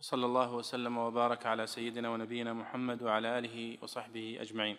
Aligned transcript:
وصلى 0.00 0.26
الله 0.26 0.54
وسلم 0.54 0.98
وبارك 0.98 1.46
على 1.46 1.66
سيدنا 1.66 2.10
ونبينا 2.10 2.52
محمد 2.52 3.02
وعلى 3.02 3.38
آله 3.38 3.78
وصحبه 3.82 4.38
أجمعين. 4.40 4.76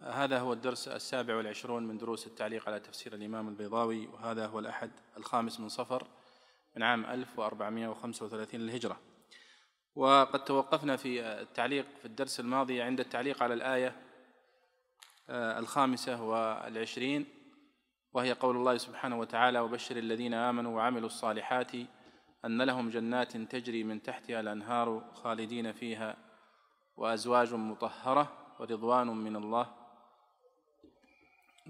هذا 0.00 0.38
هو 0.38 0.52
الدرس 0.52 0.88
السابع 0.88 1.36
والعشرون 1.36 1.86
من 1.86 1.98
دروس 1.98 2.26
التعليق 2.26 2.68
على 2.68 2.80
تفسير 2.80 3.14
الإمام 3.14 3.48
البيضاوي 3.48 4.06
وهذا 4.06 4.46
هو 4.46 4.58
الأحد 4.58 4.90
الخامس 5.16 5.60
من 5.60 5.68
صفر 5.68 6.06
من 6.76 6.82
عام 6.82 7.06
1435 7.06 8.60
للهجرة. 8.60 9.00
وقد 9.94 10.44
توقفنا 10.44 10.96
في 10.96 11.22
التعليق 11.22 11.86
في 11.98 12.04
الدرس 12.04 12.40
الماضي 12.40 12.82
عند 12.82 13.00
التعليق 13.00 13.42
على 13.42 13.54
الآية 13.54 13.96
الخامسة 15.30 16.22
والعشرين 16.22 17.26
وهي 18.12 18.32
قول 18.32 18.56
الله 18.56 18.76
سبحانه 18.76 19.18
وتعالى 19.18 19.60
وبشر 19.60 19.96
الذين 19.96 20.34
آمنوا 20.34 20.76
وعملوا 20.76 21.06
الصالحات 21.06 21.72
أن 22.46 22.62
لهم 22.62 22.90
جنات 22.90 23.36
تجري 23.36 23.84
من 23.84 24.02
تحتها 24.02 24.40
الأنهار 24.40 25.02
خالدين 25.14 25.72
فيها 25.72 26.16
وأزواج 26.96 27.54
مطهرة 27.54 28.32
ورضوان 28.58 29.06
من 29.06 29.36
الله. 29.36 29.66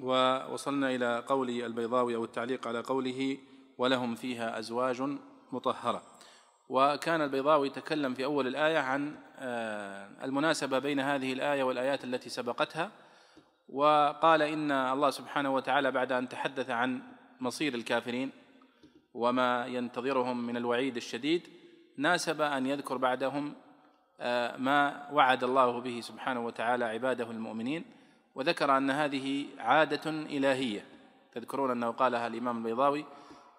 ووصلنا 0.00 0.94
إلى 0.94 1.24
قول 1.26 1.50
البيضاوي 1.50 2.16
أو 2.16 2.24
التعليق 2.24 2.68
على 2.68 2.80
قوله 2.80 3.38
ولهم 3.78 4.14
فيها 4.14 4.58
أزواج 4.58 5.02
مطهرة. 5.52 6.02
وكان 6.68 7.20
البيضاوي 7.20 7.70
تكلم 7.70 8.14
في 8.14 8.24
أول 8.24 8.46
الآية 8.46 8.78
عن 8.78 9.14
المناسبة 10.22 10.78
بين 10.78 11.00
هذه 11.00 11.32
الآية 11.32 11.62
والآيات 11.62 12.04
التي 12.04 12.28
سبقتها 12.28 12.90
وقال 13.68 14.42
إن 14.42 14.70
الله 14.70 15.10
سبحانه 15.10 15.54
وتعالى 15.54 15.90
بعد 15.90 16.12
أن 16.12 16.28
تحدث 16.28 16.70
عن 16.70 17.02
مصير 17.40 17.74
الكافرين. 17.74 18.30
وما 19.16 19.66
ينتظرهم 19.66 20.46
من 20.46 20.56
الوعيد 20.56 20.96
الشديد 20.96 21.48
ناسب 21.96 22.40
أن 22.40 22.66
يذكر 22.66 22.96
بعدهم 22.96 23.54
ما 24.58 25.08
وعد 25.12 25.44
الله 25.44 25.80
به 25.80 26.00
سبحانه 26.00 26.46
وتعالى 26.46 26.84
عباده 26.84 27.30
المؤمنين 27.30 27.84
وذكر 28.34 28.76
أن 28.76 28.90
هذه 28.90 29.46
عادة 29.58 30.10
إلهية. 30.10 30.84
تذكرون 31.32 31.70
أنه 31.70 31.90
قالها 31.90 32.26
الإمام 32.26 32.58
البيضاوي 32.58 33.04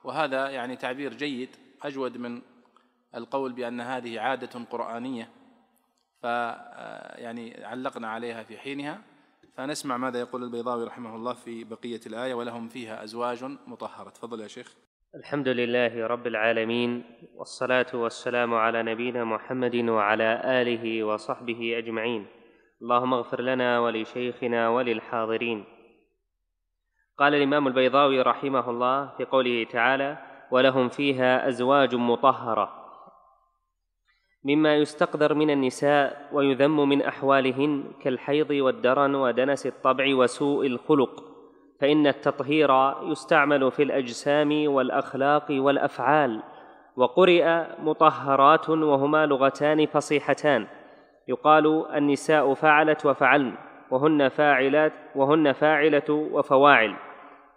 وهذا 0.04 0.50
يعني 0.50 0.76
تعبير 0.76 1.14
جيد 1.14 1.50
أجود 1.84 2.18
من 2.18 2.42
القول 3.16 3.54
بأن 3.54 3.82
هذه 3.82 4.20
عادة 4.20 4.66
قرآنية. 4.72 5.30
ف 6.22 6.24
يعني 6.24 7.66
علقنا 7.66 8.08
عليها 8.08 8.44
في 8.44 8.58
حينها. 8.58 9.02
فنسمع 9.56 9.98
ماذا 9.98 10.20
يقول 10.20 10.44
البيضاوي 10.44 10.84
رحمه 10.84 11.16
الله 11.16 11.34
في 11.34 11.64
بقية 11.64 12.02
الآية 12.06 12.34
ولهم 12.34 12.70
فيها 12.70 13.04
أزواج 13.04 13.44
مطهرة. 13.44 14.10
تفضل 14.10 14.42
يا 14.42 14.48
شيخ. 14.48 14.87
الحمد 15.16 15.48
لله 15.48 16.08
رب 16.08 16.28
العالمين 16.28 17.04
والصلاة 17.36 17.86
والسلام 17.94 18.54
على 18.54 18.84
نبينا 18.84 19.24
محمد 19.24 19.76
وعلى 19.76 20.42
آله 20.46 21.04
وصحبه 21.04 21.78
أجمعين. 21.78 22.26
اللهم 22.82 23.14
اغفر 23.14 23.42
لنا 23.42 23.80
ولشيخنا 23.80 24.70
وللحاضرين. 24.70 25.64
قال 27.18 27.36
الإمام 27.36 27.68
البيضاوي 27.68 28.22
رحمه 28.22 28.70
الله 28.70 29.16
في 29.18 29.26
قوله 29.26 29.64
تعالى 29.64 30.18
ولهم 30.52 30.90
فيها 30.90 31.48
أزواج 31.48 31.96
مطهرة 31.96 32.68
مما 34.44 34.76
يستقدر 34.76 35.34
من 35.34 35.50
النساء 35.50 36.30
ويذم 36.34 36.90
من 36.90 37.02
أحوالهن 37.02 37.84
كالحيض 38.02 38.52
والدرن 38.52 39.16
ودنس 39.16 39.66
الطبع 39.66 40.16
وسوء 40.16 40.68
الخلق. 40.68 41.37
فإن 41.82 42.08
التطهير 42.08 42.94
يستعمل 43.04 43.72
في 43.72 43.84
الأجسام 43.84 44.64
والأخلاق 44.68 45.46
والأفعال 45.50 46.44
وقرئ 46.96 47.64
مطهرات 47.84 48.70
وهما 48.70 49.26
لغتان 49.26 49.86
فصيحتان. 49.86 50.68
يقال 51.28 51.86
النساء 51.96 52.54
فعلت 52.54 53.06
وفعلن 53.06 53.54
وهن 53.92 54.30
فاعلات 54.30 54.94
وهن 55.16 55.52
فاعلة 55.52 56.10
وفواعل. 56.10 56.96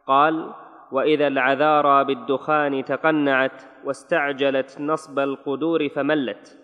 قال 0.06 0.52
وإذا 0.92 1.26
العذارى 1.26 2.04
بالدخان 2.04 2.84
تقنعت 2.84 3.62
واستعجلت 3.84 4.80
نصب 4.80 5.18
القدور 5.18 5.88
فملت. 5.88 6.58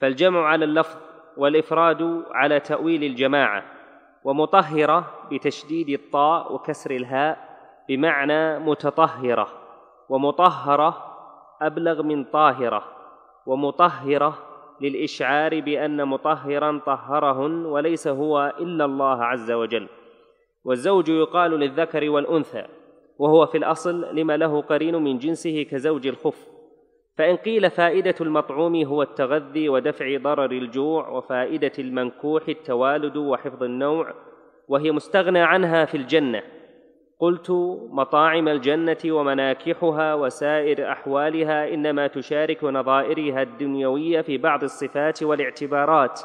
فالجمع 0.00 0.46
على 0.46 0.64
اللفظ 0.64 0.96
والإفراد 1.36 2.22
على 2.30 2.60
تأويل 2.60 3.04
الجماعة. 3.04 3.62
ومطهرة 4.24 5.04
بتشديد 5.30 5.88
الطاء 5.88 6.54
وكسر 6.54 6.90
الهاء 6.90 7.38
بمعنى 7.88 8.58
متطهرة 8.58 9.48
ومطهرة 10.08 11.04
أبلغ 11.62 12.02
من 12.02 12.24
طاهرة 12.24 12.84
ومطهرة 13.46 14.38
للإشعار 14.80 15.60
بأن 15.60 16.08
مطهرا 16.08 16.80
طهرهن 16.86 17.66
وليس 17.66 18.08
هو 18.08 18.54
إلا 18.60 18.84
الله 18.84 19.24
عز 19.24 19.50
وجل. 19.50 19.88
والزوج 20.64 21.08
يقال 21.08 21.50
للذكر 21.50 22.10
والأنثى 22.10 22.64
وهو 23.18 23.46
في 23.46 23.58
الأصل 23.58 24.16
لما 24.16 24.36
له 24.36 24.60
قرين 24.60 24.96
من 24.96 25.18
جنسه 25.18 25.62
كزوج 25.62 26.06
الخف. 26.06 26.51
فإن 27.18 27.36
قيل 27.36 27.70
فائدة 27.70 28.14
المطعوم 28.20 28.84
هو 28.84 29.02
التغذي 29.02 29.68
ودفع 29.68 30.16
ضرر 30.16 30.50
الجوع 30.52 31.08
وفائدة 31.08 31.72
المنكوح 31.78 32.48
التوالد 32.48 33.16
وحفظ 33.16 33.62
النوع 33.62 34.14
وهي 34.68 34.92
مستغنى 34.92 35.40
عنها 35.40 35.84
في 35.84 35.96
الجنة. 35.96 36.42
قلت 37.18 37.50
مطاعم 37.90 38.48
الجنة 38.48 38.98
ومناكحها 39.06 40.14
وسائر 40.14 40.92
أحوالها 40.92 41.74
إنما 41.74 42.06
تشارك 42.06 42.64
نظائرها 42.64 43.42
الدنيوية 43.42 44.20
في 44.20 44.38
بعض 44.38 44.62
الصفات 44.62 45.22
والاعتبارات 45.22 46.20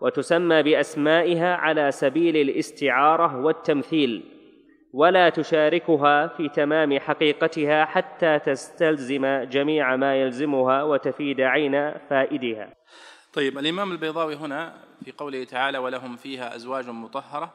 وتسمى 0.00 0.62
بأسمائها 0.62 1.54
على 1.54 1.90
سبيل 1.90 2.36
الاستعارة 2.36 3.44
والتمثيل. 3.44 4.37
ولا 4.92 5.28
تشاركها 5.28 6.26
في 6.26 6.48
تمام 6.48 6.98
حقيقتها 6.98 7.84
حتى 7.84 8.38
تستلزم 8.38 9.26
جميع 9.42 9.96
ما 9.96 10.16
يلزمها 10.16 10.82
وتفيد 10.82 11.40
عين 11.40 11.92
فائدها. 11.98 12.74
طيب 13.32 13.58
الإمام 13.58 13.92
البيضاوي 13.92 14.34
هنا 14.34 14.74
في 15.04 15.12
قوله 15.12 15.44
تعالى 15.44 15.78
ولهم 15.78 16.16
فيها 16.16 16.56
أزواج 16.56 16.88
مطهرة 16.88 17.54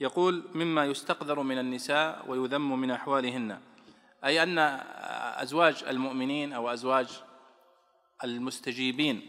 يقول 0.00 0.44
مما 0.54 0.84
يستقذر 0.84 1.42
من 1.42 1.58
النساء 1.58 2.24
ويذم 2.28 2.80
من 2.80 2.90
أحوالهن. 2.90 3.58
أي 4.24 4.42
أن 4.42 4.58
أزواج 5.38 5.84
المؤمنين 5.88 6.52
أو 6.52 6.68
أزواج 6.68 7.22
المستجيبين 8.24 9.22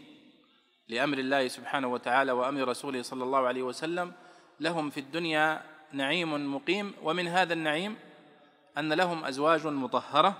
لأمر 0.88 1.18
الله 1.18 1.48
سبحانه 1.48 1.88
وتعالى 1.88 2.32
وأمر 2.32 2.68
رسوله 2.68 3.02
صلى 3.02 3.24
الله 3.24 3.46
عليه 3.46 3.62
وسلم 3.62 4.12
لهم 4.60 4.90
في 4.90 5.00
الدنيا 5.00 5.62
نعيم 5.92 6.54
مقيم 6.54 6.94
ومن 7.02 7.28
هذا 7.28 7.52
النعيم 7.52 7.96
أن 8.78 8.92
لهم 8.92 9.24
أزواج 9.24 9.66
مطهرة. 9.66 10.34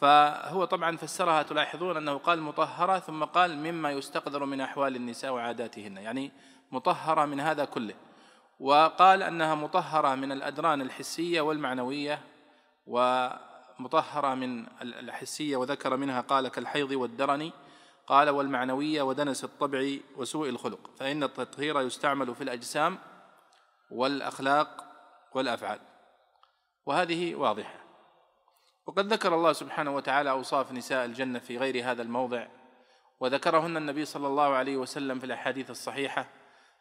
فهو 0.00 0.64
طبعا 0.64 0.96
فسرها 0.96 1.42
تلاحظون 1.42 1.96
أنه 1.96 2.18
قال 2.18 2.42
مطهرة 2.42 2.98
ثم 2.98 3.24
قال 3.24 3.58
مما 3.58 3.90
يستقدر 3.90 4.44
من 4.44 4.60
أحوال 4.60 4.96
النساء 4.96 5.32
وعاداتهن 5.32 5.96
يعني 5.96 6.32
مطهرة 6.72 7.24
من 7.24 7.40
هذا 7.40 7.64
كله. 7.64 7.94
وقال 8.60 9.22
أنها 9.22 9.54
مطهرة 9.54 10.14
من 10.14 10.32
الأدران 10.32 10.80
الحسية 10.80 11.40
والمعنوية 11.40 12.18
ومطهرة 12.86 14.34
من 14.34 14.66
الحسية 14.82 15.56
وذكر 15.56 15.96
منها 15.96 16.20
قال 16.20 16.48
كالحيض 16.48 16.90
والدرن 16.90 17.50
قال 18.06 18.30
والمعنوية 18.30 19.02
ودنس 19.02 19.44
الطبع 19.44 19.90
وسوء 20.16 20.48
الخلق. 20.48 20.90
فإن 20.98 21.22
التطهير 21.22 21.80
يستعمل 21.80 22.34
في 22.34 22.44
الأجسام 22.44 22.98
والأخلاق 23.90 24.84
والأفعال. 25.34 25.78
وهذه 26.86 27.34
واضحة. 27.34 27.80
وقد 28.86 29.12
ذكر 29.12 29.34
الله 29.34 29.52
سبحانه 29.52 29.96
وتعالى 29.96 30.30
أوصاف 30.30 30.72
نساء 30.72 31.04
الجنة 31.04 31.38
في 31.38 31.58
غير 31.58 31.90
هذا 31.90 32.02
الموضع 32.02 32.46
وذكرهن 33.20 33.76
النبي 33.76 34.04
صلى 34.04 34.26
الله 34.26 34.54
عليه 34.54 34.76
وسلم 34.76 35.18
في 35.18 35.26
الأحاديث 35.26 35.70
الصحيحة 35.70 36.26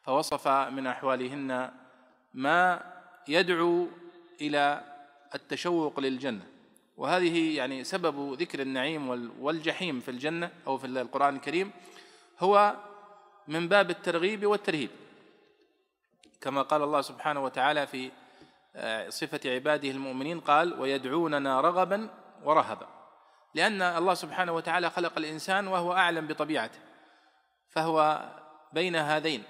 فوصف 0.03 0.47
من 0.47 0.87
أحوالهن 0.87 1.71
ما 2.33 2.81
يدعو 3.27 3.87
إلى 4.41 4.83
التشوق 5.35 5.99
للجنة. 5.99 6.45
وهذه 6.97 7.57
يعني 7.57 7.83
سبب 7.83 8.33
ذكر 8.33 8.61
النعيم 8.61 9.09
والجحيم 9.39 9.99
في 9.99 10.11
الجنة 10.11 10.51
أو 10.67 10.77
في 10.77 10.87
القرآن 10.87 11.35
الكريم 11.35 11.71
هو 12.39 12.75
من 13.47 13.67
باب 13.67 13.89
الترغيب 13.89 14.45
والترهيب. 14.45 14.89
كما 16.41 16.61
قال 16.61 16.83
الله 16.83 17.01
سبحانه 17.01 17.43
وتعالى 17.43 17.87
في 17.87 18.11
آه، 18.75 19.09
صفة 19.09 19.39
عباده 19.45 19.89
المؤمنين 19.89 20.39
قال 20.39 20.81
ويدعوننا 20.81 21.61
رغبا 21.61 22.09
ورهبا. 22.43 22.87
لأن 23.55 23.81
الله 23.81 24.13
سبحانه 24.13 24.51
وتعالى 24.51 24.89
خلق 24.89 25.17
الإنسان 25.17 25.67
وهو 25.67 25.93
أعلم 25.93 26.27
بطبيعته 26.27 26.79
فهو 27.69 28.25
بين 28.73 28.95
هذين 28.95 29.43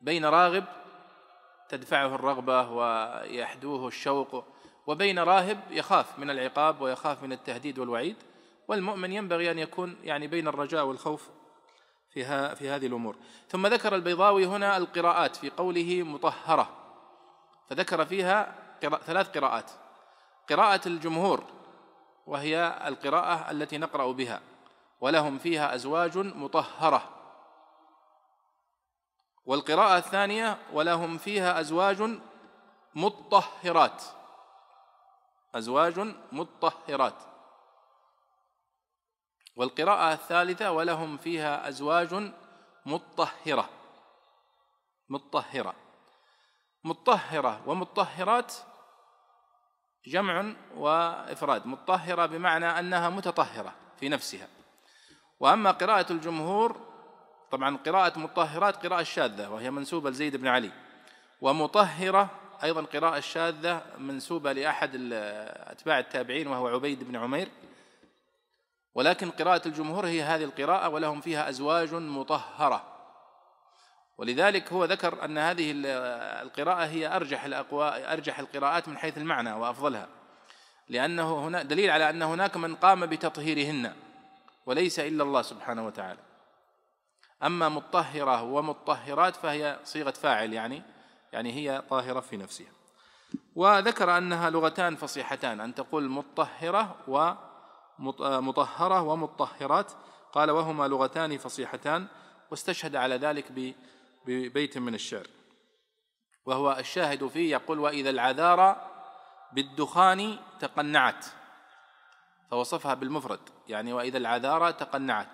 بين 0.00 0.24
راغب 0.24 0.64
تدفعه 1.68 2.14
الرغبة 2.14 2.70
ويحدوه 2.70 3.88
الشوق 3.88 4.44
وبين 4.86 5.18
راهب 5.18 5.60
يخاف 5.70 6.18
من 6.18 6.30
العقاب 6.30 6.80
ويخاف 6.80 7.22
من 7.22 7.32
التهديد 7.32 7.78
والوعيد 7.78 8.16
والمؤمن 8.68 9.12
ينبغي 9.12 9.50
أن 9.50 9.58
يكون 9.58 9.96
يعني 10.02 10.26
بين 10.26 10.48
الرجاء 10.48 10.84
والخوف 10.84 11.28
في, 12.24 12.56
في 12.56 12.70
هذه 12.70 12.86
الأمور. 12.86 13.16
ثم 13.48 13.66
ذكر 13.66 13.94
البيضاوي 13.94 14.46
هنا 14.46 14.76
القراءات 14.76 15.36
في 15.36 15.50
قوله 15.50 16.02
مطهرة. 16.02 16.68
فذكر 17.70 18.04
فيها 18.04 18.54
ثلاث 18.80 19.38
قراءات. 19.38 19.70
قراءة 20.50 20.88
الجمهور 20.88 21.44
وهي 22.26 22.80
القراءة 22.86 23.50
التي 23.50 23.78
نقرأ 23.78 24.12
بها. 24.12 24.40
ولهم 25.00 25.38
فيها 25.38 25.74
أزواج 25.74 26.18
مطهرة. 26.18 27.08
والقراءة 29.46 29.98
الثانية 29.98 30.58
ولهم 30.72 31.18
فيها 31.18 31.60
أزواج 31.60 32.18
مطهرات. 32.94 34.02
أزواج 35.54 36.14
مطهرات. 36.32 37.27
والقراءة 39.58 40.12
الثالثة 40.12 40.72
ولهم 40.72 41.16
فيها 41.16 41.68
أزواج 41.68 42.32
مطهرة. 42.86 43.68
مطهرة. 45.08 45.74
مطهرة. 46.84 47.62
ومطهرات 47.66 48.54
جمع 50.06 50.54
وإفراد. 50.76 51.66
مطهرة 51.66 52.26
بمعنى 52.26 52.78
أنها 52.78 53.08
متطهرة 53.08 53.74
في 54.00 54.08
نفسها. 54.08 54.48
وأما 55.40 55.70
قراءة 55.70 56.12
الجمهور 56.12 56.80
طبعا 57.50 57.76
قراءة 57.76 58.18
مطهرات 58.18 58.86
قراءة 58.86 59.02
شاذة 59.02 59.48
وهي 59.48 59.70
منسوبة 59.70 60.10
لزيد 60.10 60.36
بن 60.36 60.46
علي. 60.46 60.70
ومطهرة 61.40 62.30
أيضا 62.62 62.82
قراءة 62.82 63.20
شاذة 63.20 63.82
منسوبة 63.98 64.52
لأحد 64.52 64.90
أتباع 65.12 65.98
التابعين 65.98 66.46
وهو 66.46 66.68
عبيد 66.68 67.04
بن 67.04 67.16
عمير. 67.16 67.48
ولكن 68.98 69.30
قراءة 69.30 69.68
الجمهور 69.68 70.06
هي 70.06 70.22
هذه 70.22 70.44
القراءة 70.44 70.88
ولهم 70.88 71.20
فيها 71.20 71.48
أزواج 71.48 71.94
مطهرة. 71.94 72.84
ولذلك 74.18 74.72
هو 74.72 74.84
ذكر 74.84 75.24
أن 75.24 75.38
هذه 75.38 75.72
القراءة 76.42 76.86
هي 76.86 77.16
أرجح 77.16 77.44
الأقوى 77.44 78.12
أرجح 78.12 78.38
القراءات 78.38 78.88
من 78.88 78.98
حيث 78.98 79.18
المعنى 79.18 79.52
وأفضلها. 79.52 80.08
لأنه 80.88 81.46
هنا 81.46 81.62
دليل 81.62 81.90
على 81.90 82.10
أن 82.10 82.22
هناك 82.22 82.56
من 82.56 82.74
قام 82.74 83.06
بتطهيرهن 83.06 83.94
وليس 84.66 84.98
إلا 85.00 85.22
الله 85.22 85.42
سبحانه 85.42 85.86
وتعالى. 85.86 86.20
أما 87.42 87.68
مطهرة 87.68 88.42
ومطهرات 88.42 89.36
فهي 89.36 89.78
صيغة 89.84 90.10
فاعل 90.10 90.52
يعني 90.52 90.82
يعني 91.32 91.52
هي 91.52 91.82
طاهرة 91.90 92.20
في 92.20 92.36
نفسها. 92.36 92.72
وذكر 93.54 94.18
أنها 94.18 94.50
لغتان 94.50 94.96
فصيحتان 94.96 95.60
أن 95.60 95.74
تقول 95.74 96.08
مطهرة 96.08 96.96
ومطهرة 97.98 99.02
ومطهرات. 99.02 99.92
قال 100.32 100.50
وهما 100.50 100.88
لغتان 100.88 101.38
فصيحتان 101.38 102.06
واستشهد 102.50 102.96
على 102.96 103.16
ذلك 103.16 103.74
ببيت 104.26 104.78
من 104.78 104.94
الشعر. 104.94 105.26
وهو 106.46 106.76
الشاهد 106.78 107.26
فيه 107.26 107.52
يقول 107.52 107.78
وإذا 107.78 108.10
العذارى 108.10 108.90
بالدخان 109.52 110.38
تقنعت. 110.60 111.26
فوصفها 112.50 112.94
بالمفرد 112.94 113.40
يعني 113.68 113.92
وإذا 113.92 114.18
العذارى 114.18 114.72
تقنعت. 114.72 115.28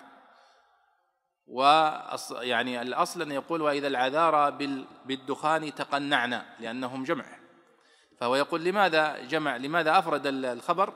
ويعني 1.47 2.81
الأصل 2.81 3.21
أن 3.21 3.31
يقول 3.31 3.61
وإذا 3.61 3.87
العذارى 3.87 4.51
بالدخان 5.05 5.75
تقنعنا 5.75 6.45
لأنهم 6.59 7.03
جمع. 7.03 7.25
فهو 8.19 8.35
يقول 8.35 8.63
لماذا 8.63 9.25
جمع 9.25 9.57
لماذا 9.57 9.99
أفرد 9.99 10.27
الخبر؟ 10.27 10.93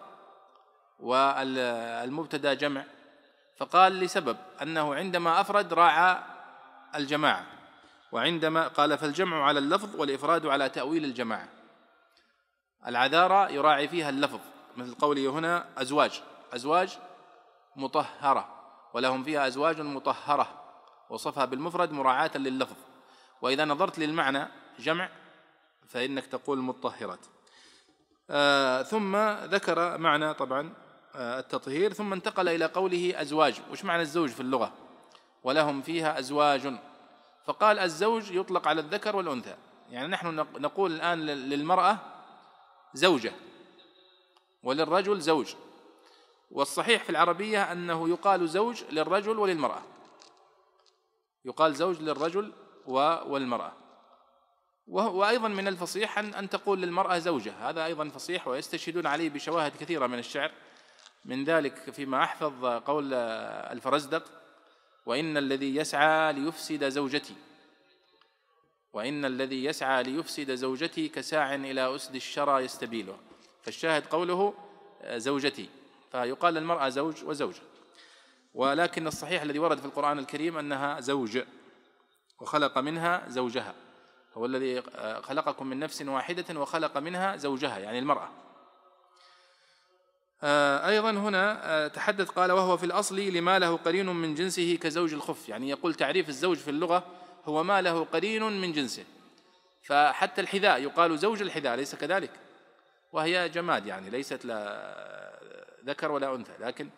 والمبتدأ 0.99 2.53
جمع. 2.53 2.83
فقال 3.57 3.99
لسبب 3.99 4.37
أنه 4.61 4.95
عندما 4.95 5.41
أفرد 5.41 5.73
راعى 5.73 6.23
الجماعة 6.95 7.45
وعندما 8.11 8.67
قال 8.67 8.97
فالجمع 8.97 9.43
على 9.43 9.59
اللفظ 9.59 9.95
والإفراد 9.95 10.45
على 10.45 10.69
تأويل 10.69 11.05
الجماعة. 11.05 11.47
العذارى 12.87 13.53
يراعي 13.53 13.87
فيها 13.87 14.09
اللفظ 14.09 14.39
مثل 14.77 14.95
قوله 14.95 15.29
هنا 15.29 15.65
أزواج. 15.77 16.21
أزواج 16.53 16.97
مطهرة 17.75 18.47
ولهم 18.93 19.23
فيها 19.23 19.47
أزواج 19.47 19.81
مطهرة 19.81 20.63
وصفها 21.09 21.45
بالمفرد 21.45 21.91
مراعاة 21.91 22.31
لللفظ. 22.35 22.75
وإذا 23.41 23.65
نظرت 23.65 23.99
للمعنى 23.99 24.47
جمع 24.79 25.09
فإنك 25.87 26.25
تقول 26.25 26.57
مطهرات. 26.57 27.25
آه 28.29 28.83
ثم 28.83 29.17
ذكر 29.27 29.97
معنى 29.97 30.33
طبعا 30.33 30.73
التطهير 31.15 31.93
ثم 31.93 32.13
انتقل 32.13 32.49
إلى 32.49 32.65
قوله 32.65 33.21
أزواج. 33.21 33.61
وش 33.71 33.85
معنى 33.85 34.01
الزوج 34.01 34.29
في 34.29 34.39
اللغة؟ 34.39 34.73
ولهم 35.43 35.81
فيها 35.81 36.19
أزواج. 36.19 36.73
فقال 37.45 37.79
الزوج 37.79 38.31
يطلق 38.31 38.67
على 38.67 38.81
الذكر 38.81 39.15
والأنثى. 39.15 39.55
يعني 39.89 40.07
نحن 40.07 40.35
نقول 40.57 40.91
الآن 40.91 41.25
للمرأة 41.25 41.97
زوجة 42.93 43.33
وللرجل 44.63 45.19
زوج. 45.19 45.53
والصحيح 46.51 47.03
في 47.03 47.09
العربية 47.09 47.71
أنه 47.71 48.09
يقال 48.09 48.49
زوج 48.49 48.83
للرجل 48.91 49.39
وللمرأة. 49.39 49.81
يقال 51.45 51.75
زوج 51.75 52.01
للرجل 52.01 52.53
والمرأة. 52.85 53.73
وأيضا 54.87 55.47
من 55.47 55.67
الفصيح 55.67 56.19
أن 56.19 56.49
تقول 56.49 56.81
للمرأة 56.81 57.17
زوجة. 57.17 57.69
هذا 57.69 57.85
أيضا 57.85 58.09
فصيح 58.09 58.47
ويستشهدون 58.47 59.05
عليه 59.05 59.29
بشواهد 59.29 59.71
كثيرة 59.79 60.07
من 60.07 60.19
الشعر. 60.19 60.51
من 61.25 61.43
ذلك 61.43 61.89
فيما 61.91 62.23
أحفظ 62.23 62.65
قول 62.65 63.13
الفرزدق 63.13 64.23
وإن 65.05 65.37
الذي 65.37 65.75
يسعى 65.75 66.33
ليفسد 66.33 66.89
زوجتي 66.89 67.35
وإن 68.93 69.25
الذي 69.25 69.65
يسعى 69.65 70.03
ليفسد 70.03 70.55
زوجتي 70.55 71.09
كساع 71.09 71.55
إلى 71.55 71.95
أسد 71.95 72.15
الشرى 72.15 72.63
يستبيله. 72.63 73.17
فالشاهد 73.63 74.05
قوله 74.05 74.53
زوجتي. 75.05 75.69
فيقال 76.11 76.53
للمرأة 76.53 76.89
زوج 76.89 77.23
وزوجة. 77.23 77.61
ولكن 78.53 79.07
الصحيح 79.07 79.41
الذي 79.41 79.59
ورد 79.59 79.79
في 79.79 79.85
القرآن 79.85 80.19
الكريم 80.19 80.57
أنها 80.57 80.99
زوج 80.99 81.39
وخلق 82.41 82.77
منها 82.77 83.23
زوجها. 83.27 83.75
هو 84.33 84.45
الذي 84.45 84.81
خلقكم 85.21 85.67
من 85.67 85.79
نفس 85.79 86.01
واحدة 86.01 86.59
وخلق 86.59 86.97
منها 86.97 87.35
زوجها 87.35 87.79
يعني 87.79 87.99
المرأة. 87.99 88.23
آه، 88.25 88.48
أيضا 90.43 91.11
هنا 91.11 91.59
آه، 91.63 91.87
تحدث 91.87 92.29
قال 92.29 92.51
وهو 92.51 92.77
في 92.77 92.85
الأصل 92.85 93.19
لما 93.19 93.59
له 93.59 93.77
قرين 93.77 94.05
من 94.05 94.35
جنسه 94.35 94.77
كزوج 94.81 95.13
الخف. 95.13 95.49
يعني 95.49 95.69
يقول 95.69 95.93
تعريف 95.93 96.29
الزوج 96.29 96.57
في 96.57 96.69
اللغة 96.69 97.05
هو 97.45 97.63
ما 97.63 97.81
له 97.81 98.03
قرين 98.03 98.61
من 98.61 98.71
جنسه. 98.71 99.03
فحتى 99.83 100.41
الحذاء 100.41 100.81
يقال 100.81 101.17
زوج 101.17 101.41
الحذاء 101.41 101.75
ليس 101.75 101.95
كذلك؟ 101.95 102.31
وهي 103.11 103.49
جماد 103.49 103.85
يعني 103.85 104.09
ليست 104.09 104.45
لا 104.45 105.39
ذكر 105.85 106.11
ولا 106.11 106.35
أنثى. 106.35 106.53
لكن 106.59 106.89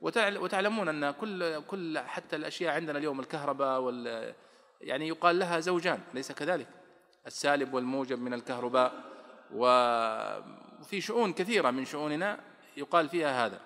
وتعلمون 0.00 0.88
أن 0.88 1.10
كل 1.10 1.62
كل 1.62 1.98
حتى 1.98 2.36
الأشياء 2.36 2.74
عندنا 2.74 2.98
اليوم 2.98 3.20
الكهرباء 3.20 3.80
وال 3.80 4.34
يعني 4.80 5.08
يقال 5.08 5.38
لها 5.38 5.60
زوجان 5.60 6.00
ليس 6.14 6.32
كذلك؟ 6.32 6.66
السالب 7.26 7.74
والموجب 7.74 8.18
من 8.18 8.34
الكهرباء 8.34 8.92
وفي 9.54 11.00
شؤون 11.00 11.32
كثيرة 11.32 11.70
من 11.70 11.84
شؤوننا 11.84 12.38
يقال 12.76 13.08
فيها 13.08 13.46
هذا. 13.46 13.60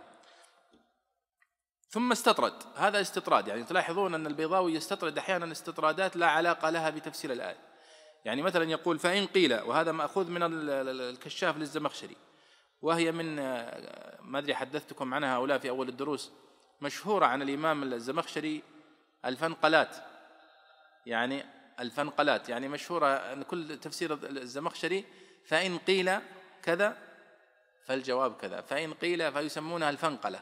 ثم 1.89 2.13
استطرد. 2.13 2.53
هذا 2.77 3.01
استطراد 3.01 3.49
يعني 3.49 3.65
تلاحظون 3.65 4.15
أن 4.15 4.27
البيضاوي 4.27 4.75
يستطرد 4.75 5.19
أحيانا 5.19 5.53
استطرادات 5.53 6.17
لا 6.17 6.27
علاقة 6.27 6.71
لها 6.71 6.91
بتفسير 6.91 7.33
الآية. 7.33 7.59
يعني 8.25 8.43
مثلا 8.43 8.71
يقول 8.71 8.99
فإن 8.99 9.27
قيل 9.27 9.61
وهذا 9.61 9.93
مأخوذ 9.93 10.31
من 10.31 10.41
الكشاف 10.43 11.57
للزمخشري. 11.57 12.17
وهي 12.83 13.13
من 13.13 13.37
ما 14.21 14.39
أدري 14.39 14.55
حدثتكم 14.55 15.15
عنها 15.15 15.37
هؤلاء 15.37 15.59
في 15.59 15.69
أول 15.69 15.89
الدروس 15.89 16.33
مشهورة 16.81 17.27
عن 17.27 17.43
الإمام 17.43 17.83
الزمخشري 17.83 18.63
الفنقلات. 19.25 19.97
يعني 21.07 21.45
الفنقلات 21.81 22.49
يعني 22.49 22.69
مشهورة 22.69 23.07
أن 23.07 23.43
كل 23.43 23.79
تفسير 23.79 24.19
الزمخشري 24.23 25.05
فإن 25.47 25.79
قيل 25.79 26.19
كذا 26.63 26.97
فالجواب 27.91 28.37
كذا 28.37 28.61
فإن 28.61 28.95
قيل 28.95 29.33
فيسمونها 29.33 29.91
الفنقلة. 29.91 30.41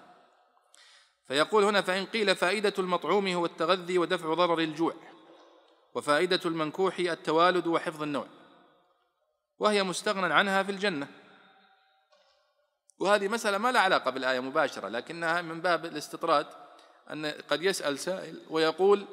فيقول 1.29 1.65
هنا 1.65 1.81
فإن 1.81 2.07
قيل 2.07 2.37
فائدة 2.37 2.73
المطعوم 2.79 3.29
هو 3.29 3.47
التغذي 3.47 3.99
ودفع 3.99 4.35
ضرر 4.35 4.59
الجوع 4.59 4.95
وفائدة 5.95 6.41
المنكوح 6.45 6.99
التوالد 6.99 7.67
وحفظ 7.67 8.03
النوع 8.03 8.27
وهي 9.59 9.83
مستغنى 9.83 10.35
عنها 10.35 10.63
في 10.63 10.73
الجنة. 10.73 11.09
وهذه 12.99 13.29
مسألة 13.29 13.59
ما 13.59 13.73
لها 13.73 13.81
علاقة 13.81 14.11
بالآية 14.11 14.41
مباشرة 14.41 14.89
لكنها 14.89 15.43
من 15.43 15.61
باب 15.61 15.85
الاستطراد 15.85 16.47
أن 17.11 17.27
قد 17.27 17.63
يسأل 17.63 17.99
سائل 17.99 18.43
ويقول 18.51 19.07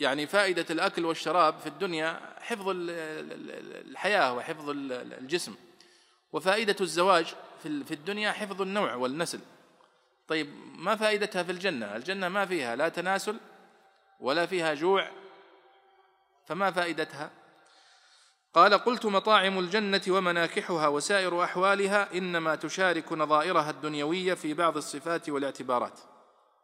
يعني 0.00 0.26
فائدة 0.26 0.66
الأكل 0.70 1.04
والشراب 1.04 1.58
في 1.58 1.66
الدنيا 1.66 2.20
حفظ 2.40 2.64
الحياة 2.68 4.34
وحفظ 4.34 4.70
الجسم. 4.70 5.54
وفائدة 6.32 6.76
الزواج 6.80 7.34
في 7.62 7.94
الدنيا 7.94 8.32
حفظ 8.32 8.62
النوع 8.62 8.94
والنسل. 8.94 9.40
طيب 10.28 10.48
ما 10.74 10.96
فائدتها 10.96 11.42
في 11.42 11.52
الجنة؟ 11.52 11.96
الجنة 11.96 12.28
ما 12.28 12.46
فيها 12.46 12.76
لا 12.76 12.88
تناسل 12.88 13.36
ولا 14.20 14.46
فيها 14.46 14.74
جوع. 14.74 15.10
فما 16.46 16.70
فائدتها؟ 16.70 17.30
قال 18.54 18.74
قلت 18.74 19.06
مطاعم 19.06 19.58
الجنة 19.58 20.02
ومناكحها 20.08 20.88
وسائر 20.88 21.44
أحوالها 21.44 22.14
إنما 22.14 22.54
تشارك 22.54 23.12
نظائرها 23.12 23.70
الدنيوية 23.70 24.34
في 24.34 24.54
بعض 24.54 24.76
الصفات 24.76 25.28
والاعتبارات 25.28 26.00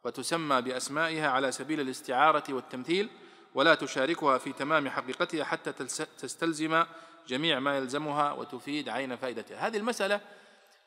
وتسمى 0.03 0.61
بأسمائها 0.61 1.29
على 1.29 1.51
سبيل 1.51 1.79
الاستعارة 1.79 2.43
والتمثيل 2.49 3.09
ولا 3.55 3.75
تشاركها 3.75 4.37
في 4.37 4.53
تمام 4.53 4.89
حقيقتها 4.89 5.43
حتى 5.43 5.71
تستلزم 6.17 6.83
جميع 7.29 7.59
ما 7.59 7.77
يلزمها 7.77 8.31
وتفيد 8.31 8.89
عين 8.89 9.15
فائدتها. 9.15 9.67
هذه 9.67 9.77
المسألة 9.77 10.21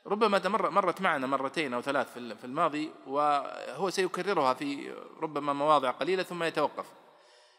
ربما 0.06 0.38
تمر 0.38 0.70
مرت 0.70 1.00
معنا 1.00 1.26
مرتين 1.26 1.74
أو 1.74 1.82
ثلاث 1.82 2.12
في 2.12 2.44
الماضي 2.44 2.90
وهو 3.06 3.90
سيكررها 3.90 4.54
في 4.54 4.94
ربما 5.20 5.52
مواضع 5.52 5.90
قليلة 5.90 6.22
ثم 6.22 6.42
يتوقف 6.42 6.86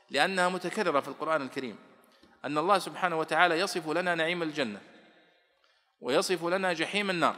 لأنها 0.09 0.49
متكررة 0.49 0.99
في 0.99 1.07
القرآن 1.07 1.41
الكريم. 1.41 1.77
أن 2.45 2.57
الله 2.57 2.79
سبحانه 2.79 3.19
وتعالى 3.19 3.59
يصف 3.59 3.89
لنا 3.89 4.15
نعيم 4.15 4.43
الجنة 4.43 4.81
ويصف 6.01 6.43
لنا 6.45 6.73
جحيم 6.73 7.09
النار 7.09 7.35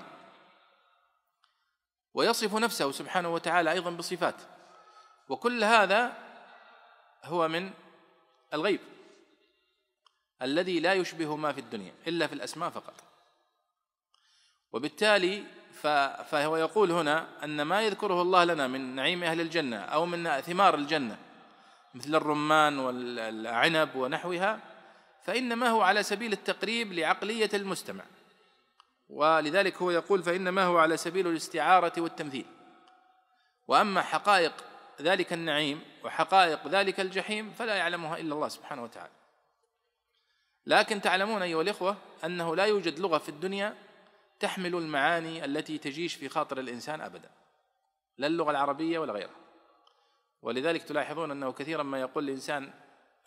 ويصف 2.13 2.55
نفسه 2.55 2.91
سبحانه 2.91 3.33
وتعالى 3.33 3.71
أيضا 3.71 3.91
بصفات. 3.91 4.35
وكل 5.29 5.63
هذا 5.63 6.13
هو 7.23 7.47
من 7.47 7.71
الغيب. 8.53 8.79
الذي 10.45 10.79
لا 10.79 10.93
يشبه 10.93 11.35
ما 11.35 11.51
في 11.51 11.59
الدنيا 11.59 11.93
إلا 12.07 12.27
في 12.27 12.33
الأسماء 12.33 12.69
فقط. 12.69 12.93
وبالتالي 14.73 15.43
فهو 16.29 16.57
يقول 16.57 16.91
هنا 16.91 17.27
أن 17.43 17.61
ما 17.61 17.81
يذكره 17.81 18.21
الله 18.21 18.43
لنا 18.43 18.67
من 18.67 18.95
نعيم 18.95 19.23
أهل 19.23 19.41
الجنة 19.41 19.77
أو 19.77 20.05
من 20.05 20.41
ثمار 20.41 20.75
الجنة 20.75 21.17
مثل 21.95 22.15
الرمان 22.15 22.79
والعنب 22.79 23.95
ونحوها 23.95 24.59
فإنما 25.23 25.69
هو 25.69 25.81
على 25.81 26.03
سبيل 26.03 26.33
التقريب 26.33 26.93
لعقلية 26.93 27.49
المستمع. 27.53 28.03
ولذلك 29.09 29.81
هو 29.81 29.91
يقول 29.91 30.23
فإنما 30.23 30.63
هو 30.63 30.77
على 30.77 30.97
سبيل 30.97 31.27
الاستعارة 31.27 32.01
والتمثيل. 32.01 32.45
وأما 33.67 34.01
حقائق 34.01 34.53
ذلك 35.01 35.33
النعيم 35.33 35.81
وحقائق 36.03 36.67
ذلك 36.67 36.99
الجحيم 36.99 37.51
فلا 37.51 37.75
يعلمها 37.75 38.17
إلا 38.17 38.35
الله 38.35 38.47
سبحانه 38.47 38.83
وتعالى. 38.83 39.24
لكن 40.65 41.01
تعلمون 41.01 41.41
أيها 41.41 41.61
الإخوة 41.61 41.97
أنه 42.23 42.55
لا 42.55 42.65
يوجد 42.65 42.99
لغة 42.99 43.17
في 43.17 43.29
الدنيا 43.29 43.75
تحمل 44.39 44.75
المعاني 44.75 45.45
التي 45.45 45.77
تجيش 45.77 46.15
في 46.15 46.29
خاطر 46.29 46.59
الإنسان 46.59 47.01
أبدا 47.01 47.29
لا 48.17 48.27
اللغة 48.27 48.51
العربية 48.51 48.99
ولا 48.99 49.13
غيرها. 49.13 49.35
ولذلك 50.41 50.83
تلاحظون 50.83 51.31
أنه 51.31 51.51
كثيرا 51.51 51.83
ما 51.83 52.01
يقول 52.01 52.23
الإنسان 52.23 52.73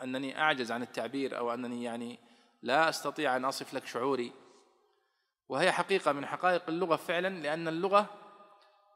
أنني 0.02 0.40
أعجز 0.40 0.72
عن 0.72 0.82
التعبير 0.82 1.38
أو 1.38 1.54
أنني 1.54 1.84
يعني 1.84 2.18
لا 2.62 2.88
أستطيع 2.88 3.36
أن 3.36 3.44
أصف 3.44 3.74
لك 3.74 3.86
شعوري. 3.86 4.32
وهي 5.48 5.72
حقيقة 5.72 6.12
من 6.12 6.26
حقائق 6.26 6.62
اللغة 6.68 6.96
فعلا 6.96 7.28
لأن 7.28 7.68
اللغة 7.68 8.06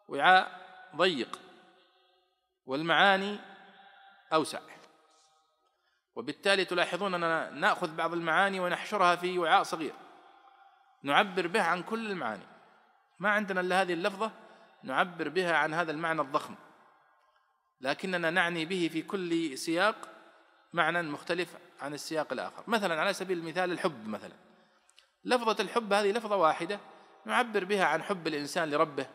وعاء 0.09 0.61
ضيق 0.97 1.41
والمعاني 2.67 3.39
أوسع. 4.33 4.61
وبالتالي 6.17 6.65
تلاحظون 6.65 7.15
أننا 7.15 7.51
نأخذ 7.51 7.95
بعض 7.95 8.13
المعاني 8.13 8.61
ونحشرها 8.61 9.17
في 9.17 9.39
وعاء 9.39 9.63
صغير. 9.63 9.95
نعبر 11.03 11.47
به 11.47 11.63
عن 11.63 11.83
كل 11.83 12.11
المعاني. 12.11 12.47
ما 13.21 13.31
عندنا 13.31 13.61
إلا 13.61 13.83
هذه 13.83 13.93
اللفظة 13.93 14.31
نعبر 14.83 15.29
بها 15.29 15.57
عن 15.57 15.75
هذا 15.75 15.91
المعنى 15.91 16.21
الضخم. 16.21 16.55
لكننا 17.81 18.31
نعني 18.31 18.65
به 18.65 18.91
في 18.93 19.03
كل 19.03 19.59
سياق 19.59 20.09
معنى 20.73 21.03
مختلف 21.03 21.57
عن 21.81 21.95
السياق 21.95 22.33
الآخر. 22.33 22.65
مثلا 22.67 23.01
على 23.01 23.13
سبيل 23.13 23.39
المثال 23.39 23.73
الحب 23.73 24.09
مثلا. 24.09 24.35
لفظة 25.25 25.63
الحب 25.63 25.93
هذه 25.93 26.13
لفظة 26.13 26.37
واحدة 26.37 26.81
نعبر 27.25 27.65
بها 27.65 27.85
عن 27.85 28.03
حب 28.03 28.27
الإنسان 28.27 28.71
لربه 28.71 29.07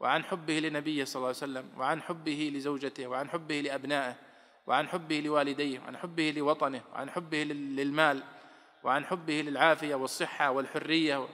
وعن 0.00 0.24
حبه 0.24 0.58
لنبيه 0.58 1.04
صلى 1.04 1.16
الله 1.16 1.26
عليه 1.26 1.36
وسلم 1.36 1.80
وعن 1.80 2.02
حبه 2.02 2.50
لزوجته 2.54 3.06
وعن 3.06 3.30
حبه 3.30 3.60
لأبنائه 3.60 4.16
وعن 4.66 4.88
حبه 4.88 5.20
لوالديه 5.20 5.80
وعن 5.80 5.96
حبه 5.96 6.30
لوطنه 6.36 6.82
وعن 6.92 7.10
حبه 7.10 7.42
للمال 7.42 8.22
وعن 8.82 9.04
حبه 9.04 9.32
للعافية 9.40 9.94
والصحة 9.94 10.50
والحرية. 10.50 11.28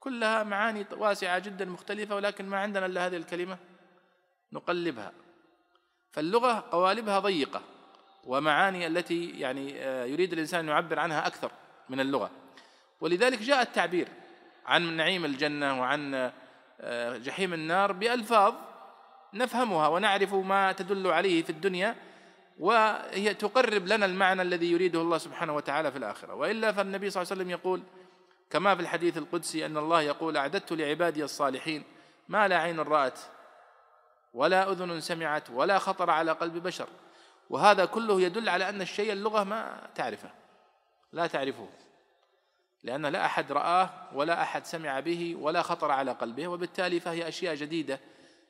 كلها 0.00 0.42
معاني 0.42 0.86
واسعة 0.92 1.38
جدا 1.38 1.64
مختلفة 1.64 2.14
ولكن 2.14 2.46
ما 2.46 2.58
عندنا 2.58 2.86
إلا 2.86 3.06
هذه 3.06 3.16
الكلمة 3.16 3.58
نقلبها. 4.52 5.12
فاللغة 6.12 6.64
قوالبها 6.70 7.18
ضيقة 7.18 7.62
ومعاني 8.24 8.86
التي 8.86 9.30
يعني 9.30 9.84
آه، 9.84 10.04
يريد 10.04 10.32
الإنسان 10.32 10.60
أن 10.60 10.68
يعبر 10.68 10.98
عنها 10.98 11.26
أكثر 11.26 11.50
من 11.88 12.00
اللغة. 12.00 12.30
ولذلك 13.00 13.38
جاء 13.38 13.62
التعبير 13.62 14.08
عن 14.66 14.96
نعيم 14.96 15.24
الجنة 15.24 15.80
وعن 15.80 16.32
آه، 16.80 17.18
جحيم 17.18 17.54
النار 17.54 17.92
بألفاظ 17.92 18.54
نفهمها 19.34 19.88
ونعرف 19.88 20.34
ما 20.34 20.72
تدل 20.72 21.06
عليه 21.06 21.42
في 21.42 21.50
الدنيا 21.50 21.96
وهي 22.58 23.34
تقرب 23.34 23.86
لنا 23.86 24.06
المعنى 24.06 24.42
الذي 24.42 24.70
يريده 24.70 25.00
الله 25.00 25.18
سبحانه 25.18 25.56
وتعالى 25.56 25.92
في 25.92 25.98
الآخرة. 25.98 26.34
وإلا 26.34 26.72
فالنبي 26.72 27.10
صلى 27.10 27.22
الله 27.22 27.32
عليه 27.32 27.42
وسلم 27.42 27.50
يقول 27.50 27.82
كما 28.50 28.74
في 28.74 28.82
الحديث 28.82 29.18
القدسي 29.18 29.66
أن 29.66 29.76
الله 29.76 30.02
يقول 30.02 30.36
أعددت 30.36 30.72
لعبادي 30.72 31.24
الصالحين 31.24 31.84
ما 32.28 32.48
لا 32.48 32.58
عين 32.58 32.80
رأت 32.80 33.18
ولا 34.34 34.72
أذن 34.72 35.00
سمعت 35.00 35.50
ولا 35.50 35.78
خطر 35.78 36.10
على 36.10 36.32
قلب 36.32 36.62
بشر. 36.62 36.88
وهذا 37.50 37.84
كله 37.84 38.20
يدل 38.20 38.48
على 38.48 38.68
أن 38.68 38.80
الشيء 38.80 39.12
اللغة 39.12 39.44
ما 39.44 39.88
تعرفه 39.94 40.30
لا 41.12 41.26
تعرفه 41.26 41.68
لأن 42.82 43.06
لا 43.06 43.26
أحد 43.26 43.52
رآه 43.52 43.90
ولا 44.12 44.42
أحد 44.42 44.66
سمع 44.66 45.00
به 45.00 45.36
ولا 45.40 45.62
خطر 45.62 45.90
على 45.90 46.12
قلبه 46.12 46.48
وبالتالي 46.48 47.00
فهي 47.00 47.28
أشياء 47.28 47.54
جديدة 47.54 48.00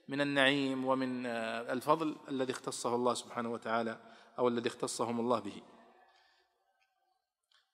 من 0.09 0.21
النعيم 0.21 0.85
ومن 0.85 1.27
الفضل 1.27 2.17
الذي 2.29 2.53
اختصه 2.53 2.95
الله 2.95 3.15
سبحانه 3.15 3.53
وتعالى 3.53 4.01
أو 4.39 4.49
الذي 4.49 4.69
اختصهم 4.69 5.21
الله 5.21 5.41
به. 5.41 5.63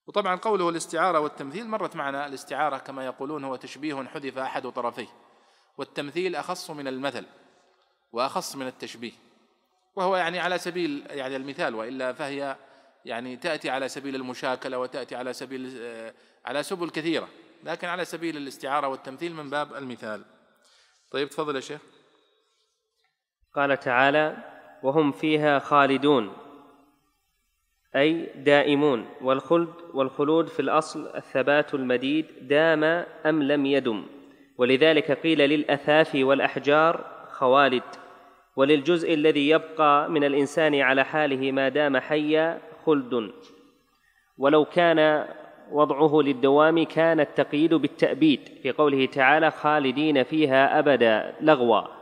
وطبعا 0.06 0.36
قوله 0.36 0.68
الاستعارة 0.68 1.20
والتمثيل 1.20 1.68
مرت 1.68 1.96
معنا 1.96 2.26
الاستعارة 2.26 2.78
كما 2.78 3.06
يقولون 3.06 3.44
هو 3.44 3.56
تشبيه 3.56 4.04
حذف 4.04 4.38
أحد 4.38 4.68
طرفيه. 4.68 5.08
والتمثيل 5.78 6.36
أخص 6.36 6.70
من 6.70 6.88
المثل 6.88 7.26
وأخص 8.12 8.56
من 8.56 8.66
التشبيه. 8.66 9.12
وهو 9.96 10.16
يعني 10.16 10.38
على 10.38 10.58
سبيل 10.58 11.06
يعني 11.10 11.36
المثال 11.36 11.74
وإلا 11.74 12.12
فهي 12.12 12.56
يعني 13.04 13.36
تأتي 13.36 13.70
على 13.70 13.88
سبيل 13.88 14.14
المشاكلة 14.14 14.78
وتأتي 14.78 15.16
على 15.16 15.32
سبيل 15.32 15.80
على 16.44 16.62
سبل 16.62 16.90
كثيرة. 16.90 17.28
لكن 17.64 17.88
على 17.88 18.04
سبيل 18.04 18.36
الاستعارة 18.36 18.88
والتمثيل 18.88 19.34
من 19.34 19.50
باب 19.50 19.74
المثال. 19.74 20.24
طيب 21.10 21.28
تفضل 21.28 21.56
يا 21.56 21.60
شيخ. 21.60 21.80
قال 23.54 23.76
تعالى 23.80 24.36
وهم 24.82 25.12
فيها 25.12 25.58
خالدون 25.58 26.32
أي 27.96 28.28
دائمون 28.36 29.06
والخلد 29.20 29.74
والخلود 29.94 30.48
في 30.48 30.60
الأصل 30.60 31.16
الثبات 31.16 31.74
المديد 31.74 32.26
دام 32.40 32.84
أم 33.26 33.42
لم 33.42 33.66
يدم. 33.66 34.04
ولذلك 34.58 35.10
قيل 35.12 35.38
للاثاف 35.38 36.10
والأحجار 36.14 37.04
خوالد 37.30 37.82
وللجزء 38.56 39.14
الذي 39.14 39.48
يبقى 39.48 40.10
من 40.10 40.24
الإنسان 40.24 40.80
على 40.80 41.04
حاله 41.04 41.52
ما 41.52 41.68
دام 41.68 41.96
حيا 41.96 42.60
خلد. 42.86 43.32
ولو 44.38 44.64
كان 44.64 45.26
وضعه 45.70 46.20
للدوام 46.22 46.84
كان 46.84 47.20
التقييد 47.20 47.74
بالتأبيد 47.74 48.40
في 48.62 48.72
قوله 48.72 49.06
تعالى 49.06 49.50
خالدين 49.50 50.22
فيها 50.22 50.78
أبدا 50.78 51.34
لغوا. 51.40 51.97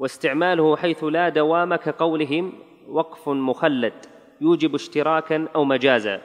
واستعماله 0.00 0.76
حيث 0.76 1.04
لا 1.04 1.28
دوام 1.28 1.74
كقولهم 1.74 2.52
وقف 2.88 3.28
مخلد 3.28 3.92
يوجب 4.40 4.74
اشتراكا 4.74 5.48
أو 5.54 5.64
مجازا. 5.64 6.20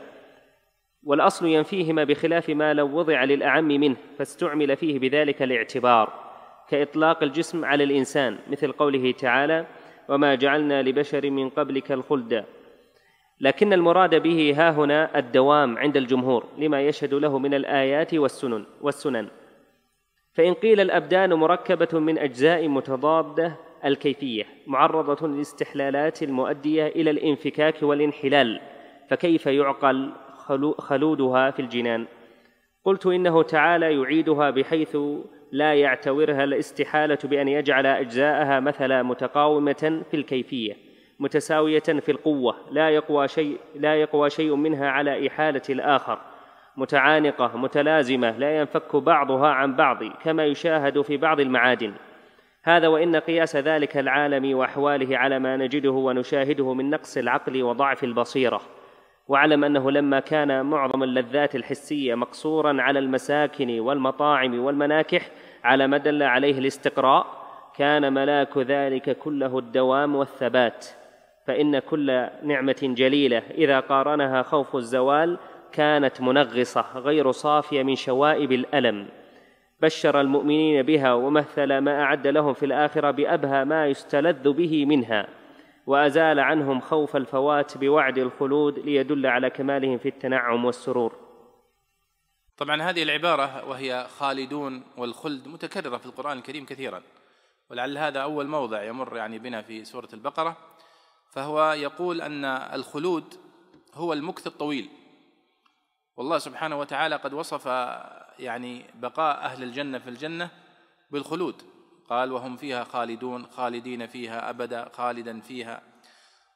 والأصل 1.03 1.45
ينفيهما 1.45 2.03
بخلاف 2.03 2.49
ما 2.49 2.73
لو 2.73 2.97
وضع 2.97 3.23
للأعم 3.23 3.67
منه 3.67 3.95
فاستعمل 4.17 4.77
فيه 4.77 4.99
بذلك 4.99 5.41
الاعتبار 5.41 6.13
كإطلاق 6.69 7.23
الجسم 7.23 7.65
على 7.65 7.83
الإنسان 7.83 8.37
مثل 8.47 8.71
قوله 8.71 9.11
تعالى 9.11 9.65
وما 10.09 10.35
جعلنا 10.35 10.81
لبشر 10.81 11.29
من 11.29 11.49
قبلك 11.49 11.91
الخلد 11.91 12.45
لكن 13.39 13.73
المراد 13.73 14.21
به 14.21 14.53
ها 14.57 14.71
هنا 14.71 15.19
الدوام 15.19 15.77
عند 15.77 15.97
الجمهور 15.97 16.45
لما 16.57 16.81
يشهد 16.81 17.13
له 17.13 17.39
من 17.39 17.53
الآيات 17.53 18.13
والسنن 18.13 18.65
والسنن. 18.81 19.27
فإن 20.33 20.53
قيل 20.53 20.79
الأبدان 20.79 21.33
مركبة 21.33 21.99
من 21.99 22.17
أجزاء 22.17 22.67
متضادة 22.67 23.64
الكيفية 23.85 24.43
معرضة 24.67 25.27
للاستحلالات 25.27 26.23
المؤدية 26.23 26.87
إلى 26.87 27.09
الانفكاك 27.09 27.83
والانحلال 27.83 28.61
فكيف 29.09 29.45
يعقل 29.45 30.11
خلودها 30.77 31.51
في 31.51 31.61
الجنان؟ 31.61 32.05
قلت 32.85 33.05
إنه 33.05 33.43
تعالى 33.43 34.01
يعيدها 34.01 34.49
بحيث 34.49 34.97
لا 35.51 35.73
يعتورها 35.73 36.43
الاستحالة 36.43 37.17
بأن 37.23 37.47
يجعل 37.47 37.85
أجزاءها 37.85 38.59
مثلا 38.59 39.03
متقاومة 39.03 40.03
في 40.11 40.17
الكيفية 40.17 40.73
متساوية 41.19 41.79
في 41.79 42.11
القوة 42.11 42.55
لا 42.71 42.89
يقوى 42.89 43.27
شيء 43.27 43.57
لا 43.75 43.95
يقوى 43.95 44.29
شيء 44.29 44.55
منها 44.55 44.89
على 44.89 45.27
إحالة 45.27 45.61
الآخر 45.69 46.19
متعانقة 46.77 47.57
متلازمة 47.57 48.37
لا 48.37 48.59
ينفك 48.59 48.95
بعضها 48.95 49.47
عن 49.47 49.75
بعض 49.75 50.03
كما 50.03 50.45
يشاهد 50.45 51.01
في 51.01 51.17
بعض 51.17 51.39
المعادن. 51.39 51.93
هذا 52.67 52.87
وإن 52.87 53.15
قياس 53.15 53.55
ذلك 53.55 53.97
العالم 53.97 54.57
وأحواله 54.57 55.17
على 55.17 55.39
ما 55.39 55.57
نجده 55.57 55.91
ونشاهده 55.91 56.73
من 56.73 56.89
نقص 56.89 57.17
العقل 57.17 57.63
وضعف 57.63 58.03
البصيرة 58.03 58.61
واعلم 59.27 59.63
أنه 59.63 59.91
لما 59.91 60.19
كان 60.19 60.65
معظم 60.65 61.03
اللذات 61.03 61.55
الحسية 61.55 62.15
مقصورا 62.15 62.81
على 62.81 62.99
المساكن 62.99 63.79
والمطاعم 63.79 64.59
والمناكح 64.59 65.29
على 65.63 65.87
ما 65.87 65.97
دل 65.97 66.23
عليه 66.23 66.59
الاستقراء 66.59 67.25
كان 67.77 68.13
ملاك 68.13 68.57
ذلك 68.57 69.17
كله 69.17 69.59
الدوام 69.59 70.15
والثبات 70.15 70.85
فإن 71.47 71.79
كل 71.79 72.27
نعمة 72.43 72.77
جليلة 72.81 73.43
إذا 73.57 73.79
قارنها 73.79 74.41
خوف 74.41 74.75
الزوال 74.75 75.37
كانت 75.71 76.21
منغصة 76.21 76.85
غير 76.95 77.31
صافية 77.31 77.83
من 77.83 77.95
شوائب 77.95 78.51
الألم. 78.51 79.07
بشر 79.79 80.21
المؤمنين 80.21 80.81
بها 80.81 81.13
ومثل 81.13 81.77
ما 81.77 82.01
أعد 82.01 82.27
لهم 82.27 82.53
في 82.53 82.65
الآخرة 82.65 83.11
بأبهى 83.11 83.65
ما 83.65 83.87
يستلذ 83.87 84.51
به 84.51 84.85
منها 84.85 85.27
وأزال 85.87 86.39
عنهم 86.39 86.81
خوف 86.81 87.15
الفوات 87.15 87.77
بوعد 87.77 88.17
الخلود 88.17 88.79
ليدل 88.79 89.25
على 89.25 89.49
كمالهم 89.49 89.97
في 89.97 90.09
التنعم 90.09 90.65
والسرور. 90.65 91.15
طبعا 92.57 92.81
هذه 92.81 93.03
العبارة 93.03 93.69
وهي 93.69 94.07
خالدون 94.17 94.83
والخلد 94.97 95.47
متكررة 95.47 95.97
في 95.97 96.05
القرآن 96.05 96.37
الكريم 96.37 96.65
كثيرا 96.65 97.01
ولعل 97.69 97.97
هذا 97.97 98.19
أول 98.19 98.47
موضع 98.47 98.83
يمر 98.83 99.17
يعني 99.17 99.39
بنا 99.39 99.61
في 99.61 99.85
سورة 99.85 100.09
البقرة 100.13 100.57
فهو 101.31 101.71
يقول 101.71 102.21
أن 102.21 102.45
الخلود 102.45 103.33
هو 103.93 104.13
المكث 104.13 104.47
الطويل. 104.47 104.89
والله 106.17 106.37
سبحانه 106.37 106.79
وتعالى 106.79 107.15
قد 107.15 107.33
وصف 107.33 107.67
يعني 108.39 108.85
بقاء 108.93 109.37
أهل 109.37 109.63
الجنة 109.63 109.99
في 109.99 110.09
الجنة 110.09 110.49
بالخلود. 111.11 111.61
قال 112.09 112.31
وهم 112.31 112.57
فيها 112.57 112.83
خالدون 112.83 113.47
خالدين 113.47 114.07
فيها 114.07 114.49
أبدا 114.49 114.89
خالدا 114.93 115.41
فيها. 115.41 115.81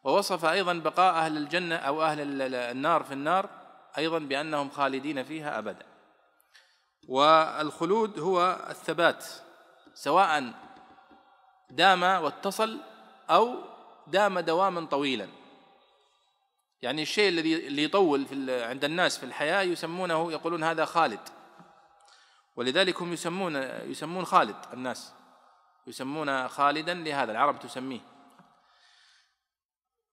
ووصف 0.04 0.46
أيضا 0.46 0.74
بقاء 0.74 1.14
أهل 1.14 1.38
الجنة 1.38 1.76
أو 1.76 2.04
أهل 2.04 2.42
النار 2.54 3.04
في 3.04 3.14
النار 3.14 3.50
أيضا 3.98 4.20
بأنهم 4.20 4.70
خالدين 4.70 5.24
فيها 5.24 5.60
أبدا. 5.60 5.86
والخلود 7.08 8.20
هو 8.20 8.66
الثبات 8.70 9.26
سواء 9.94 10.54
دام 11.70 12.04
واتصل 12.04 12.78
أو 13.30 13.56
دام 14.08 14.40
دواما 14.40 14.86
طويلا. 14.86 15.28
يعني 16.82 17.02
الشيء 17.02 17.30
الذي 17.30 17.68
اللي 17.68 17.84
يطول 17.84 18.26
في 18.26 18.64
عند 18.64 18.86
الناس 18.86 19.18
في 19.18 19.26
الحياة 19.26 19.62
يسمونه 19.62 20.32
يقولون 20.32 20.63
هذا 20.63 20.86
خالد. 20.86 21.20
ولذلك 22.56 23.02
هم 23.02 23.14
يسمون 23.14 23.56
يسمون 23.92 24.26
خالد 24.26 24.56
الناس. 24.74 25.14
يسمون 25.88 26.48
خالدا 26.48 26.94
لهذا 26.94 27.32
العرب 27.32 27.60
تسميه. 27.60 28.00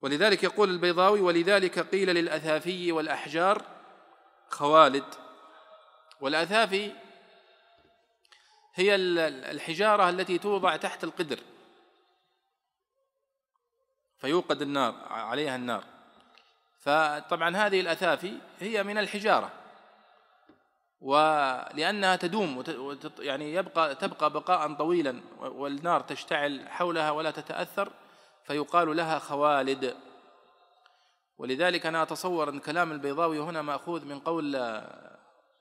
ولذلك 0.03 0.42
يقول 0.42 0.70
البيضاوي 0.70 1.20
ولذلك 1.20 1.79
قيل 1.79 2.09
للأثافي 2.09 2.92
والأحجار 2.92 3.62
خوالد. 4.51 5.14
والأثافي 6.20 6.92
هي 8.75 8.94
الحجارة 8.94 10.09
التي 10.09 10.38
توضع 10.38 10.77
تحت 10.77 11.05
القدر. 11.05 11.40
فيوقد 14.18 14.62
النار 14.62 14.94
عليها 15.09 15.57
النار. 15.57 15.85
فطبعا 16.81 17.57
هذه 17.57 17.81
الأثافي 17.81 18.38
هي 18.61 18.83
من 18.83 18.99
الحجارة. 18.99 19.65
ولأنها 21.06 22.16
تدوم 22.16 22.64
يعني 23.18 23.54
يبقى 23.54 23.94
تبقى 23.94 24.30
بقاء 24.30 24.74
طويلا 24.74 25.20
والنار 25.40 26.00
تشتعل 26.00 26.68
حولها 26.68 27.10
ولا 27.10 27.30
تتأثر 27.30 27.88
فيقال 28.44 28.96
لها 28.96 29.18
خوالد. 29.18 29.94
ولذلك 31.38 31.86
أنا 31.86 32.02
أتصور 32.02 32.48
أن 32.48 32.58
كلام 32.58 32.92
البيضاوي 32.92 33.38
هنا 33.38 33.62
مأخوذ 33.62 34.04
من 34.04 34.18
قول 34.20 34.52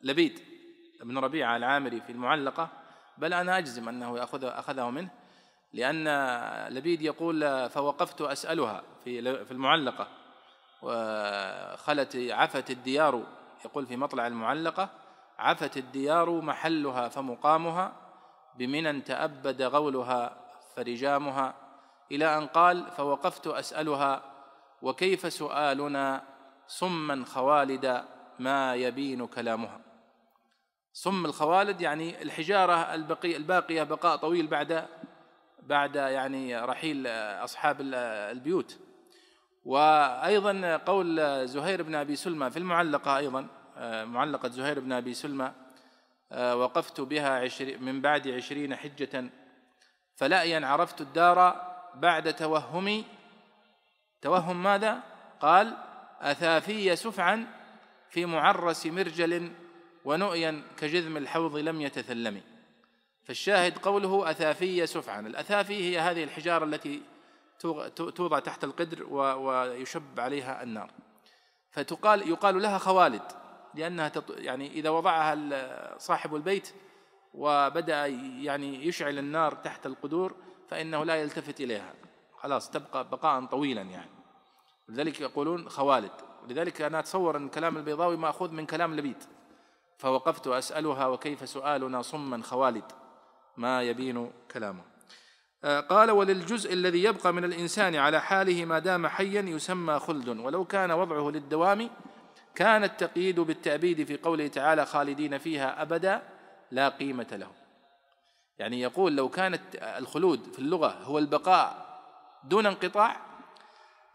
لبيد 0.02 0.40
بن 1.04 1.18
ربيعة 1.18 1.58
العامري 1.58 2.02
في 2.02 2.12
المعلقة 2.12 2.70
بل 3.18 3.34
أنا 3.34 3.58
أجزم 3.58 3.90
أنه 3.90 4.18
يأخذ 4.18 4.44
أخذه 4.46 4.90
منه 4.90 5.10
لأن 5.74 6.08
لبيد 6.74 7.02
يقول 7.02 7.70
فوقفت 7.70 8.22
أسألها 8.22 8.84
في 9.04 9.46
في 9.46 9.52
المعلقة 9.52 10.08
وخلت 10.82 12.16
عفت 12.16 12.72
الديار 12.72 13.24
يقول 13.66 13.86
في 13.86 13.98
مطلع 13.98 14.28
المعلقة 14.28 15.05
عفت 15.40 15.78
الديار 15.78 16.42
محلها 16.42 17.10
فمقامها 17.10 17.94
بمنى 18.58 19.02
تأبد 19.02 19.62
غولها 19.62 20.38
فرجامها. 20.76 21.54
إلى 22.12 22.38
أن 22.38 22.48
قال 22.48 22.92
فوقفت 22.92 23.48
أسألها 23.48 24.24
وكيف 24.82 25.34
سؤالنا 25.34 26.24
صما 26.68 27.26
خوالد 27.26 28.04
ما 28.40 28.76
يبين 28.76 29.28
كلامها. 29.28 29.82
صم 30.94 31.26
الخوالد 31.26 31.82
يعني 31.82 32.22
الحجارة 32.22 32.74
البقي 32.74 33.36
الباقية 33.36 33.84
بقاء 33.84 34.16
طويل 34.16 34.48
بعد 34.48 34.88
بعد 35.64 35.96
يعني 35.96 36.60
رحيل 36.60 37.08
أصحاب 37.44 37.78
البيوت. 37.82 38.80
وأيضا 39.66 40.78
قول 40.78 41.48
زهير 41.48 41.84
بن 41.84 41.96
أبي 41.96 42.16
سلمى 42.16 42.50
في 42.52 42.60
المعلقة 42.60 43.18
أيضا 43.18 43.48
معلقة 44.06 44.50
زهير 44.50 44.80
بن 44.80 44.92
أبي 44.92 45.14
سلمى 45.14 45.52
آه، 46.32 46.56
وقفت 46.56 47.02
بها 47.02 47.50
من 47.78 48.02
بعد 48.02 48.28
عشرين 48.28 48.76
حجة 48.76 49.30
فلأيا 50.16 50.68
عرفت 50.68 51.02
الدار 51.02 51.66
بعد 51.96 52.34
توهمي. 52.34 53.06
توهم 54.22 54.64
ماذا؟ 54.64 55.00
قال 55.40 55.78
أثافي 56.22 56.96
سفعا 56.96 57.48
في 58.10 58.26
معرس 58.26 58.86
مرجل 58.86 59.52
ونؤيا 60.06 60.64
كجذم 60.78 61.18
الحوض 61.18 61.58
لم 61.58 61.82
يتثلم 61.82 62.42
فالشاهد 63.24 63.78
قوله 63.78 64.32
أثافي 64.32 64.88
سفعا. 64.88 65.20
الأثافي 65.20 65.74
هي 65.74 66.00
هذه 66.00 66.24
الحجارة 66.24 66.66
التي 66.66 67.02
توضع 67.96 68.40
تحت 68.40 68.64
القدر 68.64 69.04
ويشب 69.14 70.20
عليها 70.20 70.64
النار. 70.64 70.92
فتقال 71.72 72.30
يقال 72.30 72.62
لها 72.62 72.78
خوالد. 72.78 73.45
لأنها 73.76 74.12
يعني 74.30 74.72
إذا 74.72 74.90
وضعها 74.90 75.98
صاحب 75.98 76.36
البيت 76.36 76.74
وبدأ 77.34 78.06
يعني 78.42 78.88
يشعل 78.88 79.20
النار 79.20 79.56
تحت 79.56 79.86
القدور 79.86 80.36
فإنه 80.68 81.04
لا 81.04 81.16
يلتفت 81.16 81.62
إليها. 81.62 81.94
خلاص 82.38 82.70
تبقى 82.70 83.10
بقاء 83.10 83.46
طويلا 83.46 83.82
يعني. 83.82 84.12
لذلك 84.90 85.22
يقولون 85.22 85.70
خوالد. 85.70 86.12
لذلك 86.48 86.82
أنا 86.82 87.00
أتصور 87.00 87.38
أن 87.38 87.50
كلام 87.50 87.78
البيضاوي 87.78 88.18
مأخوذ 88.18 88.52
من 88.52 88.66
كلام 88.66 88.96
لبيد. 88.96 89.24
فوقفت 89.98 90.48
أسألها 90.48 91.08
وكيف 91.08 91.50
سؤالنا 91.50 92.02
صما 92.02 92.44
خوالد؟ 92.44 92.92
ما 93.58 93.82
يبين 93.84 94.32
كلامه. 94.52 94.82
آه، 95.64 95.80
قال 95.80 96.12
وللجزء 96.12 96.74
الذي 96.74 97.04
يبقى 97.04 97.34
من 97.34 97.44
الإنسان 97.44 97.96
على 97.96 98.22
حاله 98.22 98.66
ما 98.66 98.80
دام 98.80 99.08
حيا 99.08 99.42
يسمى 99.42 100.00
خلد. 100.00 100.28
ولو 100.28 100.66
كان 100.66 100.92
وضعه 100.92 101.30
للدوام 101.30 101.90
كان 102.56 102.84
التقييد 102.84 103.40
بالتأبيد 103.40 104.04
في 104.04 104.18
قوله 104.18 104.48
تعالى 104.48 104.86
خالدين 104.86 105.38
فيها 105.38 105.82
أبدا 105.82 106.22
لا 106.72 106.90
قيمة 106.90 107.28
له 107.32 107.52
يعني 108.60 108.82
يقول 108.82 109.16
لو 109.16 109.30
كانت 109.30 109.62
الخلود 109.76 110.54
في 110.54 110.60
اللغة 110.60 110.88
هو 110.88 111.18
البقاء 111.18 111.86
دون 112.44 112.66
انقطاع 112.66 113.18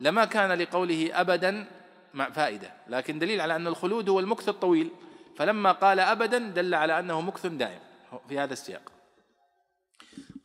لما 0.00 0.24
كان 0.24 0.52
لقوله 0.52 1.10
أبدا 1.12 1.66
مع 2.14 2.30
فائدة. 2.30 2.72
لكن 2.88 3.18
دليل 3.18 3.40
على 3.40 3.56
أن 3.56 3.66
الخلود 3.66 4.08
هو 4.08 4.20
المكث 4.20 4.48
الطويل. 4.48 4.90
فلما 5.36 5.72
قال 5.72 6.00
أبدا 6.00 6.38
دل 6.38 6.74
على 6.74 6.98
أنه 6.98 7.20
مكث 7.20 7.46
دائم 7.46 7.80
في 8.28 8.38
هذا 8.38 8.52
السياق. 8.52 8.92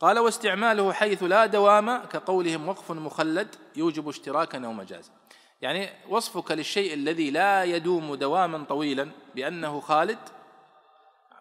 قال 0.00 0.18
واستعماله 0.18 0.92
حيث 0.92 1.22
لا 1.22 1.46
دوام 1.46 2.04
كقولهم 2.04 2.68
وقف 2.68 2.90
مخلد 2.90 3.54
يوجب 3.76 4.08
اشتراكا 4.08 4.66
أو 4.66 4.72
مجازا. 4.72 5.10
يعني 5.60 5.88
وصفك 6.08 6.50
للشيء 6.50 6.94
الذي 6.94 7.30
لا 7.30 7.64
يدوم 7.64 8.14
دواما 8.14 8.64
طويلا 8.64 9.08
بأنه 9.34 9.80
خالد 9.80 10.18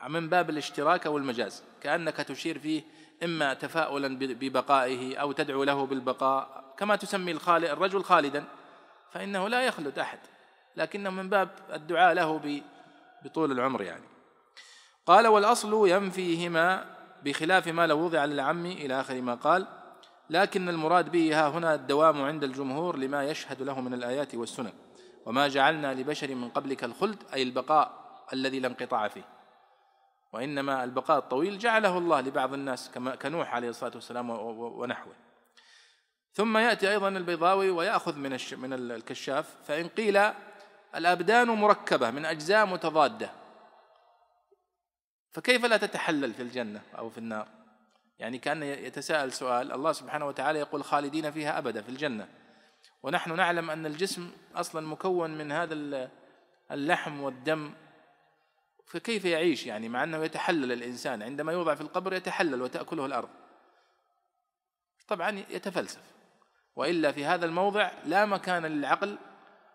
من 0.08 0.30
باب 0.30 0.50
الاشتراك 0.50 1.06
أو 1.06 1.18
المجاز 1.18 1.64
كأنك 1.82 2.16
تشير 2.16 2.60
فيه 2.60 2.84
إما 3.24 3.54
تفاؤلا 3.54 4.18
ببقائه 4.20 5.18
أو 5.18 5.32
تدعو 5.32 5.64
له 5.64 5.86
بالبقاء 5.86 6.74
كما 6.78 6.96
تسمي 6.96 7.32
الخالد 7.32 7.66
الرجل 7.66 8.04
خالدا 8.04 8.44
فإنه 9.12 9.48
لا 9.48 9.62
يخلد 9.62 10.00
أحد 10.00 10.20
لكنه 10.76 11.10
من 11.10 11.30
باب 11.30 11.50
الدعاء 11.74 12.14
له 12.14 12.62
بطول 13.26 13.52
العمر 13.52 13.82
يعني. 13.82 14.04
قال 15.06 15.28
والأصل 15.28 15.90
ينفيهما 15.90 16.96
بخلاف 17.24 17.68
ما 17.68 17.88
لو 17.88 18.00
وضع 18.00 18.26
للعم 18.26 18.66
إلى 18.66 19.02
آخر 19.02 19.22
ما 19.22 19.36
قال 19.36 19.68
لكن 20.30 20.70
المراد 20.70 21.12
به 21.12 21.40
ها 21.40 21.50
هنا 21.50 21.76
الدوام 21.76 22.22
عند 22.22 22.44
الجمهور 22.44 22.98
لما 22.98 23.24
يشهد 23.24 23.62
له 23.62 23.82
من 23.82 23.94
الآيات 23.94 24.36
والسنن. 24.36 24.74
وما 25.26 25.48
جعلنا 25.48 25.94
لبشر 25.94 26.36
من 26.36 26.50
قبلك 26.50 26.84
الخلد 26.84 27.24
أي 27.34 27.44
البقاء 27.44 28.06
الذي 28.34 28.60
لا 28.60 28.68
انقطاع 28.68 29.08
فيه. 29.08 29.26
وإنما 30.34 30.84
البقاء 30.84 31.18
الطويل 31.18 31.58
جعله 31.58 31.98
الله 31.98 32.22
لبعض 32.22 32.54
الناس 32.54 32.92
كما 32.92 33.16
كنوح 33.16 33.56
عليه 33.56 33.70
الصلاة 33.70 33.92
والسلام 33.96 34.30
ونحوه. 34.30 35.14
ثم 36.34 36.58
يأتي 36.58 36.92
أيضا 36.92 37.08
البيضاوي 37.08 37.70
ويأخذ 37.70 38.16
من 38.16 38.38
من 38.58 38.74
الكشاف 38.74 39.56
فإن 39.64 39.88
قيل 39.88 40.32
الأبدان 40.96 41.48
مركبة 41.48 42.12
من 42.12 42.26
أجزاء 42.26 42.66
متضادة 42.66 43.30
فكيف 45.32 45.66
لا 45.66 45.78
تتحلل 45.78 46.34
في 46.34 46.42
الجنة 46.42 46.82
أو 46.98 47.10
في 47.10 47.18
النار؟ 47.18 47.48
يعني 48.20 48.38
كان 48.38 48.64
يتساءل 48.64 49.32
سؤال 49.32 49.72
الله 49.72 49.92
سبحانه 49.92 50.28
وتعالى 50.28 50.60
يقول 50.60 50.84
خالدين 50.84 51.32
فيها 51.32 51.58
أبدا 51.58 51.82
في 51.82 51.90
الجنة. 51.90 52.28
ونحن 53.04 53.36
نعلم 53.36 53.70
أن 53.70 53.86
الجسم 53.86 54.32
أصلا 54.56 54.88
مكون 54.88 55.38
من 55.38 55.52
هذا 55.52 56.10
اللحم 56.72 57.22
والدم. 57.22 57.74
فكيف 58.86 59.26
يعيش 59.26 59.66
يعني؟ 59.66 59.90
مع 59.90 60.04
أنه 60.04 60.24
يتحلل 60.24 60.72
الإنسان. 60.72 61.24
عندما 61.24 61.52
يوضع 61.52 61.76
في 61.76 61.82
القبر 61.82 62.14
يتحلل 62.14 62.62
وتأكله 62.62 63.06
الأرض. 63.06 63.30
طبعا 65.08 65.44
يتفلسف. 65.50 66.02
وإلا 66.76 67.12
في 67.12 67.26
هذا 67.26 67.46
الموضع 67.46 67.92
لا 68.06 68.26
مكان 68.26 68.66
للعقل 68.66 69.18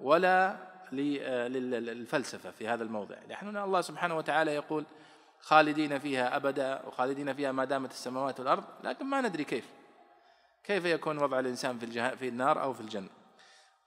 ولا 0.00 0.56
للفلسفة 0.92 2.50
في 2.50 2.68
هذا 2.68 2.82
الموضع. 2.82 3.16
نحن 3.30 3.56
الله 3.56 3.80
سبحانه 3.80 4.16
وتعالى 4.16 4.54
يقول 4.54 4.84
خالدين 5.42 5.98
فيها 5.98 6.36
أبدا 6.36 6.82
وخالدين 6.86 7.34
فيها 7.34 7.52
ما 7.52 7.64
دامت 7.64 7.90
السماوات 7.90 8.40
والأرض 8.40 8.64
لكن 8.84 9.06
ما 9.06 9.20
ندري 9.20 9.44
كيف. 9.44 9.64
كيف 10.64 10.84
يكون 10.84 11.18
وضع 11.18 11.38
الإنسان 11.38 11.78
في, 11.78 12.16
في 12.16 12.28
النار 12.28 12.62
أو 12.62 12.72
في 12.72 12.80
الجنة. 12.80 13.08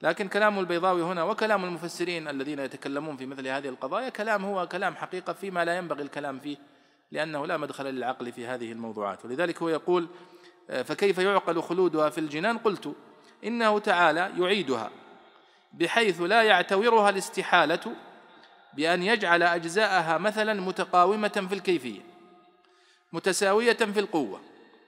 لكن 0.02 0.28
كلام 0.28 0.60
البيضاوي 0.60 1.04
هنا 1.04 1.24
وكلام 1.24 1.64
المفسرين 1.64 2.28
الذين 2.28 2.60
يتكلمون 2.60 3.18
في 3.18 3.26
مثل 3.26 3.48
هذه 3.48 3.70
القضايا 3.70 4.10
كلام 4.10 4.46
هو 4.46 4.68
كلام 4.68 4.96
حقيقة 4.96 5.34
فيما 5.34 5.66
لا 5.66 5.78
ينبغي 5.78 6.04
الكلام 6.04 6.40
فيه 6.40 6.58
لأنه 7.12 7.48
لا 7.48 7.58
مدخل 7.58 7.86
للعقل 7.86 8.32
في 8.32 8.48
هذه 8.48 8.72
الموضوعات. 8.72 9.26
ولذلك 9.26 9.62
هو 9.62 9.70
يقول 9.70 10.08
فكيف 10.68 11.18
يعقل 11.18 11.62
خلودها 11.62 12.10
في 12.10 12.18
الجنان؟ 12.18 12.58
قلت 12.58 12.96
إنه 13.44 13.80
تعالى 13.80 14.32
يعيدها 14.38 14.90
بحيث 15.74 16.22
لا 16.22 16.44
يعتورها 16.44 17.10
الاستحالة 17.10 17.96
بأن 18.76 19.04
يجعل 19.04 19.44
أجزاءها 19.44 20.18
مثلا 20.18 20.54
متقاومة 20.54 21.46
في 21.50 21.56
الكيفية 21.56 22.02
متساوية 23.14 23.74
في 23.74 24.00
القوة 24.00 24.42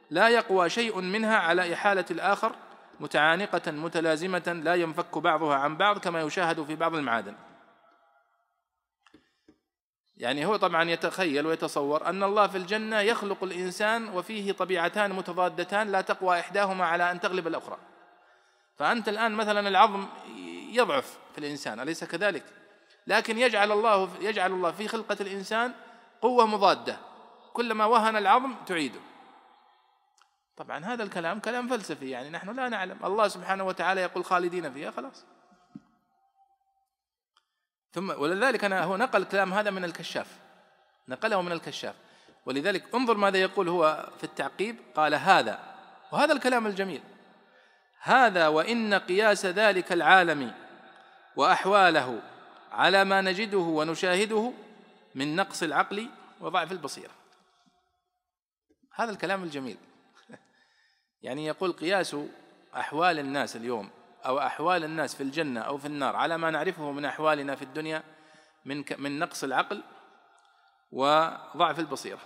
لا 0.10 0.30
يقوى 0.30 0.70
شيء 0.70 1.02
منها 1.02 1.38
على 1.38 1.74
إحالة 1.74 2.06
الآخر 2.12 2.56
متعانقة 3.00 3.72
متلازمة 3.72 4.62
لا 4.64 4.76
ينفك 4.76 5.18
بعضها 5.18 5.56
عن 5.56 5.78
بعض 5.78 5.98
كما 5.98 6.22
يشاهد 6.22 6.64
في 6.64 6.76
بعض 6.76 6.96
المعادن 6.96 7.36
يعني 10.18 10.46
هو 10.46 10.56
طبعا 10.56 10.90
يتخيل 10.90 11.48
ويتصور 11.48 12.06
أن 12.06 12.24
الله 12.24 12.48
في 12.48 12.58
الجنة 12.58 13.00
يخلق 13.00 13.44
الإنسان 13.44 14.10
وفيه 14.10 14.52
طبيعتان 14.52 15.14
متضادتان 15.14 15.92
لا 15.92 16.02
تقوى 16.02 16.40
إحداهما 16.40 16.86
على 16.86 17.12
أن 17.12 17.20
تغلب 17.20 17.48
الأخرى 17.48 17.78
فأنت 18.78 19.10
الآن 19.10 19.32
مثلا 19.32 19.68
العظم 19.68 20.06
يضعف 20.72 21.18
في 21.34 21.38
الإنسان 21.38 21.80
أليس 21.80 22.04
كذلك؟ 22.04 22.44
لكن 23.08 23.38
يجعل 23.38 23.72
الله 23.72 24.10
يجعل 24.22 24.52
الله 24.52 24.72
في 24.72 24.88
خلقة 24.88 25.18
الإنسان 25.22 25.74
قوة 26.22 26.46
مضادة. 26.46 26.98
كلما 27.54 27.86
وهن 27.86 28.16
العظم 28.16 28.56
تعيده. 28.66 29.00
طبعا 30.58 30.86
هذا 30.86 31.04
الكلام 31.04 31.40
كلام 31.40 31.68
فلسفي 31.68 32.10
يعني 32.10 32.30
نحن 32.30 32.50
لا 32.56 32.70
نعلم. 32.70 33.06
الله 33.06 33.28
سبحانه 33.28 33.64
وتعالى 33.64 34.02
يقول 34.02 34.26
خالدين 34.26 34.74
فيها 34.74 34.92
خلاص. 34.92 35.26
ثم 37.94 38.10
ولذلك 38.10 38.64
أنا 38.64 38.84
هو 38.84 38.98
نقل 38.98 39.22
الكلام 39.22 39.54
هذا 39.54 39.72
من 39.72 39.86
الكشاف. 39.86 40.28
نقله 41.08 41.42
من 41.42 41.52
الكشاف. 41.52 41.96
ولذلك 42.46 42.96
انظر 42.96 43.18
ماذا 43.18 43.38
يقول 43.38 43.70
هو 43.70 44.10
في 44.18 44.24
التعقيب. 44.24 44.78
قال 44.96 45.16
هذا. 45.16 45.60
وهذا 46.12 46.34
الكلام 46.34 46.68
الجميل. 46.68 47.04
هذا 48.02 48.48
وإن 48.48 48.94
قياس 48.94 49.46
ذلك 49.46 49.92
العالم 49.92 50.54
وأحواله 51.36 52.22
على 52.76 53.04
ما 53.04 53.22
نجده 53.22 53.58
ونشاهده 53.58 54.54
من 55.16 55.36
نقص 55.36 55.64
العقل 55.64 56.10
وضعف 56.42 56.72
البصيرة. 56.72 57.12
هذا 58.96 59.12
الكلام 59.12 59.44
الجميل. 59.44 59.78
يعني 61.26 61.46
يقول 61.46 61.72
قياس 61.72 62.16
أحوال 62.76 63.20
الناس 63.20 63.56
اليوم 63.56 63.90
أو 64.26 64.40
أحوال 64.40 64.84
الناس 64.84 65.16
في 65.16 65.24
الجنة 65.24 65.60
أو 65.60 65.78
في 65.78 65.86
النار 65.86 66.16
على 66.16 66.38
ما 66.38 66.52
نعرفه 66.52 66.92
من 66.92 67.06
أحوالنا 67.06 67.56
في 67.56 67.62
الدنيا 67.62 68.04
من 68.66 68.84
من 68.98 69.20
نقص 69.20 69.44
العقل 69.44 69.84
وضعف 70.92 71.80
البصيرة. 71.80 72.20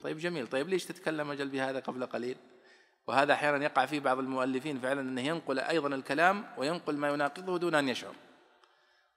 طيب 0.00 0.18
جميل. 0.18 0.46
طيب 0.46 0.68
ليش 0.68 0.84
تتكلم 0.84 1.30
أجل 1.30 1.48
بهذا 1.48 1.80
قبل 1.80 2.06
قليل؟ 2.06 2.36
وهذا 3.06 3.32
أحيانا 3.32 3.64
يقع 3.64 3.86
فيه 3.86 4.00
بعض 4.00 4.18
المؤلفين 4.18 4.80
فعلا 4.80 5.00
أنه 5.00 5.20
ينقل 5.20 5.58
أيضا 5.58 5.88
الكلام 5.88 6.46
وينقل 6.58 6.96
ما 6.96 7.08
يناقضه 7.08 7.58
دون 7.58 7.74
أن 7.74 7.88
يشعر. 7.88 8.14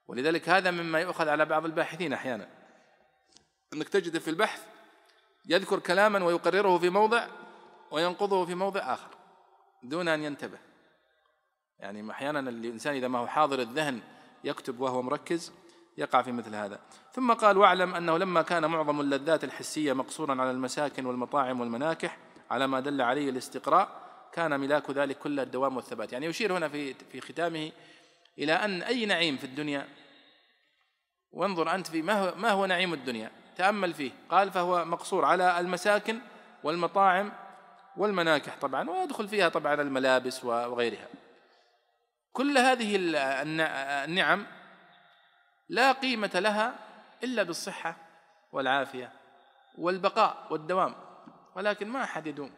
ولذلك 0.08 0.50
هذا 0.50 0.72
مما 0.72 1.00
يؤخذ 1.00 1.28
على 1.28 1.46
بعض 1.46 1.66
الباحثين 1.66 2.14
أحيانا. 2.14 2.50
أنك 3.74 3.90
تجد 3.90 4.18
في 4.18 4.30
البحث 4.30 4.66
يذكر 5.46 5.80
كلاما 5.80 6.24
ويقرره 6.24 6.78
في 6.78 6.90
موضع 6.90 7.28
وينقضه 7.92 8.46
في 8.46 8.56
موضع 8.56 8.94
آخر 8.94 9.08
دون 9.84 10.08
أن 10.08 10.24
ينتبه. 10.24 10.58
يعني 11.80 12.12
أحيانا 12.12 12.40
الإنسان 12.40 12.96
إذا 12.96 13.08
ما 13.08 13.20
هو 13.20 13.28
حاضر 13.28 13.60
الذهن 13.60 14.02
يكتب 14.44 14.80
وهو 14.80 15.02
مركز 15.02 15.52
يقع 15.98 16.22
في 16.22 16.32
مثل 16.32 16.56
هذا. 16.56 16.80
ثم 17.12 17.34
قال 17.34 17.58
واعلم 17.58 17.96
أنه 17.96 18.18
لما 18.18 18.42
كان 18.42 18.66
معظم 18.66 19.02
اللذات 19.02 19.44
الحسية 19.44 19.94
مقصورا 19.94 20.42
على 20.42 20.52
المساكن 20.52 21.06
والمطاعم 21.06 21.60
والمناكح 21.60 22.18
على 22.52 22.68
ما 22.68 22.80
دل 22.80 23.02
عليه 23.02 23.30
الاستقراء 23.30 24.04
كان 24.32 24.60
ملاك 24.60 24.92
ذلك 24.92 25.18
كل 25.18 25.40
الدوام 25.40 25.76
والثبات. 25.76 26.14
يعني 26.14 26.26
يشير 26.26 26.58
هنا 26.58 26.68
في 26.68 26.94
في 26.94 27.22
ختامه 27.22 27.72
إلى 28.40 28.54
أن 28.54 28.84
أي 28.84 29.06
نعيم 29.06 29.38
في 29.38 29.44
الدنيا 29.44 29.88
وانظر 31.32 31.76
أنت 31.76 31.88
في 31.88 32.02
ما 32.02 32.14
هو, 32.14 32.36
ما 32.36 32.50
هو 32.50 32.66
نعيم 32.66 32.94
الدنيا. 32.94 33.32
تأمل 33.56 33.94
فيه. 33.94 34.12
قال 34.30 34.52
فهو 34.52 34.86
مقصور 34.86 35.26
على 35.26 35.60
المساكن 35.60 36.20
والمطاعم 36.64 37.32
والمناكح 37.98 38.58
طبعا 38.62 38.90
ويدخل 38.90 39.28
فيها 39.28 39.50
طبعا 39.50 39.74
الملابس 39.74 40.44
وغيرها. 40.44 41.08
كل 42.34 42.58
هذه 42.58 42.96
النعم 44.06 44.46
لا 45.70 45.92
قيمة 45.92 46.32
لها 46.36 46.76
إلا 47.24 47.44
بالصحة 47.44 47.96
والعافية 48.52 49.12
والبقاء 49.78 50.48
والدوام 50.50 50.96
ولكن 51.56 51.88
ما 51.88 52.04
أحد 52.04 52.28
يدوم. 52.28 52.52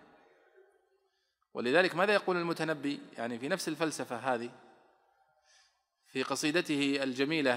ولذلك 1.54 1.96
ماذا 1.96 2.14
يقول 2.14 2.38
المتنبي؟ 2.38 3.00
يعني 3.18 3.40
في 3.40 3.48
نفس 3.48 3.68
الفلسفة 3.68 4.16
هذه 4.16 4.50
في 6.16 6.24
قصيدته 6.24 7.04
الجميلة 7.04 7.54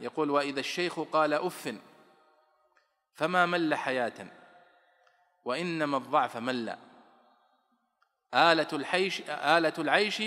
يقول 0.00 0.30
وإذا 0.30 0.60
الشيخ 0.60 1.00
قال 1.00 1.32
أف 1.32 1.74
فما 3.12 3.46
مل 3.46 3.74
حياة 3.74 4.26
وإنما 5.44 5.96
الضعف 5.96 6.36
مل. 6.36 6.76
آلة 8.34 8.68
الحيش 8.72 9.20
آلة 9.28 9.72
العيش 9.78 10.22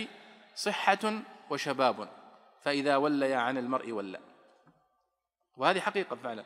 صحة 0.56 1.22
وشباب 1.50 2.10
فإذا 2.62 2.96
ولي 2.96 3.34
عن 3.34 3.58
المرء 3.58 3.92
ولى 3.92 4.20
وهذه 5.58 5.80
حقيقة 5.80 6.16
فعلا. 6.16 6.44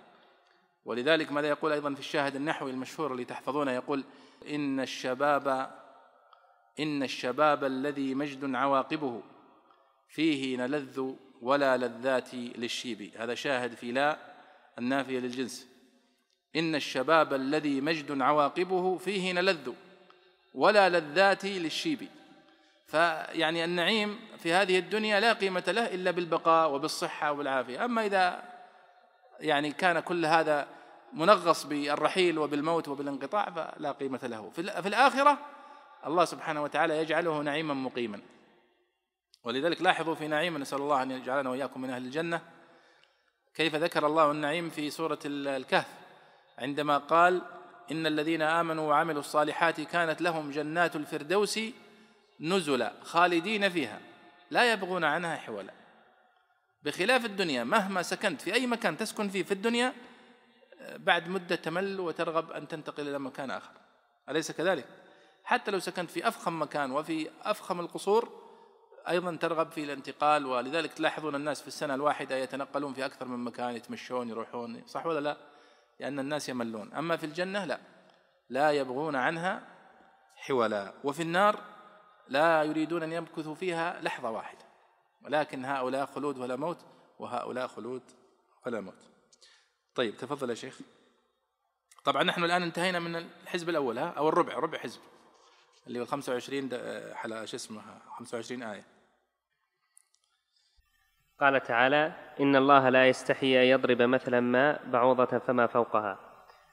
ولذلك 0.86 1.32
ماذا 1.32 1.48
يقول 1.48 1.72
أيضا 1.72 1.94
في 1.94 2.00
الشاهد 2.00 2.36
النحوي 2.36 2.72
المشهور 2.72 3.12
اللي 3.12 3.26
تحفظونه؟ 3.26 3.72
يقول 3.72 4.04
إن 4.50 4.80
الشباب 4.80 5.72
إن 6.80 7.04
الشباب 7.04 7.64
الذي 7.64 8.16
مجد 8.16 8.56
عواقبه. 8.56 9.22
فيه 10.12 10.58
نلذ 10.58 11.12
ولا 11.42 11.78
لذات 11.78 12.34
للشيب. 12.34 13.12
هذا 13.18 13.36
شاهد 13.36 13.74
في 13.76 13.92
لا 13.92 14.18
النافية 14.80 15.20
للجنس. 15.20 15.68
إن 16.56 16.76
الشباب 16.76 17.34
الذي 17.34 17.82
مجد 17.82 18.22
عواقبه 18.22 18.98
فيه 18.98 19.34
نلذ 19.34 19.72
ولا 20.54 20.90
لذات 20.90 21.46
للشيب. 21.46 22.08
فيعني 22.88 23.66
النعيم 23.66 24.20
في 24.38 24.54
هذه 24.54 24.80
الدنيا 24.80 25.20
لا 25.20 25.34
قيمة 25.34 25.64
له 25.68 25.94
إلا 25.94 26.12
بالبقاء 26.12 26.72
وبالصحة 26.72 27.32
وبالعافية. 27.32 27.86
أما 27.86 28.06
إذا 28.06 28.44
يعني 29.40 29.72
كان 29.72 30.00
كل 30.00 30.26
هذا 30.26 30.68
منغص 31.14 31.66
بالرحيل 31.66 32.40
وبالموت 32.40 32.88
وبالانقطاع 32.88 33.50
فلا 33.50 33.92
قيمة 33.92 34.20
له. 34.24 34.50
في 34.56 34.88
الآخرة 34.88 35.38
الله 36.08 36.26
سبحانه 36.26 36.64
وتعالى 36.64 36.98
يجعله 36.98 37.42
نعيما 37.42 37.74
مقيما. 37.74 38.22
ولذلك 39.44 39.82
لاحظوا 39.82 40.16
في 40.16 40.28
نعيم 40.28 40.58
نسأل 40.58 40.78
الله 40.78 41.04
أن 41.04 41.12
يجعلنا 41.12 41.50
وإياكم 41.50 41.82
من 41.82 41.90
أهل 41.90 42.06
الجنة. 42.06 42.42
كيف 43.54 43.76
ذكر 43.76 44.06
الله 44.06 44.32
النعيم 44.32 44.70
في 44.70 44.90
سورة 44.90 45.20
الكهف؟ 45.26 45.88
عندما 46.58 46.98
قال 46.98 47.42
إن 47.92 48.08
الذين 48.08 48.42
آمنوا 48.42 48.90
وعملوا 48.90 49.20
الصالحات 49.20 49.82
كانت 49.82 50.22
لهم 50.22 50.52
جنات 50.52 50.96
الفردوس 50.96 51.60
نزلا 52.40 52.94
خالدين 53.04 53.70
فيها 53.70 54.00
لا 54.52 54.74
يبغون 54.74 55.04
عنها 55.04 55.38
حولا. 55.38 55.74
بخلاف 56.84 57.26
الدنيا 57.26 57.64
مهما 57.64 58.02
سكنت 58.02 58.42
في 58.42 58.54
أي 58.54 58.68
مكان 58.68 58.98
تسكن 58.98 59.30
فيه 59.30 59.44
في 59.44 59.52
الدنيا 59.52 59.94
بعد 60.96 61.28
مدة 61.28 61.56
تمل 61.56 62.00
وترغب 62.00 62.52
أن 62.52 62.68
تنتقل 62.68 63.08
إلى 63.08 63.20
مكان 63.20 63.52
آخر. 63.52 63.72
أليس 64.30 64.52
كذلك؟ 64.52 64.86
حتى 65.44 65.72
لو 65.72 65.80
سكنت 65.80 66.12
في 66.12 66.28
أفخم 66.28 66.62
مكان 66.62 66.92
وفي 66.92 67.30
أفخم 67.44 67.80
القصور 67.80 68.41
أيضا 69.10 69.36
ترغب 69.36 69.72
في 69.72 69.84
الانتقال 69.84 70.46
ولذلك 70.46 70.94
تلاحظون 70.94 71.36
الناس 71.36 71.62
في 71.62 71.68
السنة 71.68 71.96
الواحدة 71.96 72.36
يتنقلون 72.36 72.94
في 72.94 73.06
أكثر 73.06 73.26
من 73.26 73.44
مكان 73.44 73.76
يتمشون 73.76 74.30
يروحون 74.30 74.84
صح 74.88 75.06
ولا 75.06 75.20
لا؟ 75.20 75.38
لأن 76.00 76.20
الناس 76.20 76.50
يملون. 76.50 76.94
أما 76.94 77.18
في 77.18 77.26
الجنة 77.26 77.66
لا. 77.66 77.80
لا 78.50 78.72
يبغون 78.72 79.16
عنها 79.16 79.68
حولا. 80.36 80.94
وفي 81.04 81.22
النار 81.22 81.60
لا 82.28 82.64
يريدون 82.64 83.04
أن 83.04 83.14
يمكثوا 83.14 83.56
فيها 83.56 84.02
لحظة 84.02 84.30
واحدة. 84.30 84.66
ولكن 85.26 85.66
هؤلاء 85.66 86.06
خلود 86.06 86.38
ولا 86.38 86.56
موت 86.56 86.86
وهؤلاء 87.20 87.68
خلود 87.68 88.04
ولا 88.66 88.82
موت. 88.82 89.10
طيب 89.96 90.18
تفضل 90.18 90.50
يا 90.50 90.56
شيخ. 90.56 90.80
طبعا 92.04 92.24
نحن 92.24 92.44
الآن 92.44 92.64
انتهينا 92.64 93.00
من 93.00 93.16
الحزب 93.16 93.70
الأول 93.70 93.98
ها؟ 93.98 94.10
أو 94.10 94.30
الربع 94.30 94.54
ربع 94.54 94.78
حزب. 94.78 95.00
اللي 95.88 96.00
هو 96.00 96.06
25 96.06 96.70
حلقة 97.16 97.46
شو 97.46 97.56
اسمها؟ 97.56 98.02
25 98.18 98.64
آية. 98.64 98.91
قال 101.42 101.64
تعالى 101.64 102.12
إن 102.40 102.56
الله 102.56 102.90
لا 102.90 103.08
يستحي 103.08 103.62
أن 103.64 103.66
يضرب 103.68 104.02
مثلا 104.02 104.40
ما 104.40 104.80
بعوضة 104.88 105.26
فما 105.26 105.68
فوقها. 105.68 106.20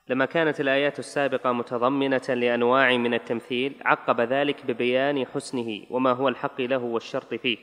لما 0.08 0.24
كانت 0.24 0.60
الآيات 0.60 0.98
السابقة 0.98 1.52
متضمنة 1.52 2.22
لأنواع 2.28 2.96
من 2.96 3.14
التمثيل 3.14 3.72
عقب 3.84 4.20
ذلك 4.20 4.66
ببيان 4.66 5.26
حسنه 5.26 5.82
وما 5.90 6.12
هو 6.12 6.28
الحق 6.28 6.60
له 6.60 6.78
والشرط 6.78 7.34
فيه. 7.34 7.58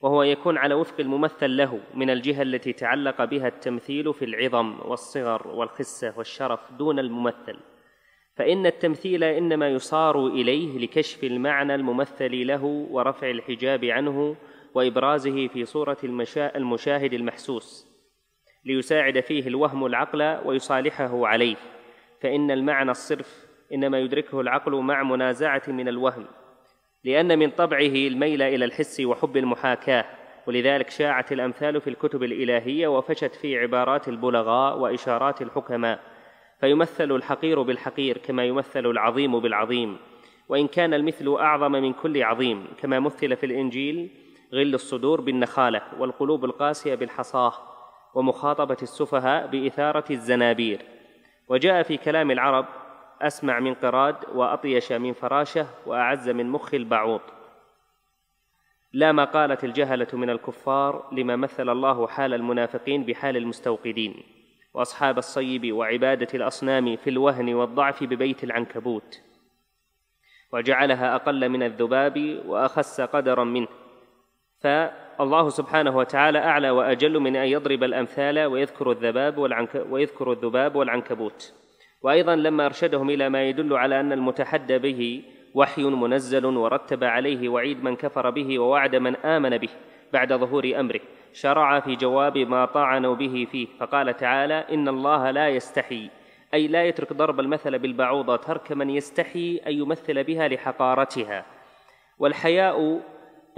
وهو 0.00 0.22
يكون 0.22 0.58
على 0.58 0.74
وفق 0.74 1.00
الممثل 1.00 1.56
له 1.56 1.80
من 1.94 2.10
الجهة 2.10 2.42
التي 2.42 2.72
تعلق 2.72 3.24
بها 3.24 3.48
التمثيل 3.48 4.14
في 4.14 4.24
العظم 4.24 4.80
والصغر 4.84 5.48
والخسة 5.48 6.14
والشرف 6.16 6.60
دون 6.78 6.98
الممثل. 6.98 7.58
فإن 8.36 8.66
التمثيل 8.66 9.24
إنما 9.24 9.68
يصار 9.68 10.26
إليه 10.26 10.78
لكشف 10.78 11.24
المعنى 11.24 11.74
الممثل 11.74 12.46
له 12.46 12.64
ورفع 12.64 13.30
الحجاب 13.30 13.84
عنه 13.84 14.36
وإبرازه 14.74 15.48
في 15.48 15.64
صورة 15.64 15.96
المشاهد 16.56 17.12
المحسوس 17.12 17.90
ليساعد 18.64 19.20
فيه 19.20 19.48
الوهم 19.48 19.86
العقل 19.86 20.38
ويصالحه 20.44 21.26
عليه 21.26 21.56
فإن 22.20 22.50
المعنى 22.50 22.90
الصرف 22.90 23.46
إنما 23.72 23.98
يدركه 23.98 24.40
العقل 24.40 24.76
مع 24.76 25.02
منازعة 25.02 25.62
من 25.68 25.88
الوهم 25.88 26.26
لأن 27.04 27.38
من 27.38 27.50
طبعه 27.50 27.80
الميل 27.80 28.42
إلى 28.42 28.64
الحس 28.64 29.00
وحب 29.00 29.36
المحاكاة 29.36 30.04
ولذلك 30.46 30.90
شاعت 30.90 31.32
الأمثال 31.32 31.80
في 31.80 31.90
الكتب 31.90 32.22
الإلهية 32.22 32.88
وفشت 32.88 33.34
في 33.34 33.58
عبارات 33.58 34.08
البلغاء 34.08 34.78
وإشارات 34.78 35.42
الحكماء 35.42 36.00
فيمثل 36.60 37.12
الحقير 37.12 37.62
بالحقير 37.62 38.18
كما 38.18 38.44
يمثل 38.44 38.86
العظيم 38.86 39.40
بالعظيم 39.40 39.96
وإن 40.48 40.68
كان 40.68 40.94
المثل 40.94 41.28
أعظم 41.28 41.72
من 41.72 41.92
كل 41.92 42.22
عظيم 42.22 42.66
كما 42.80 43.00
مثل 43.00 43.36
في 43.36 43.46
الإنجيل 43.46 44.10
غل 44.52 44.74
الصدور 44.74 45.20
بالنخالة 45.20 45.82
والقلوب 45.98 46.44
القاسية 46.44 46.94
بالحصاة 46.94 47.52
ومخاطبة 48.14 48.76
السفهاء 48.82 49.46
بإثارة 49.46 50.04
الزنابير. 50.10 50.84
وجاء 51.48 51.82
في 51.82 51.96
كلام 51.96 52.30
العرب 52.30 52.66
أسمع 53.22 53.60
من 53.60 53.74
قراد 53.74 54.16
وأطيش 54.34 54.92
من 54.92 55.12
فراشة 55.12 55.66
وأعز 55.86 56.28
من 56.28 56.50
مخ 56.50 56.74
البعوض. 56.74 57.20
لا 58.92 59.12
ما 59.12 59.24
قالت 59.24 59.64
الجهلة 59.64 60.06
من 60.12 60.30
الكفار 60.30 61.08
لما 61.12 61.36
مثل 61.36 61.68
الله 61.68 62.06
حال 62.06 62.34
المنافقين 62.34 63.04
بحال 63.04 63.36
المستوقدين. 63.36 64.22
وأصحاب 64.74 65.18
الصيب 65.18 65.72
وعبادة 65.72 66.28
الأصنام 66.34 66.96
في 66.96 67.10
الوهن 67.10 67.54
والضعف 67.54 68.04
ببيت 68.04 68.44
العنكبوت. 68.44 69.20
وجعلها 70.52 71.14
أقل 71.14 71.48
من 71.48 71.62
الذباب 71.62 72.42
وأخس 72.46 73.00
قدرا 73.00 73.44
منه. 73.44 73.68
فالله 74.60 75.48
سبحانه 75.48 75.96
وتعالى 75.96 76.38
أعلى 76.38 76.70
وأجل 76.70 77.20
من 77.20 77.36
أن 77.36 77.48
يضرب 77.48 77.84
الأمثال 77.84 78.38
ويذكر 78.38 78.90
الذباب 78.90 79.38
والعنك 79.38 79.86
ويذكر 79.90 80.32
الذباب 80.32 80.76
والعنكبوت. 80.76 81.52
وأيضا 82.02 82.36
لما 82.36 82.66
أرشدهم 82.66 83.10
إلى 83.10 83.28
ما 83.28 83.48
يدل 83.48 83.76
على 83.76 84.00
أن 84.00 84.12
المتحدى 84.12 84.78
به 84.78 85.22
وحي 85.54 85.82
منزل 85.82 86.46
ورتب 86.46 87.04
عليه 87.04 87.48
وعيد 87.48 87.84
من 87.84 87.96
كفر 87.96 88.30
به 88.30 88.58
ووعد 88.58 88.96
من 88.96 89.16
آمن 89.16 89.58
به 89.58 89.68
بعد 90.12 90.32
ظهور 90.32 90.72
أمره 90.80 91.00
شرع 91.32 91.80
في 91.80 91.96
جواب 91.96 92.38
ما 92.38 92.64
طعنوا 92.64 93.14
به 93.14 93.46
فيه. 93.52 93.66
فقال 93.80 94.16
تعالى 94.16 94.54
إن 94.54 94.88
الله 94.88 95.30
لا 95.30 95.48
يستحي 95.48 96.10
أي 96.54 96.68
لا 96.68 96.84
يترك 96.84 97.12
ضرب 97.12 97.40
المثل 97.40 97.78
بالبعوضة 97.78 98.36
ترك 98.36 98.72
من 98.72 98.90
يستحي 98.90 99.60
أن 99.66 99.72
يمثل 99.72 100.24
بها 100.24 100.48
لحقارتها. 100.48 101.44
والحياء 102.18 103.00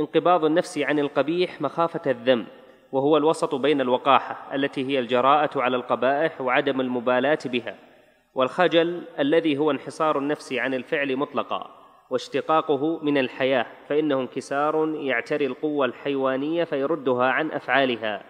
انقباض 0.00 0.44
النفس 0.44 0.78
عن 0.78 0.98
القبيح 0.98 1.61
مخافة 1.61 2.11
الذم 2.11 2.46
وهو 2.92 3.16
الوسط 3.16 3.55
بين 3.55 3.81
الوقاحة 3.81 4.55
التي 4.55 4.87
هي 4.87 4.98
الجراءة 4.98 5.61
على 5.61 5.76
القبائح 5.76 6.40
وعدم 6.40 6.81
المبالاة 6.81 7.38
بها 7.44 7.74
والخجل 8.35 9.02
الذي 9.18 9.59
هو 9.59 9.70
انحصار 9.70 10.18
النفس 10.18 10.52
عن 10.52 10.74
الفعل 10.74 11.16
مطلقا 11.16 11.83
واشتقاقه 12.11 12.98
من 13.02 13.18
الحياة 13.18 13.66
فإنه 13.88 14.20
انكسار 14.20 14.94
يعتري 14.94 15.46
القوة 15.46 15.87
الحيوانية 15.87 16.64
فيردها 16.64 17.24
عن 17.24 17.50
أفعالها. 17.50 18.22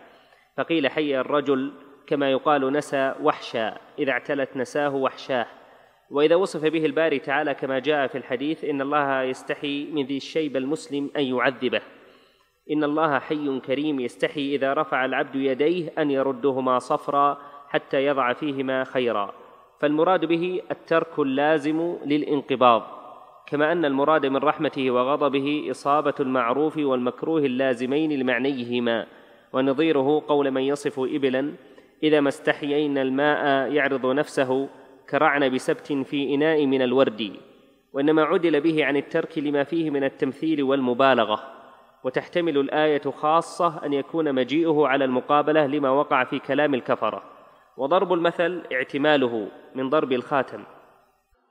فقيل 0.56 0.90
حي 0.90 1.20
الرجل 1.20 1.72
كما 2.06 2.30
يقال 2.30 2.72
نسى 2.72 3.14
وحشا 3.22 3.78
إذا 3.98 4.12
اعتلت 4.12 4.56
نساه 4.56 4.94
وحشاه. 4.94 5.46
وإذا 6.10 6.36
وصف 6.36 6.64
به 6.64 6.86
الباري 6.86 7.18
تعالى 7.18 7.54
كما 7.54 7.78
جاء 7.78 8.06
في 8.06 8.18
الحديث 8.18 8.64
إن 8.64 8.80
الله 8.80 9.22
يستحي 9.22 9.84
من 9.92 10.04
ذي 10.06 10.16
الشيب 10.16 10.56
المسلم 10.56 11.10
أن 11.16 11.22
يعذبه. 11.22 11.80
إن 12.70 12.84
الله 12.84 13.18
حي 13.18 13.60
كريم 13.60 14.00
يستحي 14.00 14.54
إذا 14.54 14.72
رفع 14.72 15.04
العبد 15.04 15.34
يديه 15.34 15.92
أن 15.98 16.10
يردهما 16.10 16.78
صفرا 16.78 17.38
حتى 17.68 18.06
يضع 18.06 18.32
فيهما 18.32 18.84
خيرا. 18.84 19.34
فالمراد 19.80 20.24
به 20.24 20.62
الترك 20.70 21.18
اللازم 21.18 21.96
للانقباض. 22.06 22.82
كما 23.46 23.72
أن 23.72 23.84
المراد 23.84 24.26
من 24.26 24.36
رحمته 24.36 24.90
وغضبه 24.90 25.66
إصابة 25.70 26.14
المعروف 26.20 26.76
والمكروه 26.76 27.40
اللازمين 27.40 28.12
لمعنيهما. 28.12 29.06
ونظيره 29.52 30.22
قول 30.28 30.50
من 30.50 30.62
يصف 30.62 30.98
إبلا 30.98 31.52
إذا 32.02 32.20
ما 32.20 32.28
استحيينا 32.28 33.02
الماء 33.02 33.72
يعرض 33.72 34.06
نفسه 34.06 34.68
كرعن 35.10 35.54
بسبت 35.54 35.92
في 35.92 36.34
إناء 36.34 36.66
من 36.66 36.82
الورد 36.82 37.36
وإنما 37.92 38.22
عدل 38.22 38.60
به 38.60 38.84
عن 38.84 38.96
الترك 38.96 39.38
لما 39.38 39.64
فيه 39.64 39.90
من 39.90 40.04
التمثيل 40.04 40.62
والمبالغة. 40.62 41.52
وتحتمل 42.04 42.58
الآية 42.58 43.10
خاصة 43.10 43.86
أن 43.86 43.92
يكون 43.92 44.34
مجيئه 44.34 44.86
على 44.86 45.04
المقابلة 45.04 45.66
لما 45.66 45.90
وقع 45.90 46.24
في 46.24 46.38
كلام 46.38 46.74
الكفرة. 46.74 47.22
وضرب 47.76 48.12
المثل 48.12 48.62
اعتماله 48.72 49.48
من 49.74 49.90
ضرب 49.90 50.12
الخاتم. 50.12 50.64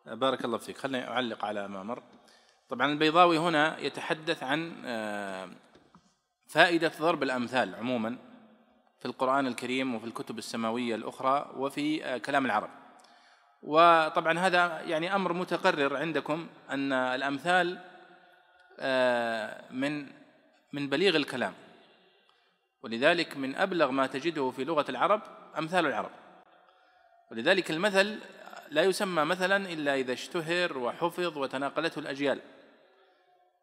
بارك 0.06 0.46
الله 0.46 0.58
فيك. 0.58 0.78
خليني 0.78 1.08
أعلق 1.08 1.46
على 1.46 1.68
ما 1.68 1.84
مر. 1.84 2.04
طبعا 2.70 2.92
البيضاوي 2.92 3.38
هنا 3.38 3.80
يتحدث 3.80 4.44
عن 4.44 4.74
آه، 4.86 5.50
فائدة 6.48 6.92
ضرب 7.02 7.24
الأمثال 7.24 7.76
عموما 7.76 8.18
في 9.00 9.06
القرآن 9.06 9.48
الكريم 9.48 9.96
وفي 9.96 10.06
الكتب 10.06 10.38
السماوية 10.38 10.96
الأخرى 10.96 11.52
وفي 11.58 12.06
آه، 12.06 12.18
كلام 12.18 12.46
العرب. 12.46 12.81
وطبعا 13.62 14.39
هذا 14.39 14.82
يعني 14.82 15.15
أمر 15.15 15.34
متقرر 15.34 15.97
عندكم 15.97 16.47
أن 16.69 16.93
الأمثال 16.93 17.80
آه، 18.80 19.71
من 19.71 20.08
من 20.74 20.89
بليغ 20.89 21.15
الكلام. 21.15 21.54
ولذلك 22.84 23.38
من 23.38 23.56
أبلغ 23.56 23.91
ما 23.91 24.08
تجده 24.08 24.52
في 24.52 24.63
لغة 24.63 24.86
العرب 24.89 25.21
أمثال 25.58 25.86
العرب. 25.86 26.12
ولذلك 27.32 27.71
المثل 27.71 28.19
لا 28.69 28.84
يسمى 28.84 29.24
مثلا 29.24 29.58
إلا 29.74 29.95
إذا 29.95 30.13
اشتهر 30.13 30.78
وحفظ 30.78 31.38
وتناقلته 31.38 32.00
الأجيال. 32.00 32.39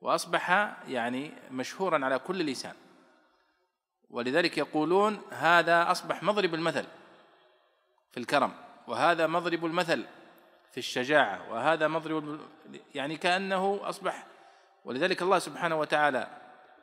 وأصبح 0.00 0.50
يعني 0.88 1.32
مشهورا 1.50 2.04
على 2.04 2.18
كل 2.18 2.46
لسان. 2.46 2.74
ولذلك 4.10 4.58
يقولون 4.58 5.22
هذا 5.30 5.90
أصبح 5.90 6.22
مضرب 6.22 6.54
المثل 6.54 6.84
في 8.12 8.20
الكرم. 8.20 8.67
وهذا 8.88 9.26
مضرب 9.26 9.64
المثل 9.64 10.04
في 10.72 10.78
الشجاعة 10.78 11.52
وهذا 11.52 11.88
مضرب 11.88 12.40
يعني 12.94 13.16
كأنه 13.16 13.80
أصبح 13.82 14.26
ولذلك 14.84 15.22
الله 15.22 15.38
سبحانه 15.38 15.80
وتعالى 15.80 16.28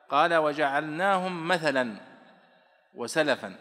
قال 0.09 0.35
وجعلناهم 0.35 1.47
مثلا 1.47 1.97
وسلفا. 2.95 3.55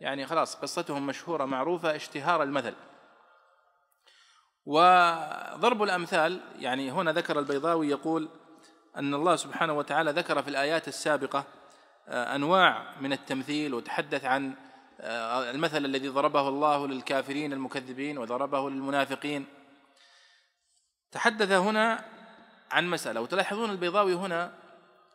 يعني 0.00 0.26
خلاص 0.26 0.56
قصتهم 0.56 1.06
مشهورة 1.06 1.44
معروفة 1.44 1.96
اشتهار 1.96 2.42
المثل. 2.42 2.74
وضرب 4.66 5.82
الأمثال 5.82 6.40
يعني 6.58 6.90
هنا 6.90 7.12
ذكر 7.12 7.38
البيضاوي 7.38 7.88
يقول 7.88 8.28
أن 8.96 9.14
الله 9.14 9.36
سبحانه 9.36 9.72
وتعالى 9.72 10.10
ذكر 10.10 10.42
في 10.42 10.48
الآيات 10.48 10.88
السابقة 10.88 11.44
آه، 12.08 12.34
أنواع 12.34 13.00
من 13.00 13.12
التمثيل 13.12 13.74
وتحدث 13.74 14.24
عن 14.24 14.54
المثل 15.00 15.84
الذي 15.84 16.08
ضربه 16.08 16.48
الله 16.48 16.86
للكافرين 16.86 17.52
المكذبين 17.52 18.18
وضربه 18.18 18.70
للمنافقين. 18.70 19.46
تحدث 21.12 21.52
هنا 21.52 22.04
عن 22.70 22.90
مسألة 22.90 23.20
وتلاحظون 23.20 23.70
البيضاوي 23.70 24.14
هنا 24.14 24.52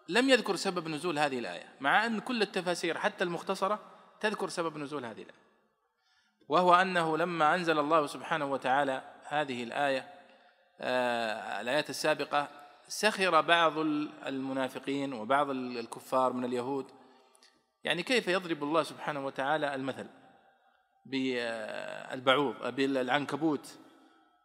لم 0.09 0.29
يذكر 0.29 0.55
سبب 0.55 0.87
نزول 0.87 1.19
هذه 1.19 1.39
الآية 1.39 1.65
مع 1.79 2.05
أن 2.05 2.19
كل 2.19 2.41
التفاسير 2.41 2.97
حتى 2.97 3.23
المختصرة 3.23 3.79
تذكر 4.19 4.49
سبب 4.49 4.77
نزول 4.77 5.05
هذه 5.05 5.21
الآية. 5.21 5.39
وهو 6.47 6.75
أنه 6.75 7.17
لما 7.17 7.55
أنزل 7.55 7.79
الله 7.79 8.07
سبحانه 8.07 8.45
وتعالى 8.45 9.01
هذه 9.27 9.63
الآية 9.63 10.13
آه 10.81 11.61
الآيات 11.61 11.89
السابقة 11.89 12.47
سخر 12.87 13.41
بعض 13.41 13.77
المنافقين 14.27 15.13
وبعض 15.13 15.49
الكفار 15.49 16.33
من 16.33 16.45
اليهود 16.45 16.98
يعني 17.83 18.03
كيف 18.03 18.27
يضرب 18.27 18.63
الله 18.63 18.83
سبحانه 18.83 19.25
وتعالى 19.25 19.75
المثل 19.75 20.07
بالبعوض 21.05 22.75
بالعنكبوت 22.75 23.79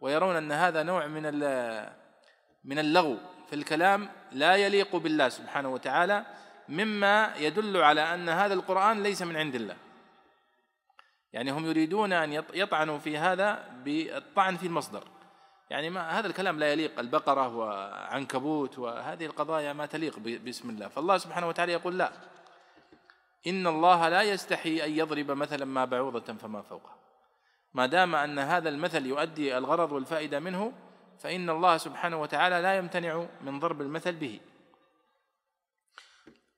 ويرون 0.00 0.36
أن 0.36 0.52
هذا 0.52 0.82
نوع 0.82 1.06
من 1.06 1.22
من 2.64 2.78
اللغو 2.78 3.16
في 3.46 3.56
الكلام 3.56 4.08
لا 4.32 4.56
يليق 4.56 4.96
بالله 4.96 5.28
سبحانه 5.28 5.68
وتعالى 5.68 6.24
مما 6.68 7.34
يدل 7.36 7.76
على 7.76 8.14
أن 8.14 8.28
هذا 8.28 8.54
القرآن 8.54 9.02
ليس 9.02 9.22
من 9.22 9.36
عند 9.36 9.54
الله. 9.54 9.76
يعني 11.32 11.50
هم 11.50 11.66
يريدون 11.66 12.12
أن 12.12 12.32
يطعنوا 12.54 12.98
في 12.98 13.18
هذا 13.18 13.68
بالطعن 13.84 14.56
في 14.56 14.66
المصدر. 14.66 15.04
يعني 15.70 15.90
ما 15.90 16.18
هذا 16.18 16.26
الكلام 16.26 16.58
لا 16.58 16.72
يليق 16.72 16.98
البقرة 16.98 17.56
وعنكبوت 17.56 18.78
وهذه 18.78 19.26
القضايا 19.26 19.72
ما 19.72 19.86
تليق 19.86 20.18
باسم 20.18 20.70
الله. 20.70 20.88
فالله 20.88 21.18
سبحانه 21.18 21.48
وتعالى 21.48 21.72
يقول 21.72 21.98
لا. 21.98 22.12
إن 23.46 23.66
الله 23.66 24.08
لا 24.08 24.22
يستحي 24.22 24.84
أن 24.84 24.90
يضرب 24.90 25.30
مثلا 25.30 25.64
ما 25.64 25.84
بعوضة 25.84 26.34
فما 26.34 26.62
فوقها 26.62 26.96
ما 27.74 27.86
دام 27.86 28.14
أن 28.14 28.38
هذا 28.38 28.68
المثل 28.68 29.06
يؤدي 29.06 29.58
الغرض 29.58 29.92
والفائدة 29.92 30.40
منه 30.40 30.72
فإن 31.18 31.50
الله 31.50 31.76
سبحانه 31.76 32.20
وتعالى 32.20 32.60
لا 32.62 32.76
يمتنع 32.76 33.26
من 33.40 33.60
ضرب 33.60 33.80
المثل 33.80 34.12
به. 34.12 34.40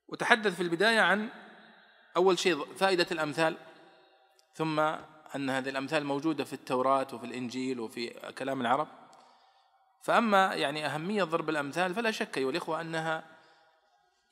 وتحدث 0.09 0.55
في 0.55 0.63
البداية 0.63 1.01
عن 1.01 1.29
أول 2.17 2.39
شيء 2.39 2.75
فائدة 2.75 3.07
الأمثال 3.13 3.57
ثم 4.55 4.81
أن 5.35 5.51
هذه 5.51 5.69
الأمثال 5.69 6.05
موجودة 6.05 6.45
في 6.45 6.53
التوراة 6.53 7.07
وفي 7.13 7.27
الإنجيل 7.27 7.81
وفي 7.81 8.33
كلام 8.39 8.61
العرب. 8.61 8.89
فأما 10.03 10.55
يعني 10.55 10.87
أهمية 10.87 11.25
ضرب 11.25 11.49
الأمثال 11.51 11.95
فلا 11.95 12.11
شك 12.11 12.39
أيها 12.39 12.51
الإخوة 12.51 12.81
أنها 12.81 13.25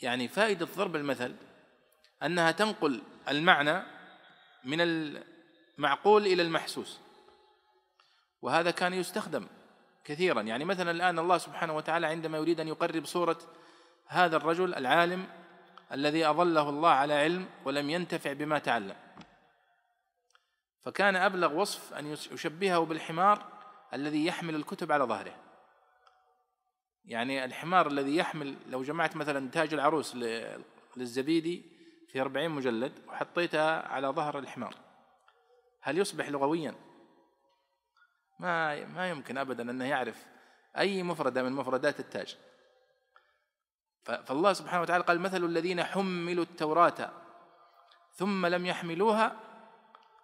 يعني 0.03 0.29
فائدة 0.29 0.69
ضرب 0.77 0.97
المثل 0.97 1.35
أنها 2.25 2.51
تنقل 2.51 3.03
المعنى 3.29 3.83
من 4.65 4.79
المعقول 4.81 6.27
إلى 6.27 6.43
المحسوس. 6.43 7.01
وهذا 8.43 8.71
كان 8.71 8.95
يستخدم 8.95 9.47
كثيرا. 10.05 10.43
يعني 10.43 10.65
مثلا 10.65 10.91
الآن 10.91 11.19
الله 11.19 11.39
سبحانه 11.39 11.77
وتعالى 11.77 12.07
عندما 12.07 12.39
يريد 12.39 12.61
أن 12.61 12.69
يقرب 12.69 13.05
صورة 13.05 13.39
هذا 14.07 14.37
الرجل 14.37 14.75
العالم 14.75 15.27
الذي 15.93 16.27
أظله 16.27 16.69
الله 16.69 16.91
على 16.91 17.15
علم 17.15 17.49
ولم 17.65 17.91
ينتفع 17.91 18.33
بما 18.33 18.59
تعلم. 18.59 18.97
فكان 20.85 21.17
أبلغ 21.17 21.55
وصف 21.55 21.95
أن 21.95 22.07
يشبهه 22.07 22.79
بالحمار 22.79 23.45
الذي 23.95 24.27
يحمل 24.27 24.55
الكتب 24.55 24.93
على 24.93 25.05
ظهره. 25.05 25.37
يعني 27.05 27.45
الحمار 27.45 27.87
الذي 27.87 28.17
يحمل 28.17 28.57
لو 28.69 28.83
جمعت 28.83 29.17
مثلا 29.17 29.51
تاج 29.51 29.75
العروس 29.75 30.17
للزبيدي 30.97 31.74
في 32.15 32.21
أربعين 32.21 32.51
مجلد 32.51 32.93
وحطيتها 33.09 33.89
على 33.89 34.09
ظهر 34.09 34.39
الحمار. 34.39 34.75
هل 35.81 35.99
يصبح 35.99 36.29
لغويا؟ 36.29 36.75
ما 38.39 38.85
ما 38.85 39.11
يمكن 39.11 39.39
أبدا 39.39 39.71
أنه 39.71 39.85
يعرف 39.85 40.27
أي 40.79 41.03
مفردة 41.03 41.43
من 41.43 41.53
مفردات 41.53 42.01
التاج. 42.01 42.37
فالله 44.05 44.53
سبحانه 44.53 44.83
وتعالى 44.83 45.05
قال 45.05 45.21
مثل 45.21 45.45
الذين 45.45 45.85
حملوا 45.85 46.45
التوراة 46.45 47.11
ثم 48.13 48.47
لم 48.47 48.67
يحملوها 48.67 49.37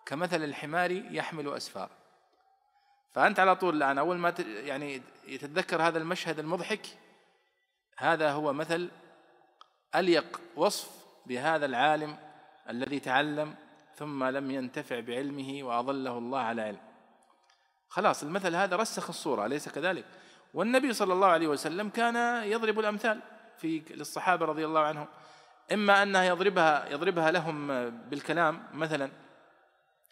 كمثل 0.07 0.45
الحمار 0.45 0.91
يحمل 0.91 1.49
أسفار. 1.49 1.91
فأنت 3.13 3.41
على 3.41 3.57
طول 3.57 3.77
الآن 3.77 3.99
أول 3.99 4.19
ما 4.19 4.35
يعني 4.39 5.03
يتذكر 5.27 5.83
هذا 5.83 5.99
المشهد 5.99 6.39
المضحك 6.39 6.87
هذا 7.99 8.33
هو 8.33 8.53
مثل 8.53 8.91
أليق 9.95 10.41
وصف 10.57 11.00
بهذا 11.31 11.67
العالم 11.67 12.17
الذي 12.71 13.01
تعلم 13.01 13.55
ثم 13.95 14.25
لم 14.25 14.51
ينتفع 14.51 15.01
بعلمه 15.01 15.63
واظله 15.63 16.19
الله 16.19 16.39
على 16.39 16.63
علم. 16.63 16.81
خلاص 17.89 18.23
المثل 18.23 18.55
هذا 18.55 18.77
رسخ 18.77 19.09
الصورة 19.09 19.47
أليس 19.47 19.69
كذلك؟ 19.69 20.05
والنبي 20.55 20.93
صلى 20.93 21.13
الله 21.13 21.27
عليه 21.27 21.49
وسلم 21.49 21.89
كان 21.89 22.45
يضرب 22.45 22.79
الأمثال 22.79 23.21
في 23.59 23.83
للصحابة 23.91 24.47
رضي 24.47 24.65
الله 24.65 24.81
عنهم. 24.81 25.07
إما 25.73 26.03
انه 26.03 26.23
يضربها 26.23 26.89
يضربها 26.89 27.31
لهم 27.31 27.67
بالكلام 27.91 28.63
مثلا 28.73 29.11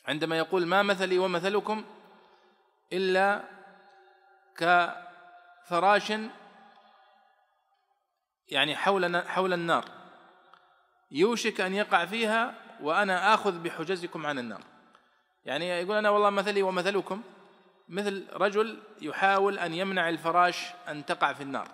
عندما 0.06 0.38
يقول 0.38 0.66
ما 0.66 0.82
مثلي 0.82 1.18
ومثلكم 1.18 1.84
إلا 2.92 3.44
كفراش 4.56 6.12
يعني 8.48 8.76
حول 8.76 9.26
حول 9.26 9.52
النار 9.52 9.97
يوشك 11.10 11.60
أن 11.60 11.74
يقع 11.74 12.04
فيها 12.04 12.54
وأنا 12.80 13.34
آخذ 13.34 13.58
بحجزكم 13.58 14.26
عن 14.26 14.38
النار. 14.38 14.60
يعني 15.44 15.68
يقول 15.68 15.96
أنا 15.96 16.10
والله 16.10 16.30
مثلي 16.30 16.62
ومثلكم 16.62 17.22
مثل 17.88 18.26
رجل 18.32 18.78
يحاول 19.00 19.58
أن 19.58 19.74
يمنع 19.74 20.08
الفراش 20.08 20.66
أن 20.88 21.06
تقع 21.06 21.32
في 21.32 21.42
النار. 21.42 21.68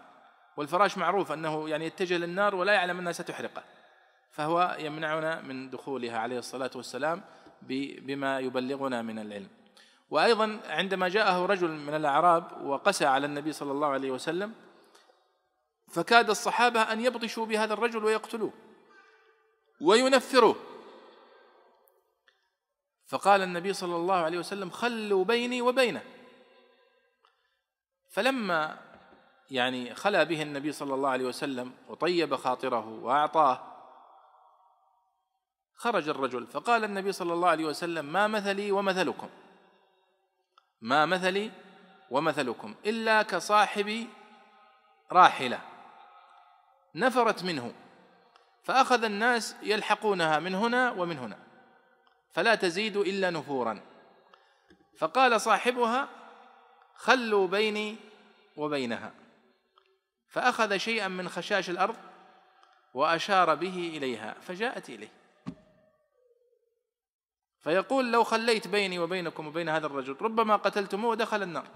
والفراش 0.57 0.99
معروف 0.99 1.33
أنه 1.33 1.69
يعني 1.69 1.87
يتجه 1.87 2.17
للنار 2.17 2.55
ولا 2.55 2.73
يعلم 2.73 2.99
أنها 2.99 3.13
ستحرقه. 3.13 3.63
فهو 4.31 4.77
يمنعنا 4.79 5.41
من 5.41 5.71
دخولها 5.71 6.19
عليه 6.19 6.39
الصلاة 6.39 6.71
والسلام 6.75 7.23
بما 7.63 8.41
يبلغنا 8.41 9.03
من 9.03 9.19
العلم. 9.19 9.49
وأيضا 10.11 10.61
عندما 10.67 11.09
جاءه 11.09 11.47
رجل 11.47 11.71
من 11.71 11.95
الأعراب 11.95 12.67
وقسى 12.67 13.07
على 13.07 13.27
النبي 13.27 13.53
صلى 13.53 13.73
الله 13.73 13.87
عليه 13.87 14.11
وسلم 14.11 14.53
فكاد 15.89 16.31
الصحابة 16.31 16.81
أن 16.81 17.01
يبطشوا 17.01 17.47
بهذا 17.47 17.75
الرجل 17.75 18.05
ويقتلوه. 18.05 18.53
وينفره. 19.81 20.57
فقال 23.07 23.43
النبي 23.43 23.73
صلى 23.73 23.97
الله 23.97 24.15
عليه 24.15 24.39
وسلم 24.39 24.71
خلوا 24.71 25.25
بيني 25.25 25.63
وبينه. 25.63 26.03
فلما 28.11 28.79
يعني 29.51 29.95
خلا 29.95 30.23
به 30.23 30.43
النبي 30.43 30.73
صلى 30.73 30.95
الله 30.95 31.09
عليه 31.09 31.25
وسلم 31.25 31.73
وطيب 31.89 32.37
خاطره 32.37 32.89
وأعطاه 32.89 33.75
خرج 35.77 36.09
الرجل 36.09 36.47
فقال 36.47 36.85
النبي 36.85 37.13
صلى 37.13 37.33
الله 37.33 37.49
عليه 37.49 37.65
وسلم 37.65 38.05
ما 38.05 38.27
مثلي 38.27 38.73
ومثلكم. 38.73 39.29
ما 40.81 41.07
مثلي 41.07 41.51
ومثلكم 42.11 42.75
إلا 42.87 43.23
كصاحب 43.23 44.07
راحلة. 45.13 45.61
نفرت 46.95 47.45
منه. 47.45 47.84
فأخذ 48.65 49.05
الناس 49.05 49.57
يلحقونها 49.63 50.39
من 50.39 50.55
هنا 50.55 50.91
ومن 50.91 51.19
هنا 51.19 51.39
فلا 52.33 52.55
تزيد 52.55 52.97
إلا 52.97 53.31
نفورا. 53.31 53.81
فقال 54.99 55.41
صاحبها 55.41 56.09
خلوا 56.95 57.47
بيني 57.47 57.97
وبينها. 58.57 59.13
فأخذ 60.29 60.77
شيئا 60.77 61.09
من 61.09 61.29
خشاش 61.29 61.71
الأرض 61.71 61.97
وأشار 62.95 63.55
به 63.55 63.93
إليها 63.97 64.35
فجاءت 64.41 64.91
إليه. 64.91 65.13
فيقول 67.61 68.13
لو 68.13 68.25
خليت 68.25 68.69
بيني 68.69 68.99
وبينكم 68.99 69.47
وبين 69.47 69.69
هذا 69.69 69.87
الرجل 69.87 70.17
ربما 70.21 70.57
قتلتموه 70.57 71.11
ودخل 71.11 71.43
النار. 71.43 71.67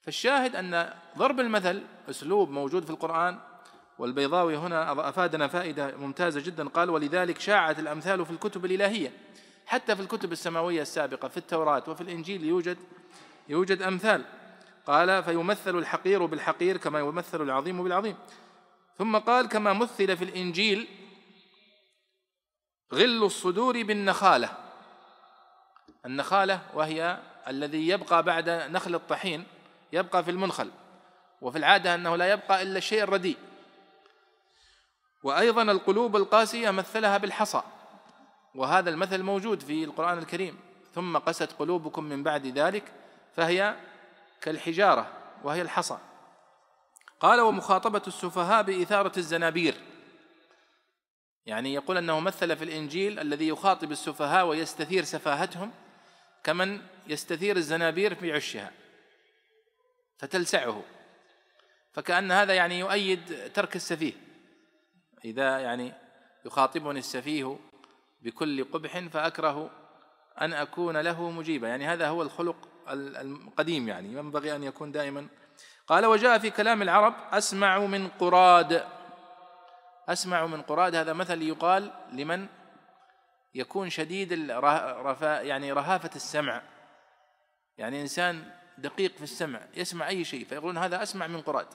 فالشاهد 0.00 0.56
أن 0.56 0.94
ضرب 1.18 1.40
المثل 1.40 1.84
أسلوب 2.10 2.50
موجود 2.50 2.84
في 2.84 2.90
القرآن 2.90 3.55
والبيضاوي 3.98 4.56
هنا 4.56 5.08
أفادنا 5.08 5.48
فائدة 5.48 5.96
ممتازة 5.96 6.40
جدا. 6.40 6.68
قال 6.68 6.90
ولذلك 6.90 7.40
شاعت 7.40 7.78
الأمثال 7.78 8.26
في 8.26 8.30
الكتب 8.30 8.64
الإلهية 8.64 9.12
حتى 9.66 9.96
في 9.96 10.02
الكتب 10.02 10.32
السماوية 10.32 10.82
السابقة 10.82 11.28
في 11.28 11.36
التوراة 11.36 11.82
وفي 11.88 12.00
الإنجيل 12.00 12.44
يوجد 12.44 12.78
يوجد 13.48 13.82
أمثال. 13.82 14.24
قال 14.86 15.22
فيمثل 15.24 15.78
الحقير 15.78 16.26
بالحقير 16.26 16.76
كما 16.76 16.98
يمثل 16.98 17.42
العظيم 17.42 17.82
بالعظيم. 17.82 18.16
ثم 18.98 19.16
قال 19.16 19.48
كما 19.48 19.72
مثل 19.72 20.16
في 20.16 20.24
الإنجيل 20.24 20.88
غل 22.94 23.24
الصدور 23.24 23.82
بالنخالة. 23.82 24.50
النخالة 26.06 26.60
وهي 26.74 27.18
الذي 27.48 27.88
يبقى 27.88 28.22
بعد 28.22 28.48
نخل 28.50 28.94
الطحين 28.94 29.44
يبقى 29.92 30.24
في 30.24 30.30
المنخل. 30.30 30.70
وفي 31.40 31.58
العادة 31.58 31.94
أنه 31.94 32.16
لا 32.16 32.32
يبقى 32.32 32.62
إلا 32.62 32.78
الشيء 32.78 33.02
الرديء 33.02 33.36
وأيضا 35.26 35.62
القلوب 35.62 36.16
القاسية 36.16 36.70
مثلها 36.70 37.18
بالحصى. 37.18 37.62
وهذا 38.54 38.90
المثل 38.90 39.22
موجود 39.22 39.62
في 39.62 39.84
القرآن 39.84 40.18
الكريم. 40.18 40.58
ثم 40.94 41.18
قست 41.18 41.52
قلوبكم 41.52 42.04
من 42.04 42.22
بعد 42.22 42.46
ذلك 42.46 42.84
فهي 43.36 43.76
كالحجارة 44.40 45.12
وهي 45.44 45.62
الحصى. 45.62 45.98
قال 47.20 47.40
ومخاطبة 47.40 48.02
السفهاء 48.06 48.62
بإثارة 48.62 49.12
الزنابير. 49.16 49.74
يعني 51.46 51.74
يقول 51.74 51.96
أنه 51.96 52.20
مثل 52.20 52.56
في 52.56 52.64
الإنجيل 52.64 53.18
الذي 53.18 53.48
يخاطب 53.48 53.92
السفهاء 53.92 54.46
ويستثير 54.46 55.04
سفاهتهم 55.04 55.72
كمن 56.44 56.80
يستثير 57.06 57.56
الزنابير 57.56 58.14
في 58.14 58.32
عشها 58.32 58.72
فتلسعه. 60.18 60.82
فكأن 61.92 62.32
هذا 62.32 62.54
يعني 62.54 62.78
يؤيد 62.78 63.52
ترك 63.54 63.76
السفيه. 63.76 64.25
إذا 65.24 65.58
يعني 65.58 65.92
يخاطبني 66.44 66.98
السفيه 66.98 67.58
بكل 68.22 68.64
قبح 68.64 68.98
فأكره 68.98 69.70
أن 70.40 70.52
أكون 70.52 70.96
له 70.96 71.30
مجيبا. 71.30 71.68
يعني 71.68 71.86
هذا 71.86 72.08
هو 72.08 72.22
الخلق 72.22 72.68
القديم 72.88 73.88
يعني 73.88 74.12
ينبغي 74.12 74.56
أن 74.56 74.64
يكون 74.64 74.92
دائما. 74.92 75.26
قال 75.86 76.06
وجاء 76.06 76.38
في 76.38 76.50
كلام 76.50 76.82
العرب 76.82 77.14
أسمع 77.32 77.78
من 77.78 78.08
قراد. 78.08 78.84
أسمع 80.08 80.46
من 80.46 80.62
قراد 80.62 80.94
هذا 80.94 81.12
مثل 81.12 81.42
يقال 81.42 81.90
لمن 82.12 82.46
يكون 83.54 83.90
شديد 83.90 84.32
الرفا 84.32 85.40
يعني 85.40 85.72
رهافة 85.72 86.10
السمع. 86.16 86.62
يعني 87.78 88.02
إنسان 88.02 88.50
دقيق 88.78 89.16
في 89.16 89.22
السمع 89.22 89.60
يسمع 89.74 90.08
أي 90.08 90.24
شيء 90.24 90.44
فيقولون 90.44 90.78
هذا 90.78 91.02
أسمع 91.02 91.26
من 91.26 91.40
قراد. 91.40 91.66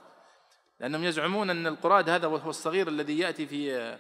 لأنهم 0.82 1.04
يزعمون 1.04 1.50
أن 1.50 1.68
القراد 1.68 2.10
هذا 2.10 2.28
وهو 2.28 2.50
الصغير 2.50 2.88
الذي 2.88 3.20
يأتي 3.20 3.48
في 3.48 3.98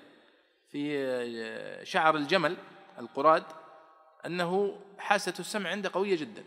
في 0.71 1.81
شعر 1.83 2.15
الجمل 2.15 2.57
القراد 2.99 3.43
أنه 4.25 4.79
حاسة 4.99 5.33
السمع 5.39 5.69
عنده 5.69 5.89
قوية 5.93 6.17
جدا. 6.17 6.43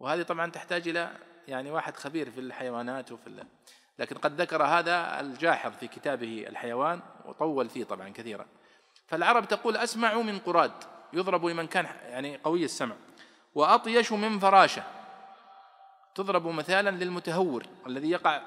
وهذه 0.00 0.22
طبعا 0.22 0.50
تحتاج 0.50 0.88
إلى 0.88 1.10
يعني 1.48 1.70
واحد 1.70 1.96
خبير 1.96 2.30
في 2.30 2.40
الحيوانات 2.40 3.12
وفي 3.12 3.44
لكن 3.98 4.16
قد 4.16 4.40
ذكر 4.40 4.62
هذا 4.62 5.20
الجاحظ 5.20 5.72
في 5.72 5.88
كتابه 5.88 6.44
الحيوان 6.48 7.00
وطول 7.24 7.68
فيه 7.68 7.84
طبعا 7.84 8.08
كثيرا. 8.08 8.46
فالعرب 9.06 9.48
تقول 9.48 9.76
أسمع 9.76 10.14
من 10.14 10.38
قراد 10.38 10.72
يضرب 11.12 11.46
لمن 11.46 11.66
كان 11.66 11.84
يعني 11.84 12.36
قوي 12.36 12.64
السمع. 12.64 12.94
وأطيش 13.54 14.12
من 14.12 14.38
فراشة 14.38 14.82
تضرب 16.14 16.46
مثالا 16.46 16.90
للمتهور 16.90 17.66
الذي 17.86 18.10
يقع 18.10 18.42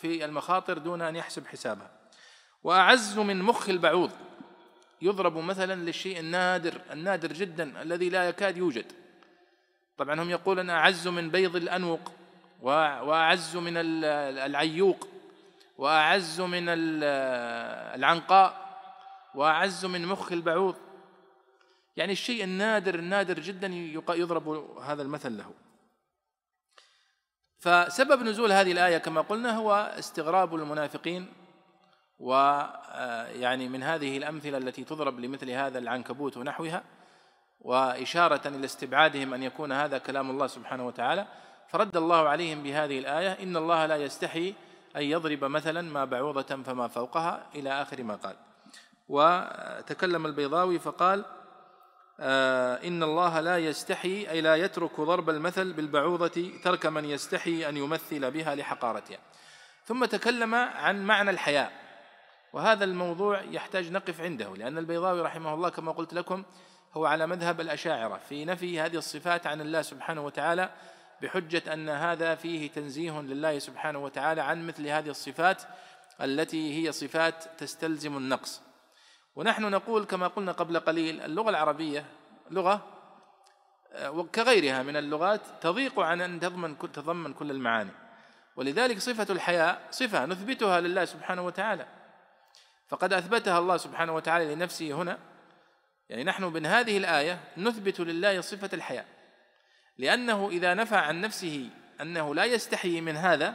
في 0.00 0.24
المخاطر 0.24 0.78
دون 0.78 1.02
أن 1.02 1.16
يحسب 1.16 1.46
حسابها. 1.46 1.90
وأعز 2.64 3.18
من 3.18 3.42
مخ 3.42 3.68
البعوض. 3.68 4.10
يضرب 5.02 5.36
مثلا 5.36 5.74
للشيء 5.74 6.20
النادر 6.20 6.80
النادر 6.90 7.32
جدا 7.32 7.82
الذي 7.82 8.08
لا 8.08 8.28
يكاد 8.28 8.56
يوجد. 8.56 8.92
طبعا 9.98 10.22
هم 10.22 10.30
يقولون 10.30 10.70
أعز 10.70 11.08
من 11.08 11.30
بيض 11.30 11.56
الأنوق 11.56 12.12
وأعز 12.62 13.56
من 13.56 13.72
العيوق 13.76 15.08
وأعز 15.78 16.40
من 16.40 16.64
العنقاء 17.94 18.78
وأعز 19.34 19.84
من 19.84 20.06
مخ 20.06 20.32
البعوض. 20.32 20.76
يعني 21.96 22.12
الشيء 22.12 22.44
النادر 22.44 22.94
النادر 22.94 23.40
جدا 23.40 23.66
يضرب 24.08 24.48
هذا 24.80 25.02
المثل 25.02 25.38
له. 25.38 25.50
فسبب 27.60 28.22
نزول 28.22 28.52
هذه 28.52 28.72
الآية 28.72 28.98
كما 28.98 29.20
قلنا 29.20 29.56
هو 29.56 29.94
استغراب 29.98 30.54
المنافقين 30.54 31.32
ويعني 32.18 33.68
من 33.68 33.82
هذه 33.82 34.16
الأمثلة 34.16 34.58
التي 34.58 34.84
تضرب 34.84 35.20
لمثل 35.20 35.50
هذا 35.50 35.78
العنكبوت 35.78 36.36
ونحوها 36.36 36.82
وإشارة 37.60 38.48
إلى 38.48 38.64
استبعادهم 38.64 39.34
أن 39.34 39.42
يكون 39.42 39.72
هذا 39.72 39.98
كلام 39.98 40.30
الله 40.30 40.46
سبحانه 40.46 40.86
وتعالى. 40.86 41.26
فرد 41.68 41.96
الله 41.96 42.28
عليهم 42.28 42.62
بهذه 42.62 42.98
الآية 42.98 43.42
إن 43.42 43.56
الله 43.56 43.86
لا 43.86 43.96
يستحي 43.96 44.54
أن 44.96 45.02
يضرب 45.02 45.44
مثلا 45.44 45.82
ما 45.82 46.04
بعوضة 46.04 46.62
فما 46.62 46.88
فوقها 46.88 47.46
إلى 47.54 47.82
آخر 47.82 48.02
ما 48.02 48.14
قال. 48.14 48.36
وتكلم 49.08 50.26
البيضاوي 50.26 50.78
فقال 50.78 51.24
آه 51.24 51.39
إن 52.20 53.02
الله 53.02 53.40
لا 53.40 53.58
يستحي 53.58 54.30
أي 54.30 54.40
لا 54.40 54.56
يترك 54.56 55.00
ضرب 55.00 55.30
المثل 55.30 55.72
بالبعوضة 55.72 56.50
ترك 56.64 56.86
من 56.86 57.04
يستحي 57.04 57.68
أن 57.68 57.76
يمثل 57.76 58.30
بها 58.30 58.54
لحقارتها 58.54 59.18
ثم 59.84 60.04
تكلم 60.04 60.54
عن 60.54 61.04
معنى 61.06 61.30
الحياء. 61.30 61.72
وهذا 62.52 62.84
الموضوع 62.84 63.42
يحتاج 63.42 63.92
نقف 63.92 64.20
عنده 64.20 64.56
لأن 64.56 64.78
البيضاوي 64.78 65.20
رحمه 65.20 65.54
الله 65.54 65.68
كما 65.68 65.92
قلت 65.92 66.14
لكم 66.14 66.42
هو 66.94 67.06
على 67.06 67.26
مذهب 67.26 67.60
الأشاعرة. 67.60 68.20
في 68.28 68.44
نفي 68.44 68.80
هذه 68.80 68.96
الصفات 68.96 69.46
عن 69.46 69.60
الله 69.60 69.82
سبحانه 69.82 70.24
وتعالى 70.24 70.70
بحجة 71.22 71.72
أن 71.72 71.88
هذا 71.88 72.34
فيه 72.34 72.70
تنزيه 72.70 73.20
لله 73.20 73.58
سبحانه 73.58 73.98
وتعالى 73.98 74.40
عن 74.40 74.66
مثل 74.66 74.86
هذه 74.86 75.08
الصفات 75.08 75.62
التي 76.20 76.86
هي 76.86 76.92
صفات 76.92 77.44
تستلزم 77.58 78.16
النقص. 78.16 78.69
ونحن 79.36 79.70
نقول 79.70 80.04
كما 80.04 80.26
قلنا 80.26 80.52
قبل 80.52 80.80
قليل 80.80 81.20
اللغة 81.20 81.50
العربية 81.50 82.04
لغة 82.50 82.86
كغيرها 84.34 84.82
من 84.82 84.96
اللغات 84.96 85.40
تضيق 85.60 86.00
عن 86.00 86.20
أن 86.20 86.40
تضمن 86.40 86.74
كل 86.74 86.88
تضمن 86.88 87.32
كل 87.32 87.50
المعاني. 87.50 87.90
ولذلك 88.56 88.98
صفة 88.98 89.32
الحياء 89.32 89.82
صفة 89.90 90.26
نثبتها 90.26 90.80
لله 90.80 91.04
سبحانه 91.04 91.42
وتعالى. 91.42 91.86
فقد 92.88 93.12
أثبتها 93.12 93.58
الله 93.58 93.76
سبحانه 93.76 94.14
وتعالى 94.14 94.54
لنفسه 94.54 94.92
هنا. 94.92 95.18
يعني 96.08 96.24
نحن 96.24 96.44
من 96.44 96.66
هذه 96.66 96.96
الآية 96.96 97.40
نثبت 97.56 98.00
لله 98.00 98.40
صفة 98.40 98.70
الحياء. 98.72 99.06
لأنه 99.98 100.48
إذا 100.48 100.74
نفى 100.74 100.96
عن 100.96 101.20
نفسه 101.20 101.70
أنه 102.00 102.34
لا 102.34 102.44
يستحي 102.44 103.00
من 103.00 103.16
هذا 103.16 103.54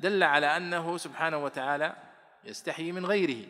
دل 0.00 0.22
على 0.22 0.56
أنه 0.56 0.96
سبحانه 0.96 1.44
وتعالى 1.44 1.96
يستحي 2.44 2.92
من 2.92 3.06
غيره. 3.06 3.48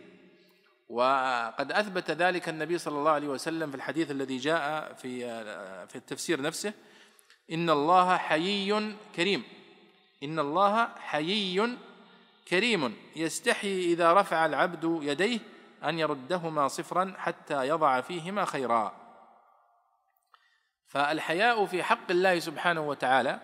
وقد 0.89 1.73
أثبت 1.73 2.11
ذلك 2.11 2.49
النبي 2.49 2.79
صلى 2.79 2.99
الله 2.99 3.11
عليه 3.11 3.29
وسلم 3.29 3.71
في 3.71 3.77
الحديث 3.77 4.11
الذي 4.11 4.37
جاء 4.37 4.93
في 4.93 5.21
في 5.87 5.97
التفسير 5.97 6.41
نفسه. 6.41 6.73
إن 7.53 7.71
الله 7.71 8.17
حيي 8.17 8.97
كريم. 9.17 9.45
إن 10.23 10.39
الله 10.39 10.89
حيي 10.99 11.77
كريم. 12.49 12.97
يستحي 13.17 13.85
إذا 13.85 14.13
رفع 14.13 14.47
العبد 14.47 14.99
يديه 15.03 15.39
أن 15.85 15.99
يردهما 15.99 16.69
صفرا 16.69 17.15
حتى 17.19 17.69
يضع 17.69 18.01
فيهما 18.01 18.45
خيرا. 18.45 19.05
فالحياء 20.87 21.67
في 21.67 21.83
حق 21.83 22.11
الله 22.11 22.39
سبحانه 22.39 22.81
وتعالى. 22.81 23.41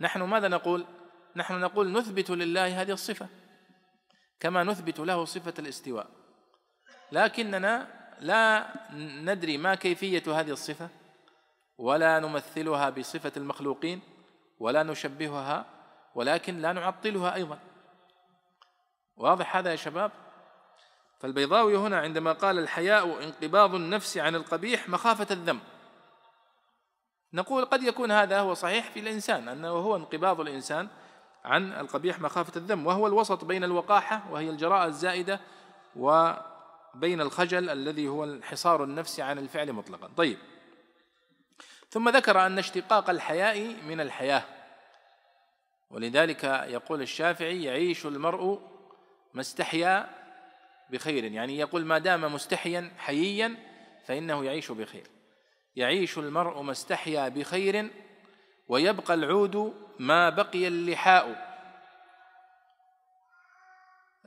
نحن 0.00 0.22
ماذا 0.22 0.48
نقول؟ 0.48 0.86
نحن 1.36 1.60
نقول 1.60 1.92
نثبت 1.92 2.30
لله 2.30 2.82
هذه 2.82 2.92
الصفة 2.92 3.28
كما 4.40 4.64
نثبت 4.64 5.00
له 5.00 5.24
صفة 5.24 5.54
الاستواء. 5.58 6.21
لكننا 7.12 7.86
لا 8.20 8.66
ندري 9.24 9.58
ما 9.58 9.74
كيفية 9.74 10.40
هذه 10.40 10.50
الصفة 10.50 10.88
ولا 11.78 12.18
نمثلها 12.18 12.90
بصفة 12.90 13.32
المخلوقين 13.36 14.00
ولا 14.60 14.82
نشبهها 14.82 15.64
ولكن 16.14 16.58
لا 16.58 16.72
نعطلها 16.72 17.34
أيضا. 17.34 17.58
واضح 19.16 19.56
هذا 19.56 19.70
يا 19.70 19.76
شباب؟ 19.76 20.10
فالبيضاوي 21.20 21.76
هنا 21.76 22.00
عندما 22.00 22.32
قال 22.32 22.58
الحياء 22.58 23.24
انقباض 23.24 23.74
النفس 23.74 24.18
عن 24.18 24.34
القبيح 24.34 24.88
مخافة 24.88 25.26
الذنب 25.30 25.60
نقول 27.32 27.64
قد 27.64 27.82
يكون 27.82 28.10
هذا 28.10 28.40
هو 28.40 28.54
صحيح 28.54 28.90
في 28.90 29.00
الإنسان 29.00 29.48
أنه 29.48 29.68
هو 29.68 29.96
انقباض 29.96 30.40
الإنسان 30.40 30.88
عن 31.44 31.72
القبيح 31.72 32.20
مخافة 32.20 32.52
الذم 32.56 32.86
وهو 32.86 33.06
الوسط 33.06 33.44
بين 33.44 33.64
الوقاحة 33.64 34.22
وهي 34.30 34.50
الجراءة 34.50 34.86
الزائدة 34.86 35.40
بين 36.94 37.20
الخجل 37.20 37.70
الذي 37.70 38.08
هو 38.08 38.24
انحصار 38.24 38.84
النفس 38.84 39.20
عن 39.20 39.38
الفعل 39.38 39.72
مطلقا. 39.72 40.10
طيب. 40.16 40.38
ثم 41.90 42.08
ذكر 42.08 42.46
أن 42.46 42.58
اشتقاق 42.58 43.10
الحياء 43.10 43.76
من 43.88 44.00
الحياة. 44.00 44.44
ولذلك 45.90 46.44
يقول 46.44 47.02
الشافعي 47.02 47.62
يعيش 47.62 48.06
المرء 48.06 48.60
ما 49.34 49.40
استحيا 49.40 50.10
بخير. 50.90 51.24
يعني 51.24 51.58
يقول 51.58 51.84
ما 51.84 51.98
دام 51.98 52.34
مستحيا 52.34 52.92
حييا 52.98 53.56
فإنه 54.04 54.44
يعيش 54.44 54.72
بخير. 54.72 55.06
يعيش 55.76 56.18
المرء 56.18 56.62
ما 56.62 56.72
استحيا 56.72 57.28
بخير 57.28 57.90
ويبقى 58.68 59.14
العود 59.14 59.74
ما 59.98 60.30
بقي 60.30 60.68
اللحاء. 60.68 61.51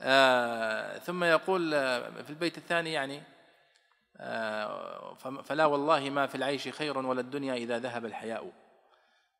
آه 0.00 0.98
ثم 0.98 1.24
يقول 1.24 1.74
آه، 1.74 2.22
في 2.22 2.30
البيت 2.30 2.58
الثاني 2.58 2.92
يعني 2.92 3.22
آه 4.16 5.14
فلا 5.44 5.66
والله 5.66 6.10
ما 6.10 6.26
في 6.26 6.34
العيش 6.34 6.68
خير 6.68 6.98
ولا 6.98 7.20
الدنيا 7.20 7.54
إذا 7.54 7.78
ذهب 7.78 8.04
الحياء. 8.04 8.52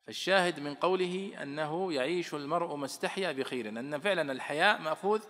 فالشاهد 0.05 0.59
من 0.59 0.75
قوله 0.75 1.31
أنه 1.41 1.93
يعيش 1.93 2.33
المرء 2.33 2.75
ما 2.75 2.85
استحيا 2.85 3.31
بخير 3.31 3.69
أن 3.69 3.99
فعلا 3.99 4.31
الحياء 4.31 4.81
مأخوذ 4.81 5.21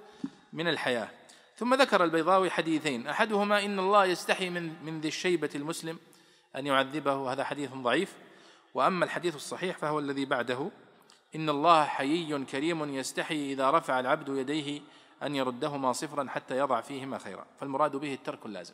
من 0.54 0.68
الحياة. 0.68 1.10
ثم 1.56 1.74
ذكر 1.74 2.04
البيضاوي 2.04 2.50
حديثين. 2.50 3.08
أحدهما 3.08 3.66
إن 3.66 3.80
الله 3.80 4.06
يستحي 4.06 4.50
من 4.50 4.84
من 4.84 5.02
ذي 5.02 5.08
الشيبة 5.08 5.50
المسلم 5.56 6.00
أن 6.56 6.68
يعذبه 6.68 7.34
هذا 7.34 7.44
حديث 7.44 7.74
ضعيف. 7.74 8.16
وأما 8.74 9.06
الحديث 9.06 9.36
الصحيح 9.36 9.78
فهو 9.78 10.00
الذي 10.00 10.26
بعده. 10.26 10.72
إن 11.36 11.50
الله 11.50 11.86
حيي 11.86 12.46
كريم 12.46 12.96
يستحي 12.96 13.54
إذا 13.54 13.72
رفع 13.72 14.00
العبد 14.00 14.30
يديه 14.30 14.82
أن 15.24 15.36
يردهما 15.36 15.94
صفرا 15.94 16.28
حتى 16.30 16.58
يضع 16.58 16.82
فيهما 16.82 17.18
خيرا. 17.18 17.46
فالمراد 17.60 17.96
به 17.96 18.14
الترك 18.14 18.46
اللازم. 18.46 18.74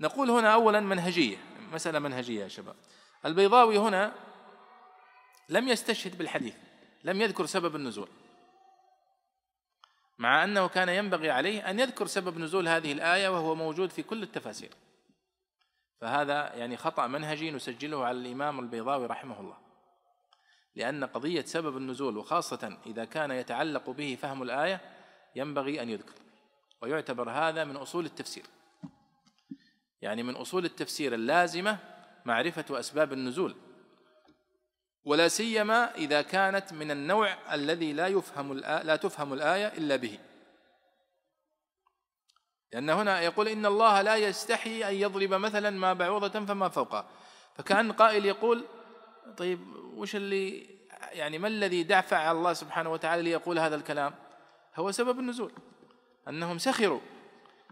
نقول 0.00 0.30
هنا 0.30 0.54
أولا 0.54 0.80
منهجية 0.80 1.36
مسألة 1.72 1.98
منهجية 1.98 2.42
يا 2.42 2.48
شباب. 2.48 2.76
البيضاوي 3.26 3.78
هنا 3.78 4.12
لم 5.48 5.68
يستشهد 5.68 6.18
بالحديث 6.18 6.54
لم 7.04 7.20
يذكر 7.20 7.46
سبب 7.46 7.76
النزول. 7.76 8.08
مع 10.18 10.44
أنه 10.44 10.68
كان 10.68 10.88
ينبغي 10.88 11.30
عليه 11.30 11.70
أن 11.70 11.80
يذكر 11.80 12.06
سبب 12.06 12.38
نزول 12.38 12.68
هذه 12.68 12.92
الآية 12.92 13.28
وهو 13.28 13.54
موجود 13.54 13.90
في 13.90 14.02
كل 14.02 14.22
التفاسير. 14.22 14.70
فهذا 16.00 16.54
يعني 16.54 16.76
خطأ 16.76 17.06
منهجي 17.06 17.50
نسجله 17.50 18.04
على 18.04 18.18
الإمام 18.18 18.60
البيضاوي 18.60 19.06
رحمه 19.06 19.40
الله. 19.40 19.56
لأن 20.74 21.04
قضية 21.04 21.42
سبب 21.42 21.76
النزول 21.76 22.16
وخاصة 22.16 22.78
إذا 22.86 23.04
كان 23.04 23.30
يتعلق 23.30 23.90
به 23.90 24.18
فهم 24.22 24.42
الآية 24.42 24.80
ينبغي 25.36 25.82
أن 25.82 25.90
يذكر 25.90 26.12
ويعتبر 26.82 27.30
هذا 27.30 27.64
من 27.64 27.76
أصول 27.76 28.04
التفسير. 28.04 28.44
يعني 30.02 30.22
من 30.22 30.36
أصول 30.36 30.64
التفسير 30.64 31.14
اللازمة 31.14 31.78
معرفة 32.24 32.80
أسباب 32.80 33.12
النزول 33.12 33.54
ولا 35.04 35.28
سيما 35.28 35.94
إذا 35.94 36.22
كانت 36.22 36.72
من 36.72 36.90
النوع 36.90 37.54
الذي 37.54 37.92
لا 37.92 38.06
يفهم 38.06 38.52
لا 38.58 38.96
تفهم 38.96 39.32
الآية 39.32 39.66
إلا 39.66 39.96
به. 39.96 40.18
لأن 42.72 42.90
هنا 42.90 43.20
يقول 43.20 43.48
إن 43.48 43.66
الله 43.66 44.02
لا 44.02 44.16
يستحي 44.16 44.88
أن 44.88 44.94
يضرب 44.94 45.34
مثلا 45.34 45.70
ما 45.70 45.92
بعوضة 45.92 46.44
فما 46.44 46.68
فوقها. 46.68 47.08
فكأن 47.54 47.92
قائل 47.92 48.26
يقول 48.26 48.64
طيب 49.36 49.60
وش 49.94 50.16
اللي 50.16 50.66
يعني 51.12 51.38
ما 51.38 51.48
الذي 51.48 51.82
دفع 51.82 52.30
الله 52.30 52.52
سبحانه 52.52 52.92
وتعالى 52.92 53.22
ليقول 53.22 53.58
هذا 53.58 53.76
الكلام؟ 53.76 54.14
هو 54.76 54.90
سبب 54.90 55.18
النزول 55.18 55.52
أنهم 56.28 56.58
سخروا 56.58 57.00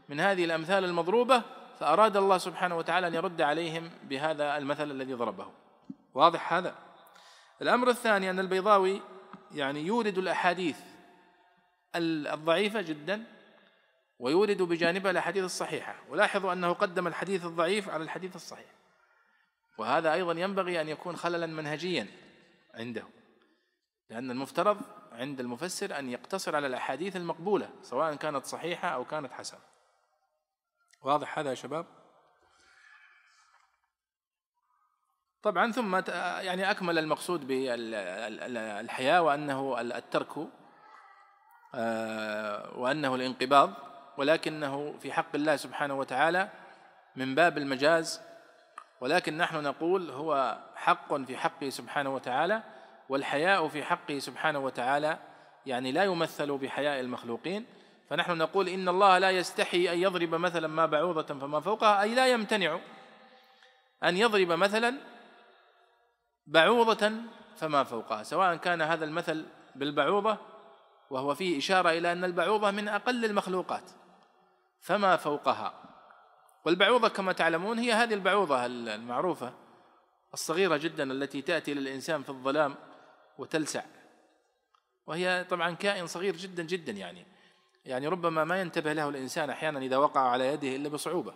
من 0.09 0.21
هذه 0.21 0.45
الأمثال 0.45 0.85
المضروبة 0.85 1.43
فأراد 1.79 2.17
الله 2.17 2.39
سبحانه 2.39 2.77
وتعالى 2.77 3.07
أن 3.07 3.15
يرد 3.15 3.41
عليهم 3.41 3.91
بهذا 4.03 4.57
المثل 4.57 4.91
الذي 4.91 5.15
ضربه. 5.15 5.47
واضح 6.15 6.53
هذا؟ 6.53 6.75
الأمر 7.63 7.91
الثاني 7.91 8.31
أن 8.31 8.39
البيضاوي 8.39 9.03
يعني 9.53 9.81
يورد 9.81 10.19
الأحاديث 10.19 10.79
الضعيفة 11.97 12.81
جدا 12.81 13.25
ويورد 14.19 14.63
بجانبها 14.63 15.11
الأحاديث 15.11 15.45
الصحيحة. 15.45 15.97
ولاحظوا 16.09 16.53
أنه 16.53 16.73
قدم 16.73 17.07
الحديث 17.07 17.45
الضعيف 17.45 17.89
على 17.89 18.03
الحديث 18.05 18.37
الصحيح. 18.37 18.77
وهذا 19.79 20.13
أيضا 20.13 20.33
ينبغي 20.33 20.81
أن 20.81 20.89
يكون 20.89 21.17
خللا 21.17 21.47
منهجيا 21.47 22.07
عنده 22.75 23.05
لأن 24.11 24.31
المفترض 24.31 24.81
عند 25.17 25.41
المفسر 25.41 25.99
أن 25.99 26.11
يقتصر 26.11 26.57
على 26.57 26.67
الأحاديث 26.67 27.17
المقبولة 27.17 27.71
سواء 27.83 28.14
كانت 28.14 28.45
صحيحة 28.47 28.89
أو 28.89 29.05
كانت 29.05 29.33
حسنة. 29.33 29.61
واضح 31.03 31.39
هذا 31.39 31.51
يا 31.51 31.55
شباب؟ 31.55 31.87
طبعا 35.43 35.73
ثم 35.73 35.97
يعني 36.41 36.71
أكمل 36.71 36.99
المقصود 36.99 37.47
بالحياة 37.47 39.23
وأنه 39.23 39.81
الترك 39.81 40.49
آه، 41.75 42.79
وأنه 42.79 43.14
الانقباض 43.14 43.71
ولكنه 44.17 44.95
في 44.99 45.12
حق 45.12 45.35
الله 45.35 45.57
سبحانه 45.57 45.95
وتعالى 45.95 46.49
من 47.17 47.35
باب 47.35 47.59
المجاز 47.59 48.21
ولكن 49.01 49.37
نحن 49.37 49.62
نقول 49.62 50.11
هو 50.11 50.59
حق 50.77 51.14
في 51.17 51.37
حقه 51.37 51.71
سبحانه 51.71 52.14
وتعالى 52.14 52.62
والحياء 53.09 53.69
في 53.69 53.85
حقه 53.85 54.19
سبحانه 54.19 54.59
وتعالى 54.59 55.19
يعني 55.67 55.93
لا 55.93 56.05
يمثل 56.05 56.59
بحياء 56.59 57.01
المخلوقين. 57.01 57.67
فنحن 58.11 58.39
نقول 58.39 58.69
إن 58.69 58.89
الله 58.89 59.19
لا 59.19 59.31
يستحي 59.31 59.93
أن 59.93 59.99
يضرب 59.99 60.35
مثلا 60.35 60.69
ما 60.69 60.87
بعوضة 60.87 61.23
فما 61.23 61.61
فوقها 61.61 62.03
أي 62.03 62.15
لا 62.15 62.27
يمتنع 62.27 62.81
أن 64.05 64.17
يضرب 64.17 64.49
مثلا 64.53 64.97
بعوضة 66.47 67.13
فما 67.57 67.85
فوقها. 67.85 68.23
سواء 68.23 68.57
كان 68.57 68.83
هذا 68.83 69.05
المثل 69.05 69.47
بالبعوضة 69.75 70.39
وهو 71.11 71.35
فيه 71.35 71.59
إشارة 71.59 71.91
إلى 71.91 72.13
أن 72.13 72.25
البعوضة 72.25 72.71
من 72.71 72.89
أقل 72.89 73.25
المخلوقات 73.25 73.91
فما 74.81 75.17
فوقها. 75.17 75.87
والبعوضة 76.65 77.09
كما 77.09 77.33
تعلمون 77.33 77.79
هي 77.79 77.93
هذه 77.93 78.15
البعوضة 78.15 78.67
المعروفة 78.67 79.53
الصغيرة 80.35 80.77
جدا 80.77 81.13
التي 81.13 81.43
تأتي 81.43 81.75
للإنسان 81.75 82.23
في 82.23 82.29
الظلام 82.29 82.75
وتلسع. 83.39 83.82
وهي 85.07 85.47
طبعا 85.51 85.74
كائن 85.74 86.07
صغير 86.07 86.37
جدا 86.37 86.62
جدا 86.62 86.93
يعني. 86.93 87.26
يعني 87.84 88.09
ربما 88.09 88.45
ما 88.45 88.61
ينتبه 88.61 88.93
له 88.93 89.09
الإنسان 89.09 89.51
أحيانا 89.51 89.78
إذا 89.78 89.97
وقع 89.97 90.20
على 90.20 90.47
يده 90.47 90.76
إلا 90.76 90.89
بصعوبة. 90.89 91.34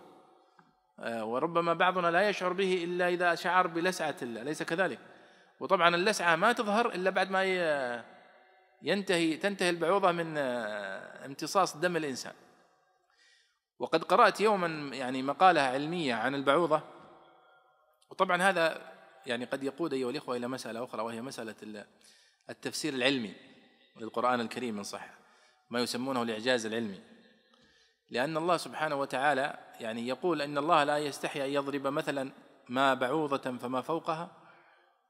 آه، 0.99 1.25
وربما 1.25 1.73
بعضنا 1.73 2.11
لا 2.11 2.29
يشعر 2.29 2.53
به 2.53 2.83
إلا 2.83 3.07
إذا 3.07 3.35
شعر 3.35 3.67
بلسعة 3.67 4.15
أليس 4.21 4.63
كذلك؟ 4.63 4.99
وطبعا 5.59 5.95
اللسعة 5.95 6.35
ما 6.35 6.53
تظهر 6.53 6.89
إلا 6.89 7.09
بعد 7.09 7.31
ما 7.31 7.43
ينتهي 8.81 9.37
تنتهي 9.37 9.69
البعوضة 9.69 10.11
من 10.11 10.37
آه، 10.37 11.25
امتصاص 11.25 11.77
دم 11.77 11.97
الإنسان. 11.97 12.33
وقد 13.79 14.03
قرأت 14.03 14.41
يوما 14.41 14.95
يعني 14.95 15.23
مقالة 15.23 15.61
علمية 15.61 16.13
عن 16.13 16.35
البعوضة. 16.35 16.81
وطبعا 18.11 18.41
هذا 18.41 18.91
يعني 19.25 19.45
قد 19.45 19.63
يقود 19.63 19.93
أيها 19.93 20.09
الإخوة 20.09 20.37
إلى 20.37 20.47
مسألة 20.47 20.83
أخرى 20.83 21.01
وهي 21.01 21.21
مسألة 21.21 21.85
التفسير 22.49 22.93
العلمي 22.93 23.35
للقرآن 23.99 24.39
الكريم 24.39 24.77
إن 24.77 24.83
صح 24.83 25.09
ما 25.69 25.79
يسمونه 25.79 26.21
الإعجاز 26.23 26.65
العلمي. 26.65 27.01
لأن 28.09 28.37
الله 28.37 28.57
سبحانه 28.57 28.95
وتعالى 28.95 29.57
يعني 29.79 30.07
يقول 30.07 30.41
أن 30.41 30.57
الله 30.57 30.83
لا 30.83 30.97
يستحي 30.97 31.45
أن 31.45 31.49
يضرب 31.49 31.87
مثلا 31.87 32.31
ما 32.69 32.93
بعوضة 32.93 33.57
فما 33.57 33.81
فوقها 33.81 34.31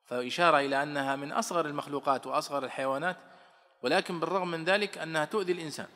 فإشارة 0.06 0.60
إلى 0.60 0.84
أنها 0.84 1.16
من 1.16 1.32
أصغر 1.32 1.66
المخلوقات 1.66 2.28
وأصغر 2.28 2.66
الحيوانات 2.66 3.18
ولكن 3.84 4.20
بالرغم 4.20 4.52
من 4.52 4.66
ذلك 4.66 4.98
أنها 4.98 5.26
تؤذي 5.26 5.52
الإنسان. 5.52 5.88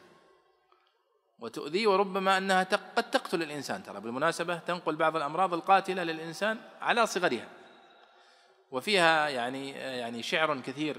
وتؤذيه 1.40 1.88
وربما 1.88 2.38
أنها 2.38 2.64
قد 2.96 3.12
تقتل 3.12 3.44
الإنسان 3.44 3.84
ترى 3.84 4.00
بالمناسبة 4.00 4.58
تنقل 4.58 4.96
بعض 4.96 5.16
الأمراض 5.16 5.54
القاتلة 5.54 6.04
للإنسان 6.04 6.60
على 6.82 7.08
صغرها. 7.08 7.48
وفيها 8.72 9.30
يعني 9.30 9.70
يعني 9.72 10.24
شعر 10.24 10.60
كثير. 10.60 10.98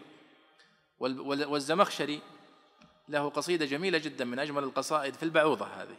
والزمخشري 0.99 2.21
له 3.09 3.29
قصيدة 3.29 3.67
جميلة 3.67 3.99
جدا 3.99 4.25
من 4.25 4.39
أجمل 4.39 4.64
القصائد 4.64 5.14
في 5.14 5.23
البعوضة 5.23 5.67
هذه. 5.67 5.97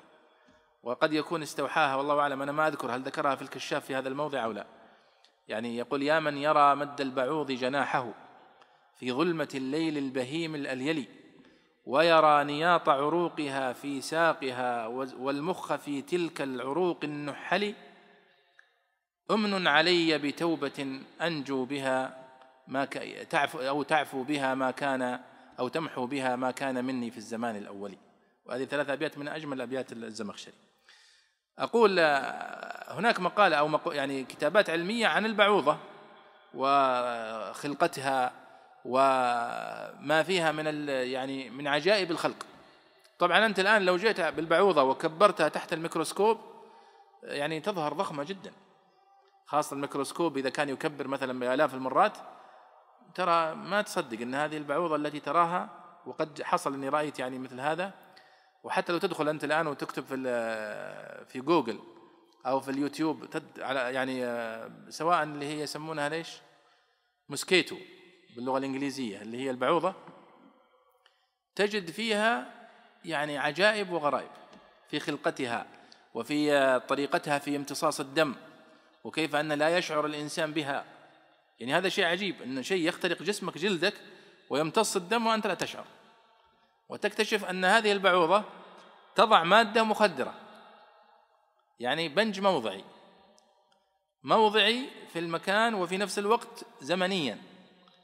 وقد 0.84 1.14
يكون 1.14 1.42
استوحاها 1.42 1.96
والله 1.96 2.20
أعلم 2.20 2.42
أنا 2.42 2.52
ما 2.52 2.68
أذكر 2.68 2.96
هل 2.96 3.02
ذكرها 3.02 3.36
في 3.36 3.42
الكشاف 3.42 3.86
في 3.86 3.96
هذا 3.96 4.10
الموضع 4.10 4.44
أو 4.44 4.52
لا. 4.52 4.66
يعني 5.48 5.78
يقول 5.78 6.04
يا 6.04 6.20
من 6.20 6.38
يرى 6.38 6.76
مد 6.76 7.02
البعوض 7.02 7.52
جناحه 7.52 8.14
في 8.96 9.12
ظلمة 9.12 9.50
الليل 9.56 9.98
البهيم 9.98 10.56
الأليلي 10.56 11.08
ويرى 11.86 12.44
نياط 12.44 12.90
عروقها 12.90 13.74
في 13.74 14.02
ساقها 14.02 14.88
والمخ 14.88 15.76
في 15.76 16.02
تلك 16.02 16.42
العروق 16.42 17.00
النحل 17.04 17.74
أمن 19.32 19.68
علي 19.68 20.18
بتوبة 20.18 21.02
أنجو 21.22 21.66
بها 21.66 22.18
ما 22.68 22.86
تعفو 23.30 23.60
أو 23.60 23.84
تعفو 23.84 24.24
بها 24.24 24.56
ما 24.56 24.72
كان 24.72 25.20
أو 25.60 25.68
تمحو 25.68 26.06
بها 26.06 26.36
ما 26.36 26.52
كان 26.52 26.86
مني 26.86 27.12
في 27.12 27.18
الزمان 27.18 27.56
الأولي 27.56 27.98
وهذه 28.46 28.66
ثلاث 28.66 28.90
أبيات 28.90 29.18
من 29.18 29.28
أجمل 29.28 29.62
أبيات 29.62 29.92
الزمخشري. 29.92 30.54
أقول 31.60 32.00
هناك 32.88 33.20
مقالة 33.20 33.56
أو 33.56 33.68
مقو 33.68 33.92
يعني 33.92 34.24
كتابات 34.24 34.70
علمية 34.70 35.08
عن 35.08 35.26
البعوضة 35.26 35.78
وخلقتها 36.54 38.32
وما 38.86 40.24
فيها 40.24 40.52
من 40.52 40.90
يعني 40.90 41.50
من 41.50 41.68
عجائب 41.68 42.12
الخلق. 42.12 42.46
طبعا 43.20 43.46
أنت 43.46 43.60
الآن 43.60 43.82
لو 43.86 43.98
جئت 43.98 44.22
بالبعوضة 44.22 44.84
وكبرتها 44.84 45.50
تحت 45.50 45.74
الميكروسكوب 45.74 46.38
يعني 47.24 47.60
تظهر 47.60 47.94
ضخمة 47.94 48.24
جدا. 48.24 48.52
خاصة 49.48 49.74
الميكروسكوب 49.74 50.38
إذا 50.38 50.50
كان 50.50 50.70
يكبر 50.70 51.08
مثلا 51.08 51.40
بآلاف 51.40 51.74
المرات 51.74 52.18
ترى 53.16 53.56
ما 53.56 53.82
تصدق 53.82 54.22
أن 54.22 54.36
هذه 54.36 54.58
البعوضة 54.58 54.96
التي 54.96 55.20
تراها 55.20 55.70
وقد 56.06 56.42
حصل 56.42 56.74
أني 56.74 56.90
رأيت 56.90 57.20
يعني 57.20 57.40
مثل 57.40 57.60
هذا. 57.60 57.94
وحتى 58.64 58.92
لو 58.92 58.98
تدخل 58.98 59.30
أنت 59.30 59.44
الآن 59.44 59.68
وتكتب 59.68 60.06
في 60.06 60.16
في 61.26 61.42
جوجل 61.42 61.80
أو 62.46 62.60
في 62.60 62.72
اليوتيوب 62.72 63.26
تد 63.26 63.60
على 63.60 63.80
يعني 63.80 64.22
سواء 64.92 65.24
اللي 65.24 65.46
هي 65.46 65.62
يسمونها 65.62 66.10
ليش؟ 66.10 66.42
موسكيتو 67.30 67.78
باللغة 68.36 68.58
الإنجليزية 68.58 69.22
اللي 69.22 69.38
هي 69.38 69.50
البعوضة 69.50 69.94
تجد 71.56 71.92
فيها 71.92 72.54
يعني 73.06 73.38
عجائب 73.38 73.92
وغرائب 73.92 74.32
في 74.90 75.00
خلقتها 75.00 75.66
وفي 76.14 76.80
طريقتها 76.80 77.40
في 77.40 77.56
امتصاص 77.56 78.00
الدم. 78.00 78.36
وكيف 79.08 79.36
أن 79.36 79.54
لا 79.54 79.78
يشعر 79.78 80.06
الإنسان 80.06 80.54
بها. 80.54 80.86
يعني 81.60 81.74
هذا 81.74 81.90
شيء 81.90 82.06
عجيب 82.06 82.42
أن 82.42 82.64
شيء 82.64 82.88
يخترق 82.88 83.24
جسمك 83.24 83.58
جلدك 83.58 83.94
ويمتص 84.50 84.96
الدم 84.96 85.28
وأنت 85.28 85.48
لا 85.48 85.54
تشعر. 85.54 85.86
وتكتشف 86.90 87.46
أن 87.46 87.66
هذه 87.66 87.92
البعوضة 87.92 88.44
تضع 89.16 89.44
مادة 89.44 89.84
مخدرة. 89.84 90.34
يعني 91.80 92.10
بنج 92.10 92.40
موضعي. 92.40 92.84
موضعي 94.24 94.90
في 95.14 95.20
المكان 95.20 95.74
وفي 95.74 95.98
نفس 95.98 96.20
الوقت 96.20 96.66
زمنيا. 96.82 97.38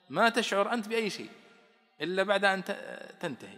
ما 0.09 0.29
تشعر 0.29 0.73
أنت 0.73 0.87
بأي 0.87 1.09
شيء 1.09 1.29
إلا 2.01 2.23
بعد 2.23 2.45
أن 2.45 2.63
تنتهي. 3.19 3.57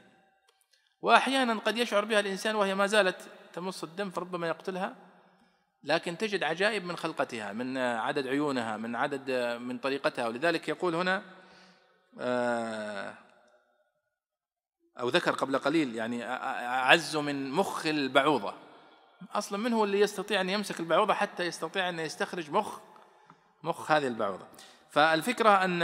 وأحيانا 1.01 1.53
قد 1.53 1.77
يشعر 1.77 2.05
بها 2.05 2.19
الإنسان 2.19 2.55
وهي 2.55 2.75
ما 2.75 2.87
زالت 2.87 3.29
تمص 3.53 3.83
الدم 3.83 4.09
فربما 4.09 4.47
يقتلها. 4.47 5.04
لكن 5.85 6.17
تجد 6.17 6.43
عجائب 6.43 6.85
من 6.85 6.97
خلقتها 6.97 7.53
من 7.53 7.77
عدد 7.77 8.27
عيونها 8.27 8.77
من 8.77 8.95
عدد 8.95 9.31
من 9.61 9.77
طريقتها. 9.77 10.27
ولذلك 10.27 10.69
يقول 10.69 10.95
هنا 10.95 11.23
آه، 12.19 13.13
أو 14.99 15.09
ذكر 15.09 15.31
قبل 15.31 15.57
قليل 15.57 15.95
يعني 15.95 16.25
أعز 16.25 17.17
من 17.17 17.51
مخ 17.51 17.85
البعوضة. 17.85 18.53
أصلا 19.33 19.59
من 19.59 19.73
هو 19.73 19.83
اللي 19.83 19.99
يستطيع 19.99 20.41
أن 20.41 20.49
يمسك 20.49 20.79
البعوضة 20.79 21.13
حتى 21.13 21.43
يستطيع 21.43 21.89
أن 21.89 21.99
يستخرج 21.99 22.51
مخ 22.51 22.79
مخ 23.63 23.91
هذه 23.91 24.07
البعوضة؟ 24.07 24.47
فالفكرة 24.89 25.63
أن 25.63 25.81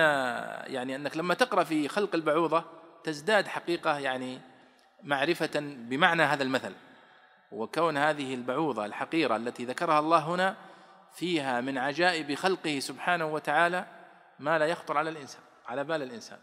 يعني 0.73 0.95
أنك 0.95 1.17
لما 1.17 1.33
تقرأ 1.33 1.63
في 1.63 1.87
خلق 1.87 2.15
البعوضة 2.15 2.63
تزداد 3.03 3.47
حقيقة 3.47 3.99
يعني 3.99 4.41
معرفة 5.03 5.59
بمعنى 5.59 6.23
هذا 6.23 6.43
المثل. 6.43 6.73
وكون 7.51 7.97
هذه 7.97 8.33
البعوضة 8.33 8.85
الحقيرة 8.85 9.35
التي 9.35 9.65
ذكرها 9.65 9.99
الله 9.99 10.19
هنا 10.19 10.55
فيها 11.13 11.61
من 11.61 11.77
عجائب 11.77 12.35
خلقه 12.35 12.79
سبحانه 12.79 13.25
وتعالى 13.25 13.85
ما 14.39 14.59
لا 14.59 14.65
يخطر 14.65 14.97
على 14.97 15.09
الإنسان 15.09 15.41
على 15.67 15.83
بال 15.83 16.01
الإنسان. 16.01 16.39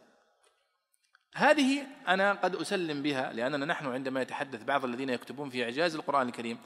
هذه 1.35 1.87
أنا 2.09 2.33
قد 2.33 2.57
أسلم 2.57 3.03
بها 3.03 3.33
لأننا 3.33 3.67
نحن 3.67 3.87
عندما 3.87 4.23
يتحدث 4.23 4.65
بعض 4.65 4.85
الذين 4.85 5.11
يكتبون 5.11 5.51
في 5.51 5.65
إعجاز 5.65 5.95
القرآن 5.95 6.29
الكريم 6.29 6.59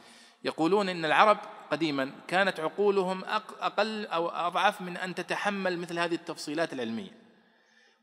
يقولون 0.45 0.89
إن 0.89 1.05
العرب 1.05 1.39
قديما 1.71 2.13
كانت 2.29 2.61
عقولهم 2.61 3.25
أقل 3.61 4.07
أو 4.07 4.29
أضعف 4.29 4.81
من 4.81 4.97
أن 4.97 5.15
تتحمل 5.15 5.79
مثل 5.79 5.99
هذه 5.99 6.15
التفصيلات 6.15 6.73
العلمية. 6.73 7.11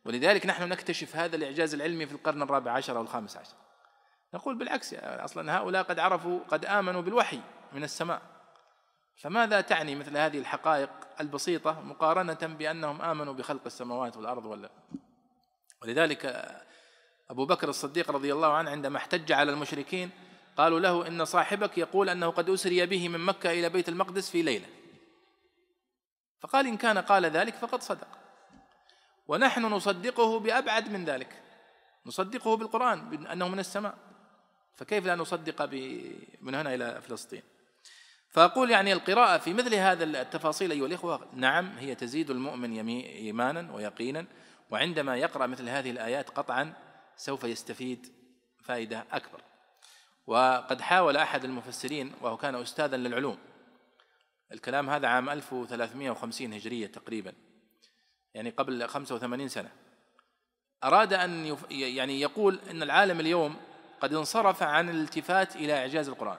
ولذلك 0.05 0.45
نحن 0.45 0.69
نكتشف 0.69 1.15
هذا 1.15 1.35
الإعجاز 1.35 1.73
العلمي 1.73 2.05
في 2.05 2.11
القرن 2.11 2.41
الرابع 2.41 2.71
عشر 2.71 2.97
أو 2.97 3.01
الخامس 3.01 3.37
عشر. 3.37 3.55
نقول 4.33 4.55
بالعكس 4.55 4.93
أصلا 4.93 5.57
هؤلاء 5.57 5.83
قد 5.83 5.99
عرفوا 5.99 6.39
قد 6.47 6.65
آمنوا 6.65 7.01
بالوحي 7.01 7.39
من 7.73 7.83
السماء. 7.83 8.21
فماذا 9.21 9.61
تعني 9.61 9.95
مثل 9.95 10.17
هذه 10.17 10.39
الحقائق 10.39 10.89
البسيطة 11.19 11.81
مقارنة 11.81 12.55
بأنهم 12.57 13.01
آمنوا 13.01 13.33
بخلق 13.33 13.61
السماوات 13.65 14.17
والأرض 14.17 14.45
ولا 14.45 14.69
ولذلك 15.81 16.25
أبو 17.29 17.45
بكر 17.45 17.69
الصديق 17.69 18.11
رضي 18.11 18.33
الله 18.33 18.53
عنه 18.53 18.71
عندما 18.71 18.97
احتج 18.97 19.31
على 19.31 19.51
المشركين 19.51 20.09
قالوا 20.57 20.79
له 20.79 21.07
إن 21.07 21.25
صاحبك 21.25 21.77
يقول 21.77 22.09
أنه 22.09 22.29
قد 22.29 22.49
أسري 22.49 22.85
به 22.85 23.09
من 23.09 23.19
مكة 23.19 23.51
إلى 23.51 23.69
بيت 23.69 23.89
المقدس 23.89 24.29
في 24.29 24.41
ليلة. 24.41 24.67
فقال 26.39 26.67
إن 26.67 26.77
كان 26.77 26.97
قال 26.97 27.25
ذلك 27.25 27.55
فقد 27.55 27.81
صدق. 27.81 28.07
ونحن 29.27 29.65
نصدقه 29.65 30.39
بأبعد 30.39 30.89
من 30.89 31.05
ذلك. 31.05 31.43
نصدقه 32.05 32.57
بالقرآن 32.57 33.09
بأنه 33.09 33.47
من 33.47 33.59
السماء. 33.59 34.08
فكيف 34.79 35.05
لا 35.05 35.15
نصدق 35.15 35.61
من 36.41 36.55
هنا 36.55 36.73
إلى 36.75 37.01
فلسطين؟ 37.01 37.41
فأقول 38.29 38.71
يعني 38.71 38.93
القراءة 38.93 39.37
في 39.37 39.53
مثل 39.53 39.75
هذا 39.75 40.03
التفاصيل 40.03 40.71
أيها 40.71 40.85
الإخوة 40.85 41.27
نعم 41.33 41.77
هي 41.77 41.95
تزيد 41.95 42.29
المؤمن 42.29 42.89
إيمانا 42.89 43.73
ويقينا 43.73 44.25
وعندما 44.69 45.17
يقرأ 45.17 45.47
مثل 45.47 45.69
هذه 45.69 45.91
الآيات 45.91 46.29
قطعا 46.29 46.73
سوف 47.15 47.43
يستفيد 47.43 48.07
فائدة 48.63 49.05
أكبر. 49.11 49.41
وقد 50.27 50.81
حاول 50.81 51.17
أحد 51.17 51.43
المفسرين 51.43 52.13
وهو 52.21 52.37
كان 52.37 52.55
أستاذا 52.55 52.97
للعلوم 52.97 53.37
الكلام 54.51 54.89
هذا 54.89 55.07
عام 55.07 55.29
1350 55.29 56.53
هجرية 56.53 56.87
تقريبا 56.87 57.33
يعني 58.33 58.49
قبل 58.49 58.87
85 58.87 59.47
سنة 59.47 59.69
أراد 60.83 61.13
أن 61.13 61.57
يعني 61.69 62.21
يقول 62.21 62.59
أن 62.69 62.83
العالم 62.83 63.19
اليوم 63.19 63.68
قد 64.01 64.13
انصرف 64.13 64.63
عن 64.63 64.89
الالتفات 64.89 65.55
إلى 65.55 65.77
إعجاز 65.77 66.09
القرآن. 66.09 66.37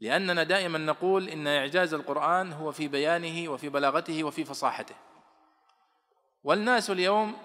لأننا 0.00 0.42
دائما 0.42 0.78
نقول 0.78 1.28
إن 1.28 1.46
إعجاز 1.46 1.94
القرآن 1.94 2.52
هو 2.52 2.72
في 2.72 2.88
بيانه 2.88 3.48
وفي 3.52 3.68
بلاغته 3.68 4.24
وفي 4.24 4.44
فصاحته. 4.44 4.94
والناس 6.44 6.90
اليوم 6.90 7.36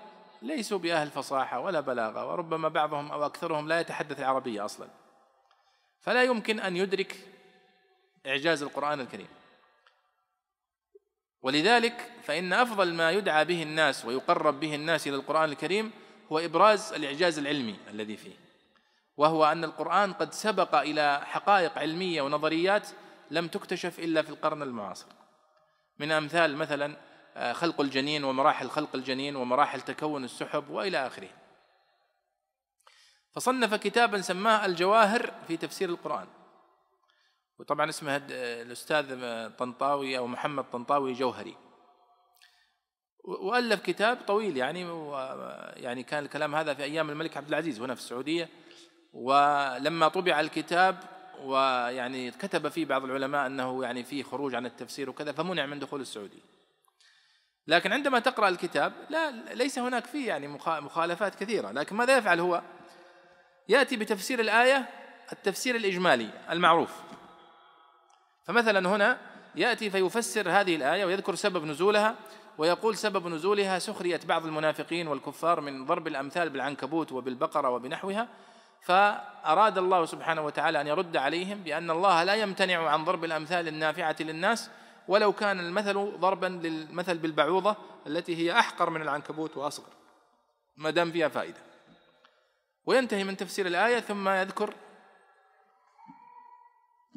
ليسوا 0.41 0.77
بأهل 0.79 1.09
فصاحة 1.09 1.59
ولا 1.59 1.79
بلاغة 1.79 2.31
وربما 2.31 2.67
بعضهم 2.67 3.11
أو 3.11 3.25
أكثرهم 3.25 3.67
لا 3.67 3.79
يتحدث 3.79 4.19
العربية 4.19 4.65
أصلا. 4.65 4.87
فلا 5.99 6.23
يمكن 6.23 6.59
أن 6.59 6.77
يدرك 6.77 7.15
إعجاز 8.27 8.63
القرآن 8.63 8.99
الكريم. 8.99 9.27
ولذلك 11.41 12.11
فإن 12.23 12.53
أفضل 12.53 12.93
ما 12.93 13.11
يدعى 13.11 13.45
به 13.45 13.63
الناس 13.63 14.05
ويقرب 14.05 14.59
به 14.59 14.75
الناس 14.75 15.07
إلى 15.07 15.15
القرآن 15.15 15.49
الكريم 15.49 15.91
هو 16.31 16.39
إبراز 16.39 16.93
الإعجاز 16.93 17.39
العلمي 17.39 17.79
الذي 17.89 18.17
فيه 18.17 18.35
وهو 19.17 19.45
أن 19.45 19.63
القرآن 19.63 20.13
قد 20.13 20.33
سبق 20.33 20.75
إلى 20.75 21.21
حقائق 21.25 21.77
علمية 21.77 22.21
ونظريات 22.21 22.89
لم 23.31 23.47
تكتشف 23.47 23.99
إلا 23.99 24.21
في 24.21 24.29
القرن 24.29 24.61
المعاصر. 24.61 25.07
من 25.99 26.11
أمثال 26.11 26.57
مثلا 26.57 26.97
آه، 27.35 27.53
خلق 27.53 27.81
الجنين 27.81 28.23
ومراحل 28.23 28.69
خلق 28.69 28.95
الجنين 28.95 29.35
ومراحل 29.35 29.81
تكون 29.81 30.23
السحب 30.23 30.69
وإلى 30.69 31.07
آخره. 31.07 31.29
فصنف 33.33 33.73
كتابا 33.73 34.21
سماه 34.21 34.65
الجواهر 34.65 35.33
في 35.47 35.57
تفسير 35.57 35.89
القرآن. 35.89 36.27
وطبعا 37.59 37.89
اسمه 37.89 38.21
الأستاذ 38.29 39.05
طنطاوي 39.49 40.17
أو 40.17 40.27
محمد 40.27 40.65
طنطاوي 40.71 41.13
جوهري. 41.13 41.57
وألف 43.23 43.81
كتاب 43.81 44.17
طويل 44.27 44.57
يعني 44.57 44.81
يعني 45.75 46.03
كان 46.03 46.23
الكلام 46.23 46.55
هذا 46.55 46.73
في 46.73 46.83
أيام 46.83 47.09
الملك 47.09 47.37
عبد 47.37 47.47
العزيز 47.47 47.81
هنا 47.81 47.95
في 47.95 48.01
السعودية. 48.01 48.49
ولما 49.13 50.07
طبع 50.07 50.39
الكتاب 50.39 50.99
ويعني 51.43 52.31
كتب 52.31 52.67
فيه 52.67 52.85
بعض 52.85 53.03
العلماء 53.03 53.45
أنه 53.45 53.83
يعني 53.83 54.03
فيه 54.03 54.23
خروج 54.23 54.55
عن 54.55 54.65
التفسير 54.65 55.09
وكذا 55.09 55.31
فمنع 55.31 55.65
من 55.65 55.79
دخول 55.79 56.01
السعودية. 56.01 56.51
لكن 57.67 57.93
عندما 57.93 58.19
تقرأ 58.19 58.49
الكتاب 58.49 58.93
لا 59.09 59.31
ليس 59.53 59.79
هناك 59.79 60.05
فيه 60.05 60.27
يعني 60.27 60.47
مخالفات 60.67 61.35
كثيرة. 61.35 61.71
لكن 61.71 61.95
ماذا 61.95 62.17
يفعل 62.17 62.39
هو؟ 62.39 62.61
يأتي 63.69 63.97
بتفسير 63.97 64.39
الآية 64.39 64.89
التفسير 65.31 65.75
الإجمالي 65.75 66.29
المعروف. 66.49 67.01
فمثلا 68.43 68.89
هنا 68.89 69.17
يأتي 69.55 69.89
فيفسر 69.89 70.49
هذه 70.49 70.75
الآية 70.75 71.05
ويذكر 71.05 71.35
سبب 71.35 71.65
نزولها. 71.65 72.15
ويقول 72.57 72.97
سبب 72.97 73.27
نزولها 73.27 73.79
سخرية 73.79 74.19
بعض 74.25 74.45
المنافقين 74.45 75.07
والكفار 75.07 75.61
من 75.61 75.85
ضرب 75.85 76.07
الأمثال 76.07 76.49
بالعنكبوت 76.49 77.11
وبالبقرة 77.11 77.69
وبنحوها 77.69 78.27
فأراد 78.81 79.77
الله 79.77 80.05
سبحانه 80.05 80.41
وتعالى 80.41 80.81
أن 80.81 80.87
يرد 80.87 81.17
عليهم 81.17 81.63
بأن 81.63 81.91
الله 81.91 82.23
لا 82.23 82.35
يمتنع 82.35 82.89
عن 82.89 83.05
ضرب 83.05 83.23
الأمثال 83.23 83.67
النافعة 83.67 84.15
للناس 84.19 84.69
ولو 85.07 85.33
كان 85.33 85.59
المثل 85.59 86.17
ضربا 86.17 86.45
للمثل 86.45 87.17
بالبعوضة 87.17 87.75
التي 88.07 88.35
هي 88.35 88.59
أحقر 88.59 88.89
من 88.89 89.01
العنكبوت 89.01 89.57
وأصغر. 89.57 89.93
ما 90.77 90.89
دام 90.89 91.11
فيها 91.11 91.27
فائدة. 91.27 91.59
وينتهي 92.85 93.23
من 93.23 93.37
تفسير 93.37 93.67
الآية 93.67 93.99
ثم 93.99 94.29
يذكر 94.29 94.73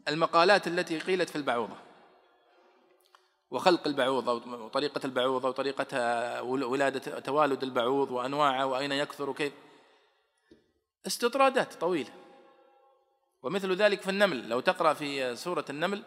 المقالات 0.08 0.66
التي 0.66 0.98
قيلت 0.98 1.30
في 1.30 1.36
البعوضة. 1.36 1.76
وخلق 3.54 3.86
البعوضة 3.86 4.32
وطريقة 4.32 5.00
البعوضة 5.04 5.48
وطريقة 5.48 6.42
ولادة 6.42 7.20
توالد 7.20 7.62
البعوض 7.62 8.10
وأنواعه 8.10 8.66
وأين 8.66 8.92
يكثر 8.92 9.30
وكيف. 9.30 9.52
استطرادات 11.06 11.74
طويلة. 11.74 12.10
ومثل 13.42 13.72
ذلك 13.72 14.02
في 14.02 14.10
النمل. 14.10 14.48
لو 14.48 14.60
تقرأ 14.60 14.94
في 14.94 15.36
سورة 15.36 15.64
النمل 15.70 16.02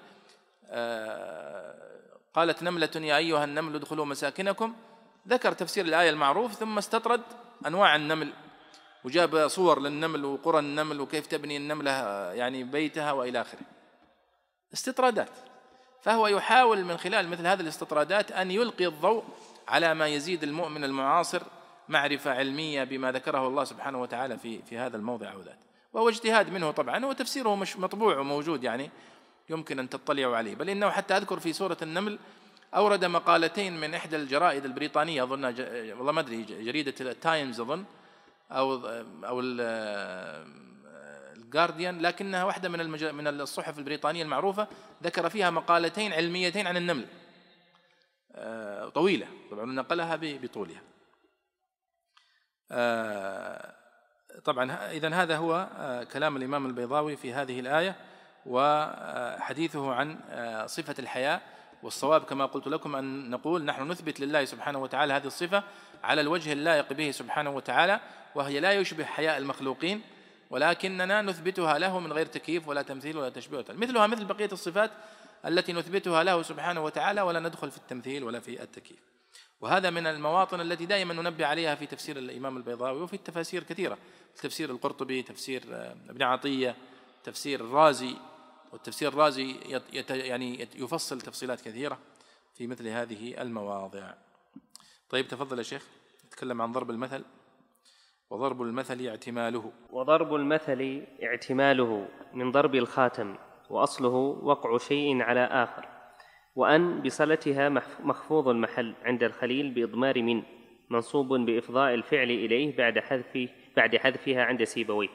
آه، 0.66 2.20
قالت 2.34 2.64
نملة 2.64 2.90
يا 2.96 3.18
أيها 3.18 3.44
النمل 3.44 3.76
ادخلوا 3.76 4.06
مساكنكم. 4.06 4.76
ذكر 5.28 5.52
تفسير 5.52 5.86
الآية 5.86 6.10
المعروف 6.10 6.54
ثم 6.54 6.78
استطرد 6.78 7.22
أنواع 7.68 7.96
النمل. 7.96 8.34
وجاب 9.04 9.48
صور 9.48 9.80
للنمل 9.80 10.26
وقرى 10.26 10.60
النمل 10.60 11.02
وكيف 11.02 11.28
تبني 11.28 11.58
النملة 11.58 11.92
يعني 12.34 12.64
بيتها 12.64 13.12
وإلى 13.12 13.42
آخره. 13.42 13.62
استطرادات. 14.74 15.30
فهو 16.02 16.28
يحاول 16.28 16.84
من 16.84 16.98
خلال 16.98 17.28
مثل 17.28 17.48
هذه 17.48 17.62
الاستطرادات 17.62 18.32
أن 18.32 18.52
يلقي 18.52 18.86
الضوء 18.86 19.24
على 19.68 19.94
ما 19.94 20.08
يزيد 20.08 20.44
المؤمن 20.44 20.84
المعاصر 20.84 21.42
معرفة 21.90 22.32
علمية 22.32 22.84
بما 22.84 23.12
ذكره 23.12 23.48
الله 23.48 23.64
سبحانه 23.64 24.02
وتعالى 24.02 24.38
في 24.38 24.62
في 24.62 24.78
هذا 24.78 24.98
الموضع 24.98 25.32
أو 25.32 25.42
ذات 25.42 25.60
وهو 25.94 26.10
اجتهاد 26.10 26.50
منه 26.50 26.72
طبعا. 26.72 27.06
وتفسيره 27.06 27.56
مش 27.56 27.78
مطبوع 27.78 28.20
وموجود 28.20 28.64
يعني 28.64 28.90
يمكن 29.50 29.80
أن 29.80 29.90
تطلعوا 29.90 30.38
عليه. 30.38 30.56
بل 30.56 30.70
إنه 30.70 30.90
حتى 30.90 31.18
أذكر 31.18 31.40
في 31.40 31.54
سورة 31.54 31.78
النمل 31.82 32.20
أورد 32.76 33.06
مقالتين 33.06 33.80
من 33.80 33.94
إحدى 33.94 34.16
الجرائد 34.16 34.66
البريطانية 34.66 35.24
أظن 35.24 35.46
والله 35.98 36.12
ما 36.12 36.20
أدري 36.20 36.44
جريدة 36.44 36.94
التايمز 37.02 37.60
أظن 37.60 37.84
أو 38.52 38.76
أو 39.24 39.42
الجارديان 41.48 42.02
لكنها 42.02 42.44
واحدة 42.44 42.70
من. 42.70 42.90
من 42.90 43.28
الصحف 43.28 43.80
البريطانية 43.80 44.24
المعروفة 44.24 44.68
ذكر 45.04 45.30
فيها 45.30 45.50
مقالتين 45.50 46.14
علميتين 46.14 46.68
عن 46.68 46.78
النمل. 46.78 47.08
آه، 48.36 48.90
طويلة 48.90 49.28
طبعا 49.52 49.66
نقلها 49.66 50.16
بطولها. 50.22 50.82
آه، 52.72 53.74
طبعا 54.46 54.92
إذا 54.92 55.10
هذا 55.10 55.38
هو 55.38 55.70
آه، 55.78 56.04
كلام 56.04 56.38
الإمام 56.38 56.66
البيضاوي 56.66 57.18
في 57.18 57.34
هذه 57.34 57.60
الآية 57.60 57.96
وحديثه 58.46 59.94
عن 59.94 60.20
صفة 60.68 60.96
الحياة. 61.00 61.42
والصواب 61.84 62.24
كما 62.24 62.46
قلت 62.46 62.68
لكم 62.68 62.96
أن 62.96 63.30
نقول 63.30 63.66
نحن 63.66 63.92
نثبت 63.92 64.20
لله 64.20 64.46
سبحانه 64.46 64.80
وتعالى 64.80 65.14
هذه 65.14 65.28
الصفة 65.28 65.64
على 66.04 66.22
الوجه 66.22 66.54
اللائق 66.54 66.94
به 66.94 67.12
سبحانه 67.12 67.50
وتعالى 67.50 68.00
وهي 68.36 68.60
لا 68.60 68.74
يشبه 68.74 69.06
حياء 69.06 69.38
المخلوقين. 69.38 70.02
ولكننا 70.50 71.22
نثبتها 71.22 71.80
له 71.80 72.00
من 72.00 72.14
غير 72.14 72.26
تكييف 72.26 72.68
ولا 72.68 72.82
تمثيل 72.82 73.18
ولا 73.18 73.30
تشبيه. 73.30 73.66
مثلها 73.70 74.08
مثل 74.08 74.26
بقية 74.26 74.50
الصفات 74.52 74.92
التي 75.46 75.74
نثبتها 75.74 76.24
له 76.24 76.42
سبحانه 76.42 76.84
وتعالى 76.84 77.22
ولا 77.22 77.40
ندخل 77.40 77.72
في 77.72 77.78
التمثيل 77.78 78.24
ولا 78.24 78.40
في 78.40 78.64
التكييف. 78.64 79.00
وهذا 79.62 79.90
من 79.90 80.08
المواطن 80.08 80.62
التي 80.62 80.86
دائما 80.86 81.14
ننبه 81.14 81.46
عليها 81.46 81.76
في 81.76 81.86
تفسير 81.86 82.18
الإمام 82.18 82.58
البيضاوي 82.58 83.02
وفي 83.02 83.14
التفاسير 83.14 83.64
كثيرة 83.64 83.98
تفسير 84.36 84.70
القرطبي 84.70 85.24
تفسير 85.24 85.64
ابن 86.10 86.24
عطية 86.24 86.76
تفسير 87.24 87.60
الرازي. 87.60 88.16
والتفسير 88.74 89.10
الرازي 89.10 89.56
يعني 90.10 90.68
يفصل 90.76 91.22
تفصيلات 91.22 91.62
كثيرة 91.62 92.00
في 92.56 92.68
مثل 92.68 92.88
هذه 92.88 93.42
المواضع. 93.42 94.14
طيب 95.10 95.28
تفضل 95.28 95.58
يا 95.58 95.64
شيخ. 95.64 95.84
نتكلم 96.26 96.62
عن 96.62 96.72
ضرب 96.72 96.90
المثل. 96.90 97.24
وضرب 98.30 98.62
المثل 98.62 99.08
اعتماله. 99.08 99.72
وضرب 99.90 100.36
المثل 100.36 101.04
اعتماله 101.24 102.08
من 102.34 102.52
ضرب 102.52 102.76
الخاتم 102.76 103.36
وأصله 103.70 104.16
وقع 104.44 104.78
شيء 104.78 105.22
على 105.22 105.40
آخر. 105.40 105.86
وأن 106.56 107.02
بصلتها 107.02 107.70
مخفوض 108.04 108.48
المحل 108.48 108.96
عند 109.04 109.24
الخليل 109.24 109.72
بإضمار 109.72 110.22
من 110.22 110.44
منصوب 110.90 111.34
بإفضاء 111.34 111.94
الفعل 111.94 112.32
إليه 112.32 112.78
بعد 112.78 113.00
حذف 113.00 113.50
بعد 113.78 113.96
حذفها 113.96 114.44
عند 114.44 114.64
سيبويه. 114.64 115.10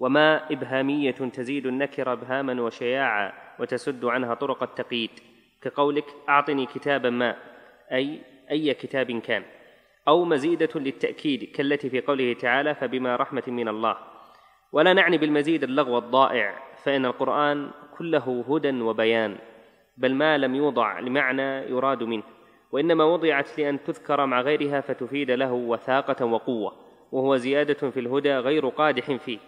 وما 0.00 0.52
إبهامية 0.52 1.10
تزيد 1.10 1.66
النكره 1.66 2.12
إبهاما 2.12 2.62
وشياعا 2.62 3.32
وتسد 3.58 4.04
عنها 4.04 4.34
طرق 4.34 4.62
التقييد. 4.62 5.10
كقولك 5.62 6.04
أعطني 6.28 6.66
كتابا 6.66 7.10
ما 7.10 7.36
أي 7.92 8.20
أي 8.50 8.74
كتاب 8.74 9.18
كان. 9.18 9.44
أو 10.08 10.24
مزيدة 10.24 10.68
للتأكيد 10.74 11.44
كالتي 11.44 11.90
في 11.90 12.00
قوله 12.00 12.32
تعالى 12.32 12.74
فبما 12.74 13.16
رحمة 13.16 13.42
من 13.46 13.68
الله. 13.68 13.96
ولا 14.72 14.92
نعني 14.92 15.18
بالمزيد 15.18 15.62
اللغو 15.62 15.98
الضائع 15.98 16.54
فإن 16.84 17.06
القرآن 17.06 17.70
كله 17.98 18.44
هدى 18.48 18.80
وبيان 18.80 19.36
بل 19.96 20.14
ما 20.14 20.38
لم 20.38 20.54
يوضع 20.54 20.98
لمعنى 20.98 21.42
يراد 21.42 22.02
منه 22.02 22.22
وإنما 22.72 23.04
وضعت 23.04 23.58
لأن 23.58 23.82
تذكر 23.82 24.26
مع 24.26 24.40
غيرها 24.40 24.80
فتفيد 24.80 25.30
له 25.30 25.52
وثاقة 25.52 26.24
وقوة 26.24 26.72
وهو 27.12 27.36
زيادة 27.36 27.90
في 27.90 28.00
الهدى 28.00 28.36
غير 28.36 28.68
قادح 28.68 29.12
فيه. 29.12 29.38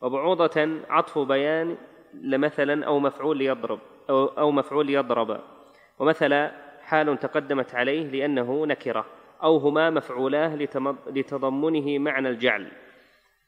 وبعوضة 0.00 0.68
عطف 0.88 1.18
بيان 1.18 1.76
لمثلا 2.14 2.86
أو 2.86 2.98
مفعول 3.00 3.42
يضرب 3.42 3.78
أو, 4.10 4.26
أو 4.26 4.50
مفعول 4.50 4.90
يضرب. 4.90 5.40
ومثلا 5.98 6.52
حال 6.82 7.18
تقدمت 7.18 7.74
عليه 7.74 8.10
لأنه 8.10 8.66
نكرة. 8.66 9.06
أو 9.42 9.56
هما 9.56 9.90
مفعولاه 9.90 10.56
لتضمنه 11.06 11.98
معنى 11.98 12.28
الجعل. 12.28 12.68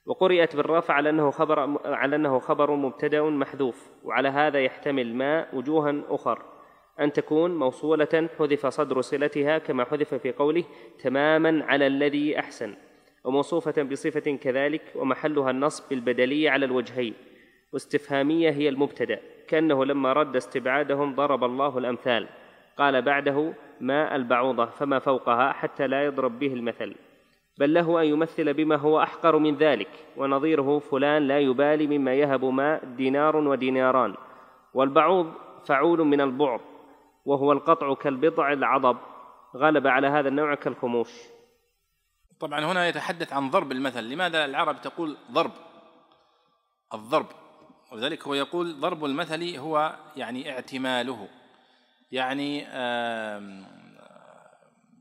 وقرئت 0.06 0.56
بالرفع 0.56 0.94
على 0.94 1.10
أنه 1.10 1.30
خبر 1.30 1.78
على 1.84 2.16
أنه 2.16 2.38
خبر 2.38 2.70
مبتدأ 2.70 3.22
محذوف 3.22 3.90
وعلى 4.04 4.28
هذا 4.28 4.60
يحتمل 4.60 5.14
ما 5.14 5.46
وجوها 5.52 6.02
أخر. 6.08 6.42
أن 7.00 7.12
تكون 7.12 7.58
موصولة 7.58 8.28
حذف 8.38 8.66
صدر 8.66 9.00
صلتها 9.00 9.58
كما 9.58 9.84
حذف 9.84 10.14
في 10.14 10.32
قوله 10.32 10.64
تماما 10.98 11.64
على 11.64 11.86
الذي 11.86 12.38
أحسن 12.38 12.74
وموصوفة 13.24 13.82
بصفة 13.82 14.36
كذلك 14.36 14.82
ومحلها 14.94 15.50
النصب 15.50 15.88
بالبدلية 15.90 16.50
على 16.50 16.66
الوجهين. 16.66 17.14
واستفهامية 17.72 18.50
هي 18.50 18.68
المبتدأ 18.68 19.20
كأنه 19.48 19.84
لما 19.84 20.12
رد 20.12 20.36
استبعادهم 20.36 21.14
ضرب 21.14 21.44
الله 21.44 21.78
الأمثال. 21.78 22.28
قال 22.78 23.02
بعده 23.02 23.54
ماء 23.80 24.16
البعوضة 24.16 24.66
فما 24.66 24.98
فوقها 24.98 25.52
حتى 25.52 25.86
لا 25.86 26.04
يضرب 26.04 26.38
به 26.38 26.52
المثل. 26.52 26.94
بل 27.58 27.74
له 27.74 28.00
أن 28.00 28.06
يمثل 28.06 28.54
بما 28.54 28.76
هو 28.76 29.02
أحقر 29.02 29.38
من 29.38 29.56
ذلك 29.56 29.88
ونظيره 30.16 30.78
فلان 30.78 31.28
لا 31.28 31.38
يبالي 31.38 31.98
مما 31.98 32.14
يهب 32.14 32.44
ماء 32.44 32.84
دينار 32.84 33.36
وديناران. 33.36 34.14
والبعوض 34.74 35.32
فعول 35.66 35.98
من 35.98 36.20
البعض 36.20 36.60
وهو 37.24 37.52
القطع 37.52 37.94
كالبضع 37.94 38.52
العضب. 38.52 38.98
غلب 39.56 39.86
على 39.86 40.06
هذا 40.06 40.28
النوع 40.28 40.54
كالخموش. 40.54 41.10
طبعا 42.40 42.64
هنا 42.64 42.88
يتحدث 42.88 43.32
عن 43.32 43.50
ضرب 43.50 43.72
المثل. 43.72 44.04
لماذا 44.04 44.44
العرب 44.44 44.80
تقول 44.80 45.16
ضرب؟ 45.32 45.52
الضرب. 46.94 47.26
ولذلك 47.92 48.26
هو 48.26 48.34
يقول 48.34 48.80
ضرب 48.80 49.04
المثل 49.04 49.56
هو 49.56 49.96
يعني 50.16 50.52
اعتماله. 50.52 51.28
يعني 52.12 52.58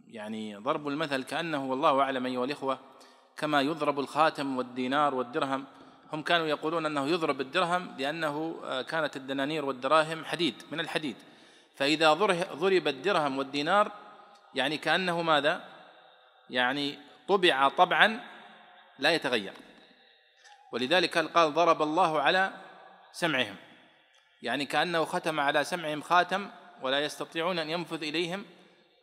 يعني 0.07 0.55
ضرب 0.55 0.87
المثل 0.87 1.23
كأنه 1.23 1.65
والله 1.65 2.01
أعلم 2.01 2.25
أيها 2.25 2.45
الإخوة 2.45 2.79
كما 3.37 3.61
يضرب 3.61 3.99
الخاتم 3.99 4.57
والدينار 4.57 5.15
والدرهم. 5.15 5.65
هم 6.13 6.23
كانوا 6.23 6.47
يقولون 6.47 6.85
أنه 6.85 7.07
يضرب 7.07 7.41
الدرهم 7.41 7.95
لأنه 7.97 8.61
آه، 8.63 8.81
كانت 8.81 9.15
الدنانير 9.15 9.65
والدراهم 9.65 10.25
حديد 10.25 10.63
من 10.71 10.79
الحديد. 10.79 11.15
فإذا 11.75 12.13
ضرب 12.53 12.87
الدرهم 12.87 13.37
والدينار 13.37 13.91
يعني 14.55 14.77
كأنه 14.77 15.21
ماذا؟ 15.21 15.63
يعني 16.49 16.99
طبع 17.27 17.69
طبعا 17.69 18.19
لا 18.99 19.11
يتغير. 19.11 19.53
ولذلك 20.71 21.17
قال 21.17 21.53
ضرب 21.53 21.81
الله 21.81 22.21
على 22.21 22.51
سمعهم. 23.11 23.55
يعني 24.41 24.65
كأنه 24.65 25.05
ختم 25.05 25.39
على 25.39 25.63
سمعهم 25.63 26.01
خاتم 26.01 26.49
ولا 26.81 26.99
يستطيعون 26.99 27.59
أن 27.59 27.69
ينفذ 27.69 28.03
إليهم 28.03 28.45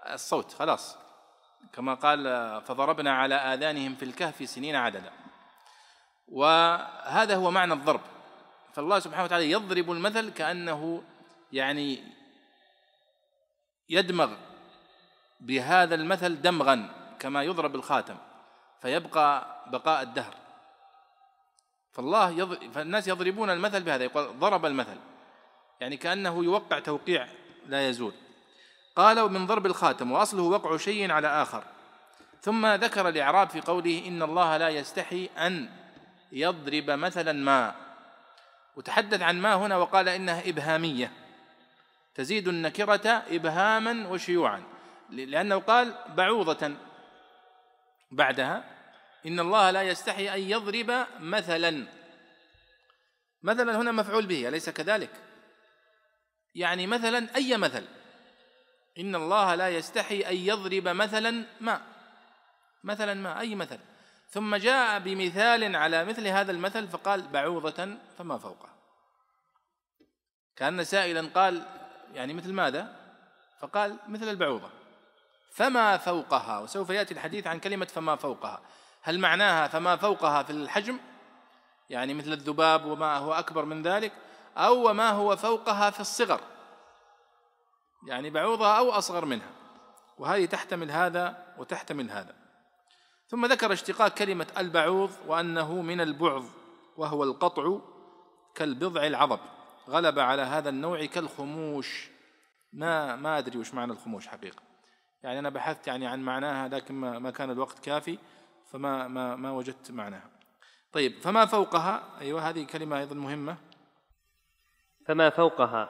الصوت 0.07 0.53
خلاص. 0.53 0.97
كما 1.73 1.95
قال 1.95 2.23
فضربنا 2.63 3.13
على 3.13 3.35
آذانهم 3.35 3.95
في 3.95 4.05
الكهف 4.05 4.49
سنين 4.49 4.77
عددا. 4.77 5.13
وهذا 6.29 7.37
هو 7.37 7.51
معنى 7.51 7.73
الضرب. 7.73 8.01
فالله 8.73 8.99
سبحانه 8.99 9.25
وتعالى 9.25 9.51
يضرب 9.51 9.91
المثل 9.91 10.31
كأنه 10.31 11.03
يعني 11.53 12.03
يدمغ 13.89 14.37
بهذا 15.41 15.95
المثل 15.95 16.43
دمغا 16.43 16.91
كما 17.19 17.43
يضرب 17.43 17.75
الخاتم 17.75 18.17
فيبقى 18.83 19.47
بقاء 19.67 20.03
الدهر. 20.03 20.35
فالله 21.93 22.31
يضرب 22.31 22.73
فالناس 22.73 23.09
يضربون 23.09 23.51
المثل 23.51 23.83
بهذا 23.83 24.05
يقول 24.05 24.39
ضرب 24.39 24.67
المثل. 24.67 24.97
يعني 25.81 25.97
كأنه 25.97 26.45
يوقع 26.45 26.79
توقيع 26.79 27.29
لا 27.69 27.89
يزول. 27.89 28.13
قال 28.97 29.21
ومن 29.21 29.47
ضرب 29.47 29.67
الخاتم 29.67 30.13
وأصله 30.13 30.43
وقع 30.43 30.77
شيء 30.77 31.11
على 31.11 31.29
آخر. 31.43 31.65
ثم 32.41 32.67
ذكر 32.67 33.09
الإعراب 33.09 33.51
في 33.51 33.61
قوله 33.61 34.03
إن 34.07 34.23
الله 34.23 34.57
لا 34.57 34.69
يستحي 34.69 35.31
أن 35.39 35.71
يضرب 36.33 36.91
مثلا 36.91 37.33
ما. 37.33 37.75
وتحدث 38.77 39.23
عن 39.23 39.41
ما 39.41 39.55
هنا 39.55 39.77
وقال 39.77 40.09
إنها 40.09 40.49
إبهامية. 40.49 41.13
تزيد 42.15 42.49
النكرة 42.49 43.09
إبهاما 43.09 44.09
وشيوعا. 44.09 44.63
لأنه 45.11 45.59
قال 45.59 45.95
بعوضة. 46.17 46.75
بعدها 48.11 48.65
إن 49.27 49.41
الله 49.41 49.71
لا 49.71 49.83
يستحي 49.83 50.35
أن 50.35 50.41
يضرب 50.41 51.07
مثلا. 51.21 51.87
مثلا 53.43 53.77
هنا 53.77 53.93
مفعول 53.93 54.27
به 54.27 54.49
أليس 54.49 54.71
كذلك؟ 54.71 55.28
يعني 56.55 56.87
مثلا 56.87 57.37
أي 57.37 57.57
مثل؟ 57.57 57.85
إن 58.99 59.15
الله 59.15 59.55
لا 59.55 59.69
يستحي 59.69 60.21
أن 60.21 60.37
يضرب 60.37 60.89
مثلا 60.89 61.47
ما. 61.61 61.83
مثلا 62.85 63.15
ما 63.15 63.41
أي 63.41 63.55
مثل. 63.55 63.79
ثم 64.31 64.57
جاء 64.57 64.99
بمثال 64.99 65.77
على 65.77 66.05
مثل 66.05 66.27
هذا 66.27 66.53
المثل 66.53 66.89
فقال 66.89 67.29
بعوضة 67.29 67.97
فما 68.19 68.39
فوقه. 68.39 68.69
كأن 70.57 70.85
سائلا 70.85 71.29
قال 71.35 71.67
يعني 72.15 72.35
مثل 72.35 72.53
ماذا؟ 72.53 72.97
فقال 73.61 73.97
مثل 74.09 74.29
البعوضة. 74.29 74.71
فما 75.53 75.97
فوقها؟ 75.97 76.59
وسوف 76.59 76.91
يأتي 76.91 77.15
الحديث 77.15 77.47
عن 77.47 77.59
كلمة 77.59 77.85
فما 77.87 78.17
فوقها. 78.17 78.61
هل 79.03 79.19
معناها 79.19 79.69
فما 79.69 79.97
فوقها 79.97 80.43
في 80.43 80.51
الحجم؟ 80.51 80.99
يعني 81.91 82.15
مثل 82.15 82.33
الذباب 82.33 82.85
وما 82.85 83.17
هو 83.17 83.33
أكبر 83.33 83.65
من 83.65 83.83
ذلك؟ 83.83 84.13
أو 84.57 84.91
وما 84.91 85.11
هو 85.11 85.37
فوقها 85.37 85.91
في 85.91 86.01
الصغر 86.01 86.41
يعني 88.07 88.31
بعوضة 88.31 88.79
أو 88.79 88.91
أصغر 88.91 89.25
منها 89.25 89.51
وهذه 90.19 90.45
تحتمل 90.45 90.91
هذا 90.91 91.55
وتحتمل 91.59 92.11
هذا. 92.11 92.35
ثم 93.29 93.47
ذكر 93.47 93.73
اشتقاق 93.73 94.09
كلمة 94.09 94.47
البعوض 94.59 95.11
وأنه 95.27 95.83
من 95.83 96.01
البعض 96.01 96.45
وهو 96.97 97.25
القطع 97.25 97.79
كالبضع 98.55 99.07
العضب. 99.07 99.41
غلب 99.89 100.19
على 100.19 100.43
هذا 100.43 100.69
النوع 100.69 101.05
كالخموش. 101.05 102.11
ما 102.73 103.17
ما 103.17 103.39
أدري 103.39 103.59
وش 103.59 103.75
معنى 103.75 103.93
الخموش 103.93 104.27
حقيقة. 104.27 104.63
يعني 105.23 105.39
أنا 105.39 105.51
بحثت 105.51 105.87
يعني 105.87 106.07
عن 106.07 106.21
معناها 106.23 106.69
لكن 106.69 106.95
ما, 106.95 107.19
ما 107.19 107.31
كان 107.31 107.51
الوقت 107.51 107.79
كافي 107.79 108.19
فما 108.73 109.09
ما 109.09 109.37
ما 109.37 109.51
وجدت 109.51 109.91
معناها. 109.91 110.31
طيب 110.93 111.21
فما 111.21 111.47
فوقها؟ 111.47 112.03
أيوة 112.21 112.49
هذه 112.49 112.65
كلمة 112.65 112.99
أيضا 112.99 113.15
مهمة. 113.15 113.57
فما 115.09 115.31
فوقها 115.31 115.89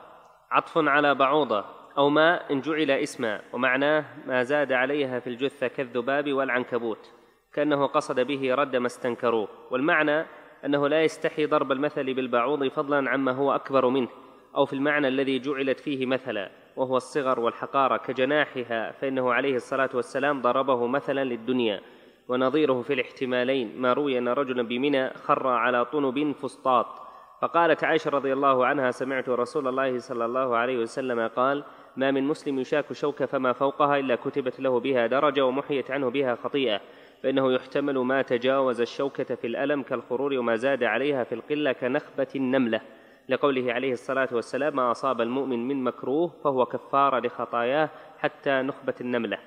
عطف 0.51 0.79
على 0.79 1.15
بعوضة 1.15 1.65
أو 1.99 2.09
ما 2.09 2.51
إن 2.51 2.61
جعل 2.61 2.91
اسما 2.91 3.41
ومعناه 3.53 4.05
ما 4.27 4.43
زاد 4.43 4.73
عليها 4.73 5.21
في 5.21 5.27
الجثة 5.27 5.67
كالذباب 5.67 6.33
والعنكبوت 6.33 7.13
كأنه 7.53 7.87
قصد 7.87 8.21
به 8.21 8.55
رد 8.55 8.77
ما 8.77 8.87
استنكروه 8.87 9.49
والمعنى 9.71 10.27
أنه 10.65 10.89
لا 10.89 11.03
يستحي 11.05 11.47
ضرب 11.47 11.73
المثل 11.73 12.15
بالبعوض 12.15 12.69
فضلا 12.69 13.11
عما 13.11 13.33
هو 13.33 13.55
أكبر 13.55 13.89
منه 13.89 14.09
أو 14.57 14.67
في 14.67 14.73
المعنى 14.73 15.09
الذي 15.09 15.39
جعلت 15.39 15.81
فيه 15.81 16.07
مثلا 16.07 16.51
وهو 16.77 16.97
الصغر 16.97 17.41
والحقارة 17.41 17.97
كجناحها 17.97 18.93
فإنه 18.93 19.33
عليه 19.33 19.55
الصلاة 19.55 19.91
والسلام 19.95 20.43
ضربه 20.43 20.87
مثلا 20.87 21.25
للدنيا 21.25 21.81
ونظيره 22.29 22.83
في 22.83 22.93
الاحتمالين 22.93 23.81
ما 23.81 23.93
روي 23.93 24.19
أن 24.19 24.29
رجلا 24.29 24.63
بمنى 24.63 25.11
خر 25.11 25.47
على 25.47 25.85
طنب 25.85 26.33
فسطاط. 26.33 27.08
فقالت 27.41 27.85
عائشة 27.85 28.11
رضي 28.11 28.33
الله 28.33 28.67
عنها 28.67 28.91
سمعت 28.91 29.29
رسول 29.29 29.69
الله 29.69 29.99
صلى 29.99 30.25
الله 30.25 30.57
عليه 30.57 30.79
وسلم 30.79 31.27
قال 31.27 31.65
ما 31.97 32.11
من 32.11 32.25
مسلم 32.25 32.59
يشاك 32.59 32.93
شوكة 32.93 33.27
فما 33.27 33.53
فوقها 33.53 33.99
إلا 33.99 34.15
كتبت 34.15 34.61
له 34.61 34.81
بها 34.81 35.07
درجة 35.07 35.45
ومحيت 35.47 35.91
عنه 35.91 36.11
بها 36.11 36.35
خطيئة 36.35 36.81
فإنه 37.23 37.53
يحتمل 37.53 37.99
ما 37.99 38.23
تجاوز 38.23 38.81
الشوكة 38.81 39.35
في 39.35 39.47
الألم 39.47 39.83
كالخرور 39.83 40.35
وما 40.35 40.57
زاد 40.57 40.85
عليها 40.85 41.25
في 41.25 41.35
القلة 41.35 41.73
كنخبة 41.73 42.29
النملة. 42.37 42.81
لقوله 43.29 43.73
عليه 43.73 43.93
الصلاة 43.93 44.29
والسلام 44.33 44.77
ما 44.77 44.91
أصاب 44.91 45.21
المؤمن 45.21 45.69
من 45.69 45.85
مكروه 45.85 46.29
فهو 46.45 46.67
كفارة 46.67 47.27
لخطاياه 47.27 47.91
حتى 48.19 48.51
نخبة 48.51 48.95
النملة. 49.01 49.39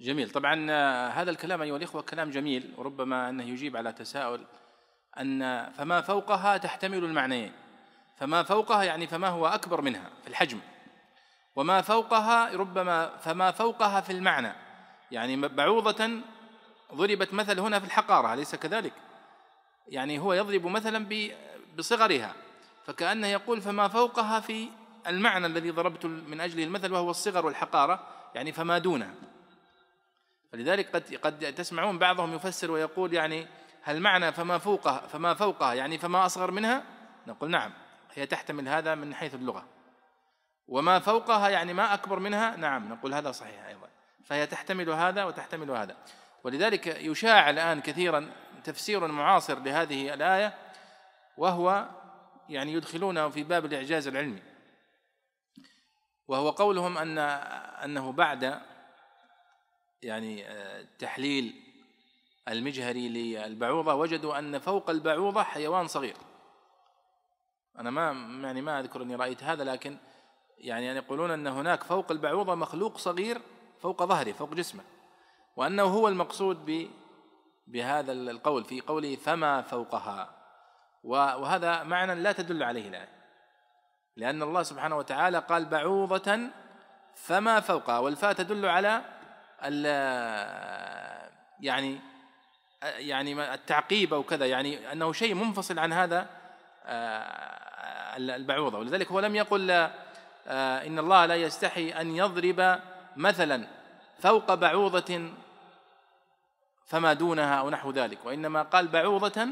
جميل. 0.00 0.30
طبعا 0.30 0.70
آه، 0.70 1.08
هذا 1.08 1.30
الكلام 1.30 1.62
أيها 1.62 1.76
الإخوة 1.76 2.02
كلام 2.02 2.30
جميل 2.30 2.74
وربما 2.78 3.28
أنه 3.28 3.48
يجيب 3.48 3.76
على 3.76 3.92
تساؤل 3.92 4.40
أن 5.20 5.70
فما 5.72 6.00
فوقها 6.00 6.56
تحتمل 6.56 7.04
المعنيين. 7.04 7.52
فما 8.16 8.42
فوقها 8.42 8.84
يعني 8.84 9.06
فما 9.06 9.28
هو 9.28 9.46
أكبر 9.46 9.80
منها 9.80 10.10
في 10.22 10.28
الحجم. 10.28 10.60
وما 11.56 11.80
فوقها 11.80 12.56
ربما 12.56 13.16
فما 13.16 13.50
فوقها 13.50 14.00
في 14.00 14.12
المعنى. 14.12 14.52
يعني 15.10 15.36
بعوضة 15.36 16.10
ضربت 16.94 17.34
مثل 17.34 17.60
هنا 17.60 17.78
في 17.80 17.86
الحقارة 17.86 18.34
أليس 18.34 18.54
كذلك؟ 18.54 18.92
يعني 19.88 20.18
هو 20.18 20.32
يضرب 20.32 20.66
مثلا 20.66 21.06
بصغرها 21.78 22.34
فكأنه 22.86 23.26
يقول 23.26 23.60
فما 23.60 23.88
فوقها 23.88 24.40
في 24.40 24.68
المعنى 25.06 25.46
الذي 25.46 25.70
ضربت 25.70 26.06
من 26.06 26.40
أجله 26.40 26.64
المثل 26.64 26.92
وهو 26.92 27.10
الصغر 27.10 27.46
والحقارة 27.46 28.06
يعني 28.34 28.52
فما 28.52 28.78
دونها 28.78 29.14
فلذلك 30.52 30.96
قد 30.96 31.14
قد 31.14 31.54
تسمعون 31.54 31.98
بعضهم 31.98 32.34
يفسر 32.34 32.70
ويقول 32.70 33.12
يعني 33.12 33.46
هل 33.82 34.00
معنى 34.00 34.32
فما 34.32 34.58
فوقها 34.58 35.06
فما 35.06 35.34
فوقها 35.34 35.74
يعني 35.74 35.98
فما 35.98 36.26
أصغر 36.26 36.50
منها؟ 36.50 36.84
نقول 37.26 37.50
نعم 37.50 37.72
هي 38.14 38.26
تحتمل 38.26 38.68
هذا 38.68 38.94
من 38.94 39.14
حيث 39.14 39.34
اللغة. 39.34 39.68
وما 40.68 40.98
فوقها 40.98 41.48
يعني 41.48 41.72
ما 41.72 41.94
أكبر 41.94 42.18
منها؟ 42.18 42.56
نعم 42.56 42.92
نقول 42.92 43.14
هذا 43.14 43.32
صحيح 43.32 43.64
أيضا. 43.66 43.88
فهي 44.24 44.46
تحتمل 44.46 44.90
هذا 44.90 45.24
وتحتمل 45.24 45.70
هذا. 45.70 45.96
ولذلك 46.44 46.86
يشاع 46.86 47.50
الآن 47.50 47.80
كثيرا 47.80 48.32
تفسير 48.64 49.06
معاصر 49.06 49.58
لهذه 49.58 50.14
الآية 50.14 50.54
وهو 51.36 51.88
يعني 52.48 52.72
يدخلونه 52.72 53.28
في 53.28 53.42
باب 53.42 53.64
الإعجاز 53.64 54.08
العلمي. 54.08 54.42
وهو 56.28 56.50
قولهم 56.50 56.98
أن 56.98 57.18
أنه 57.84 58.12
بعد 58.12 58.60
يعني 60.02 60.46
تحليل 60.98 61.61
المجهري 62.48 63.08
للبعوضة 63.08 63.94
وجدوا 63.94 64.38
أن 64.38 64.58
فوق 64.58 64.90
البعوضة 64.90 65.42
حيوان 65.42 65.86
صغير. 65.86 66.16
أنا 67.78 67.90
ما 67.90 68.12
يعني 68.48 68.62
ما 68.62 68.80
أذكر 68.80 69.02
أني 69.02 69.14
رأيت 69.14 69.44
هذا 69.44 69.64
لكن 69.64 69.96
يعني 70.58 70.86
يقولون 70.86 71.30
أن 71.30 71.46
هناك 71.46 71.82
فوق 71.82 72.12
البعوضة 72.12 72.54
مخلوق 72.54 72.98
صغير 72.98 73.40
فوق 73.80 74.02
ظهره 74.04 74.32
فوق 74.32 74.54
جسمه 74.54 74.82
وأنه 75.56 75.82
هو 75.82 76.08
المقصود 76.08 76.88
بهذا 77.66 78.12
القول 78.12 78.64
في 78.64 78.80
قوله 78.80 79.16
فما 79.16 79.62
فوقها. 79.62 80.42
وهذا 81.04 81.82
معنى 81.82 82.14
لا 82.14 82.32
تدل 82.32 82.62
عليه 82.62 82.88
الآية 82.88 83.08
لأن 84.16 84.42
الله 84.42 84.62
سبحانه 84.62 84.96
وتعالى 84.96 85.38
قال 85.38 85.64
بعوضة 85.64 86.38
فما 87.14 87.60
فوقها 87.60 87.98
والفاء 87.98 88.32
تدل 88.32 88.66
على 88.66 89.02
يعني 91.60 92.00
يعني 92.82 93.54
التعقيب 93.54 94.14
أو 94.14 94.22
كذا 94.22 94.46
يعني 94.46 94.92
أنه 94.92 95.12
شيء 95.12 95.34
منفصل 95.34 95.78
عن 95.78 95.92
هذا 95.92 96.26
آه، 96.86 98.16
البعوضة. 98.16 98.78
ولذلك 98.78 99.12
هو 99.12 99.20
لم 99.20 99.36
يقل 99.36 99.70
آه، 99.70 100.86
إن 100.86 100.98
الله 100.98 101.26
لا 101.26 101.36
يستحي 101.36 101.90
أن 101.90 102.16
يضرب 102.16 102.80
مثلا 103.16 103.66
فوق 104.18 104.54
بعوضة 104.54 105.30
فما 106.86 107.12
دونها 107.12 107.54
أو 107.54 107.70
نحو 107.70 107.90
ذلك 107.90 108.18
وإنما 108.24 108.62
قال 108.62 108.88
بعوضة 108.88 109.48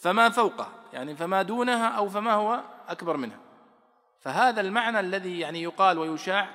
فما 0.00 0.28
فوقه 0.28 0.68
يعني 0.92 1.16
فما 1.16 1.42
دونها 1.42 1.88
أو 1.88 2.08
فما 2.08 2.32
هو 2.32 2.60
أكبر 2.88 3.16
منها. 3.16 3.38
فهذا 4.20 4.60
المعنى 4.60 5.00
الذي 5.00 5.40
يعني 5.40 5.62
يقال 5.62 5.98
ويشاع 5.98 6.48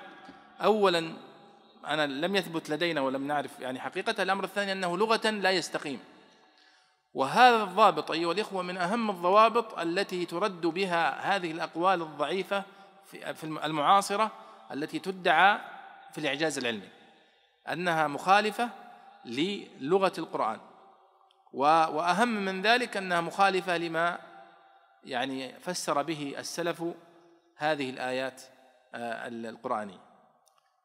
أولا 0.64 1.14
أنا 1.86 2.08
لم 2.08 2.36
يثبت 2.36 2.70
لدينا 2.70 3.02
ولم 3.02 3.28
نعرف 3.28 3.60
يعني 3.60 3.80
حقيقة 3.80 4.24
الأمر 4.24 4.44
الثاني 4.44 4.72
أنه 4.72 4.98
لغة 4.98 5.30
لا 5.30 5.52
يستقيم. 5.52 6.00
وهذا 7.14 7.64
الضابط 7.64 8.12
أيها 8.12 8.32
الإخوة 8.32 8.62
من 8.62 8.78
أهم 8.78 9.10
الضوابط 9.10 9.80
التي 9.80 10.26
ترد 10.26 10.62
بها 10.62 11.36
هذه 11.36 11.52
الأقوال 11.52 12.02
الضعيفة 12.02 12.64
في 13.12 13.44
المعاصرة 13.44 14.32
التي 14.72 15.00
تدعى 15.00 15.60
في 16.12 16.18
الإعجاز 16.18 16.58
العلمي. 16.58 16.90
أنها 17.70 18.08
مخالفة 18.08 18.70
للغة 19.26 20.14
القرآن. 20.18 20.60
وأهم 21.54 22.46
من 22.46 22.62
ذلك 22.62 22.98
أنها 22.98 23.22
مخالفة 23.22 23.78
لما 23.78 24.20
يعني 25.04 25.60
فسر 25.60 26.02
به 26.02 26.36
السلف 26.38 26.84
هذه 27.58 27.90
الآيات 27.90 28.42
آه، 28.96 29.28
القرآنية. 29.28 30.11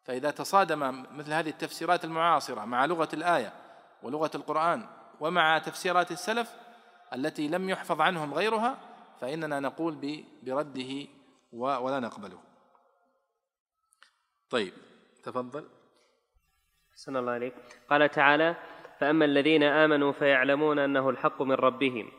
فإذا 0.06 0.30
تصادم 0.30 1.04
مثل 1.16 1.32
هذه 1.32 1.48
التفسيرات 1.48 2.04
المعاصرة 2.04 2.64
مع 2.64 2.86
لغة 2.86 3.08
الآية 3.14 3.52
ولغة 4.02 4.30
القرآن 4.34 4.86
ومع 5.20 5.58
تفسيرات 5.58 6.10
السلف 6.10 6.54
التي 7.14 7.48
لم 7.48 7.70
يحفظ 7.70 8.00
عنهم 8.00 8.34
غيرها 8.34 8.78
فإننا 9.20 9.60
نقول 9.60 10.24
برده 10.42 11.06
ولا 11.52 12.00
نقبله. 12.00 12.38
طيب 14.50 14.72
تفضل. 15.22 15.64
أحسن 16.92 17.16
الله 17.16 17.32
عليك. 17.32 17.54
قال 17.90 18.10
تعالى 18.10 18.56
فأما 18.98 19.24
الذين 19.24 19.62
آمنوا 19.62 20.12
فيعلمون 20.12 20.78
أنه 20.78 21.10
الحق 21.10 21.42
من 21.42 21.52
ربهم. 21.52 22.12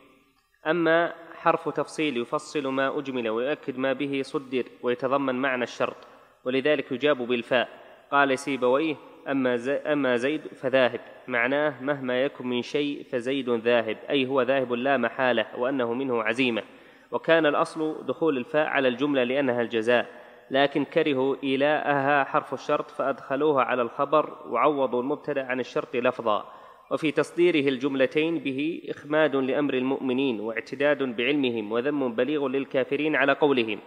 أما 0.67 1.13
حرف 1.35 1.69
تفصيل 1.69 2.17
يفصل 2.17 2.67
ما 2.67 2.99
أجمل 2.99 3.29
ويؤكد 3.29 3.77
ما 3.77 3.93
به 3.93 4.21
صدر 4.25 4.65
ويتضمن 4.83 5.35
معنى 5.35 5.63
الشرط. 5.63 6.16
ولذلك 6.47 6.91
يجاب 6.91 7.17
بالفاء. 7.17 7.69
قال 8.11 8.39
سيبويه 8.39 8.95
أما, 9.27 9.59
أما 9.85 10.15
زيد 10.15 10.41
فذاهب. 10.47 10.99
معناه 11.27 11.83
مهما 11.83 12.23
يكن 12.23 12.47
من 12.47 12.61
شيء 12.61 13.03
فزيد 13.03 13.49
ذاهب 13.49 13.97
أي 14.09 14.27
هو 14.27 14.41
ذاهب 14.41 14.73
لا 14.73 14.97
محالة 14.97 15.45
وأنه 15.57 15.93
منه 15.93 16.23
عزيمة. 16.23 16.63
وكان 17.11 17.45
الأصل 17.45 18.05
دخول 18.05 18.37
الفاء 18.37 18.67
على 18.67 18.87
الجملة 18.87 19.23
لأنها 19.23 19.61
الجزاء. 19.61 20.05
لكن 20.51 20.85
كرهوا 20.85 21.35
إيلاءها 21.43 22.23
حرف 22.23 22.53
الشرط 22.53 22.91
فأدخلوها 22.91 23.63
على 23.63 23.81
الخبر 23.81 24.37
وعوضوا 24.49 25.01
المبتدأ 25.01 25.45
عن 25.45 25.59
الشرط 25.59 25.95
لفظا. 25.95 26.45
وفي 26.91 27.11
تصديره 27.11 27.69
الجملتين 27.69 28.39
به 28.39 28.81
إخماد 28.89 29.35
لأمر 29.35 29.73
المؤمنين 29.73 30.39
واعتداد 30.39 31.03
بعلمهم 31.03 31.71
وذم 31.71 32.15
بليغ 32.15 32.47
للكافرين 32.47 33.15
على 33.15 33.33
قولهم. 33.33 33.79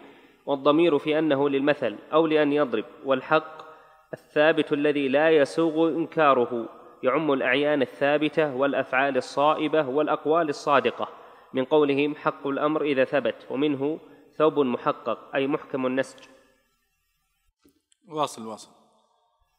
والضمير 0.51 0.99
في 0.99 1.19
أنه 1.19 1.49
للمثل 1.49 1.97
أو 2.13 2.27
لأن 2.27 2.53
يضرب 2.53 2.85
والحق 3.05 3.63
الثابت 4.13 4.73
الذي 4.73 5.09
لا 5.09 5.31
يسوغ 5.31 5.89
إنكاره 5.89 6.69
يعم 7.03 7.33
الأعيان 7.33 7.83
الثابتة 7.83 8.55
والأفعال 8.55 9.17
الصائبة 9.17 9.89
والأقوال 9.89 10.49
الصادقة. 10.49 11.09
من 11.53 11.65
قولهم 11.65 12.15
حق 12.15 12.47
الأمر 12.47 12.83
إذا 12.83 13.05
ثبت 13.05 13.47
ومنه 13.51 13.99
ثوب 14.37 14.59
محقق 14.59 15.35
أي 15.35 15.47
محكم 15.47 15.87
النسج. 15.87 16.25
واصل 18.09 18.47
واصل. 18.47 18.71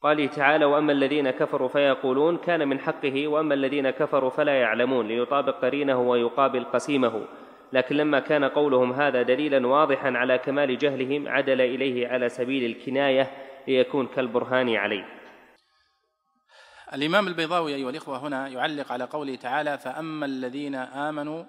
قال 0.01 0.29
تعالى 0.29 0.65
وأما 0.65 0.91
الذين 0.91 1.29
كفروا 1.29 1.67
فيقولون 1.67 2.37
كان 2.37 2.67
من 2.67 2.79
حقه 2.79 3.27
وأما 3.27 3.53
الذين 3.53 3.89
كفروا 3.89 4.29
فلا 4.29 4.59
يعلمون 4.61 5.07
ليطابق 5.07 5.65
قرينه 5.65 5.99
ويقابل 6.01 6.63
قسيمه. 6.63 7.27
لكن 7.73 7.95
لما 7.95 8.19
كان 8.19 8.43
قولهم 8.43 8.93
هذا 8.93 9.21
دليلا 9.21 9.67
واضحا 9.67 10.11
على 10.11 10.37
كمال 10.37 10.77
جهلهم 10.77 11.27
عدل 11.27 11.61
إليه 11.61 12.07
على 12.07 12.29
سبيل 12.29 12.71
الكناية 12.71 13.31
ليكون 13.67 14.07
كالبرهان 14.07 14.75
عليه. 14.75 15.05
الإمام 16.93 17.27
البيضاوي 17.27 17.75
أيها 17.75 17.89
الإخوة 17.89 18.17
هنا 18.17 18.47
يعلق 18.47 18.91
على 18.91 19.03
قوله 19.03 19.35
تعالى 19.35 19.77
فأما 19.77 20.25
الذين 20.25 20.75
آمنوا 20.75 21.43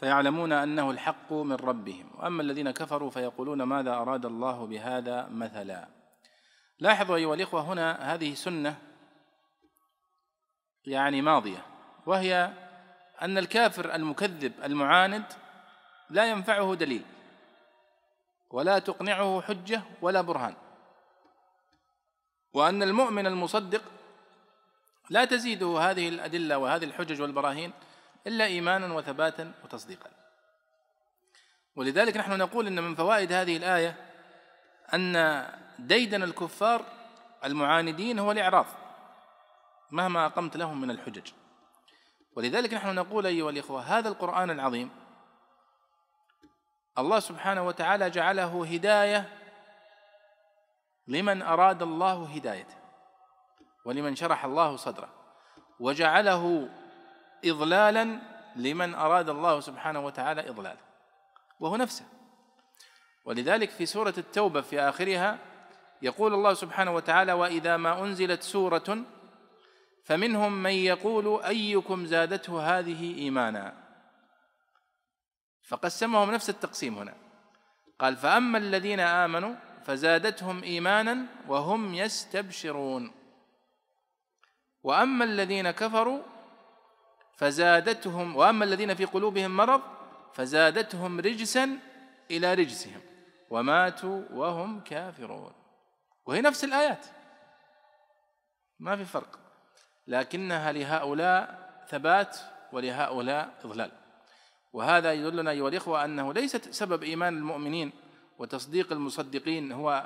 فيعلمون 0.00 0.52
أنه 0.52 0.90
الحق 0.90 1.32
من 1.32 1.54
ربهم 1.54 2.10
وأما 2.18 2.42
الذين 2.42 2.70
كفروا 2.70 3.10
فيقولون 3.10 3.62
ماذا 3.62 3.94
أراد 3.94 4.26
الله 4.26 4.66
بهذا 4.66 5.28
مثلا؟ 5.30 5.88
لاحظوا 6.80 7.16
أيها 7.16 7.34
الإخوة 7.34 7.60
هنا 7.60 8.14
هذه 8.14 8.34
سنة 8.34 8.76
يعني 10.86 11.22
ماضية 11.22 11.66
وهي 12.06 12.50
أن 13.24 13.38
الكافر 13.38 13.94
المكذب 13.94 14.52
المعاند 14.64 15.24
لا 16.10 16.30
ينفعه 16.30 16.74
دليل 16.74 17.04
ولا 18.50 18.78
تقنعه 18.78 19.40
حجة 19.40 19.82
ولا 20.02 20.20
برهان 20.20 20.54
وأن 22.52 22.82
المؤمن 22.82 23.26
المصدق 23.26 23.82
لا 25.10 25.24
تزيده 25.24 25.78
هذه 25.78 26.08
الأدلة 26.08 26.58
وهذه 26.58 26.84
الحجج 26.84 27.22
والبراهين 27.22 27.72
إلا 28.26 28.44
إيمانا 28.44 28.94
وثباتا 28.94 29.52
وتصديقا. 29.64 30.10
ولذلك 31.76 32.16
نحن 32.16 32.38
نقول 32.38 32.66
إن 32.66 32.82
من 32.82 32.94
فوائد 32.94 33.32
هذه 33.32 33.56
الآية 33.56 33.96
أن 34.94 35.46
ديدن 35.78 36.22
الكفار 36.22 36.84
المعاندين 37.44 38.18
هو 38.18 38.32
الاعراض 38.32 38.66
مهما 39.90 40.26
أقمت 40.26 40.56
لهم 40.56 40.80
من 40.80 40.90
الحجج. 40.90 41.30
ولذلك 42.36 42.74
نحن 42.74 42.94
نقول 42.94 43.26
أيها 43.26 43.50
الإخوة 43.50 43.82
هذا 43.82 44.08
القرآن 44.08 44.50
العظيم 44.50 44.90
الله 46.98 47.20
سبحانه 47.20 47.66
وتعالى 47.66 48.10
جعله 48.10 48.66
هداية 48.66 49.28
لمن 51.08 51.42
أراد 51.42 51.82
الله 51.82 52.26
هدايته 52.34 52.76
ولمن 53.84 54.16
شرح 54.16 54.44
الله 54.44 54.76
صدره 54.76 55.08
وجعله 55.80 56.68
اضلالا 57.44 58.20
لمن 58.56 58.94
أراد 58.94 59.28
الله 59.28 59.60
سبحانه 59.60 60.00
وتعالى 60.00 60.48
إضلاله 60.48 60.80
وهو 61.60 61.76
نفسه. 61.76 62.04
ولذلك 63.24 63.70
في 63.70 63.86
سورة 63.86 64.14
التوبة 64.18 64.60
في 64.60 64.80
آخرها 64.80 65.38
يقول 66.02 66.34
الله 66.34 66.54
سبحانه 66.54 66.94
وتعالى 66.94 67.32
وإذا 67.32 67.76
ما 67.76 68.02
أنزلت 68.04 68.42
سورة 68.42 69.04
فمنهم 70.04 70.62
من 70.62 70.70
يقول 70.70 71.42
أيكم 71.42 72.06
زادته 72.06 72.78
هذه 72.78 73.18
إيمانا؟ 73.18 73.84
فقسمهم 75.62 76.30
نفس 76.30 76.50
التقسيم 76.50 76.98
هنا. 76.98 77.14
قال 77.98 78.16
فأما 78.16 78.58
الذين 78.58 79.00
آمنوا 79.00 79.54
فزادتهم 79.84 80.62
إيمانا 80.62 81.26
وهم 81.48 81.94
يستبشرون. 81.94 83.12
وأما 84.82 85.24
الذين 85.24 85.70
كفروا 85.70 86.22
فزادتهم 87.36 88.36
وأما 88.36 88.64
الذين 88.64 88.94
في 88.94 89.04
قلوبهم 89.04 89.56
مرض 89.56 89.82
فزادتهم 90.32 91.20
رجسا 91.20 91.78
إلى 92.30 92.54
رجسهم. 92.54 93.00
وماتوا 93.50 94.22
وهم 94.30 94.80
كافرون. 94.80 95.52
وهي 96.26 96.40
نفس 96.40 96.64
الآيات. 96.64 97.06
ما 98.78 98.96
في 98.96 99.04
فرق. 99.04 99.43
لكنها 100.06 100.72
لهؤلاء 100.72 101.68
ثبات 101.88 102.36
ولهؤلاء 102.72 103.54
إضلال. 103.64 103.90
وهذا 104.72 105.12
يدلنا 105.12 105.50
أيها 105.50 105.68
الإخوة 105.68 106.04
أنه 106.04 106.32
ليست 106.32 106.70
سبب 106.70 107.02
إيمان 107.02 107.36
المؤمنين 107.36 107.92
وتصديق 108.38 108.92
المصدقين 108.92 109.72
هو 109.72 110.04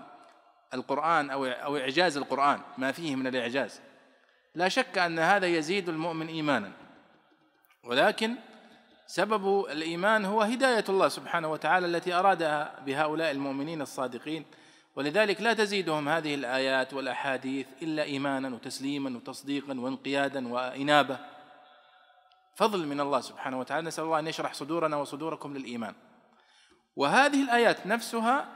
القرآن 0.75 1.31
أو 1.31 1.47
أو 1.47 1.77
إعجاز 1.77 2.17
القرآن 2.17 2.61
ما 2.79 2.93
فيه 2.93 3.17
من 3.17 3.27
الإعجاز. 3.27 3.81
لا 4.55 4.69
شك 4.69 4.99
أن 4.99 5.19
هذا 5.19 5.47
يزيد 5.47 5.89
المؤمن 5.89 6.29
إيمانا. 6.29 6.73
ولكن 7.85 8.35
سبب 9.07 9.67
الإيمان 9.71 10.25
هو 10.25 10.43
هداية 10.43 10.85
الله 10.89 11.09
سبحانه 11.09 11.53
وتعالى 11.53 11.87
التي 11.87 12.13
أرادها 12.13 12.81
بهؤلاء 12.87 13.31
المؤمنين 13.31 13.83
الصادقين 13.83 14.45
ولذلك 14.99 15.41
لا 15.41 15.55
تزيدهم 15.55 16.09
هذه 16.09 16.35
الآيات 16.35 16.95
والأحاديث 16.95 17.67
إلا 17.83 18.03
إيمانا 18.03 18.55
وتسليما 18.55 19.17
وتصديقا 19.17 19.81
وانقيادا 19.81 20.49
وإنابة. 20.49 21.19
فضل 22.55 22.87
من 22.87 23.01
الله 23.01 23.21
سبحانه 23.21 23.61
وتعالى. 23.61 23.87
نسأل 23.87 24.05
الله 24.05 24.19
أن 24.19 24.27
يشرح 24.27 24.55
صدورنا 24.55 24.97
وصدوركم 24.97 25.57
للإيمان. 25.57 25.95
وهذه 26.97 27.43
الآيات 27.43 27.87
نفسها 27.87 28.49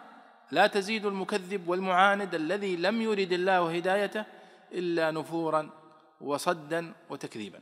لا 0.51 0.67
تزيد 0.67 1.07
المكذب 1.07 1.69
والمعاند 1.69 2.35
الذي 2.35 2.77
لم 2.77 3.03
يرد 3.03 3.33
الله 3.33 3.77
هدايته 3.77 4.25
إلا 4.73 5.11
نفورا 5.11 5.71
وصدا 6.21 6.93
وتكذيبا. 7.11 7.61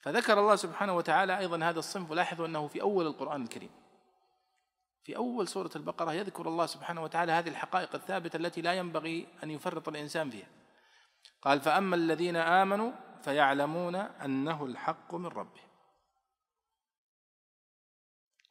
فذكر 0.00 0.40
الله 0.40 0.56
سبحانه 0.56 0.96
وتعالى 0.96 1.38
أيضا 1.38 1.64
هذا 1.64 1.78
الصنف 1.78 2.10
ولاحظوا 2.10 2.46
أنه 2.46 2.68
في 2.68 2.82
أول 2.82 3.06
القرآن 3.06 3.42
الكريم. 3.42 3.70
في 5.06 5.16
أول 5.16 5.48
سورة 5.48 5.70
البقرة 5.76 6.12
يذكر 6.12 6.48
الله 6.48 6.66
سبحانه 6.66 7.02
وتعالى 7.02 7.32
هذه 7.32 7.48
الحقائق 7.48 7.94
الثابتة 7.94 8.36
التي 8.36 8.60
لا 8.60 8.74
ينبغي 8.74 9.26
أن 9.42 9.50
يفرط 9.50 9.88
الإنسان 9.88 10.30
فيها. 10.30 10.48
قال 11.42 11.60
فأما 11.60 11.96
الذين 11.96 12.36
آمنوا 12.36 12.92
فيعلمون 13.22 13.94
أنه 13.94 14.64
الحق 14.64 15.14
من 15.14 15.26
ربه. 15.26 15.60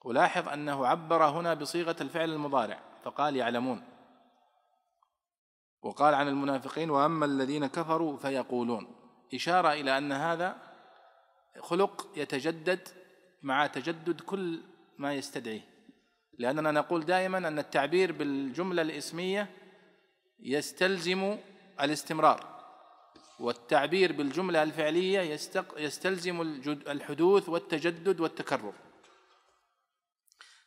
ولاحظ 0.06 0.50
أنه 0.50 0.88
عبر 0.88 1.26
هنا 1.26 1.54
بصيغة 1.54 1.96
الفعل 2.02 2.30
المضارع 2.30 2.80
فقال 3.04 3.36
يعلمون. 3.36 3.84
وقال 5.82 6.14
عن 6.14 6.28
المنافقين 6.28 6.90
وأما 6.90 7.26
الذين 7.26 7.68
كفروا 7.68 8.18
فيقولون. 8.18 8.96
إشارة 9.34 9.74
إلى 9.74 9.98
أن 9.98 10.12
هذا 10.12 10.58
خلق 11.60 12.08
يتجدد 12.16 12.88
مع 13.44 13.68
تجدد 13.68 14.22
كل 14.22 14.64
ما 14.98 15.14
يستدعيه. 15.14 15.75
لاننا 16.40 16.72
نقول 16.72 17.06
دائما 17.06 17.38
أن 17.38 17.60
التعبير 17.60 18.12
بالجملة 18.12 18.82
الإسمية 18.82 19.50
يستلزم 20.40 21.38
الاستمرار 21.82 22.56
والتعبير 23.40 24.12
بالجملة 24.12 24.64
الفعلية 24.64 25.40
يستلزم 25.78 26.42
الحدوث 26.88 27.50
والتجدد 27.50 28.20
والتكرر. 28.20 28.74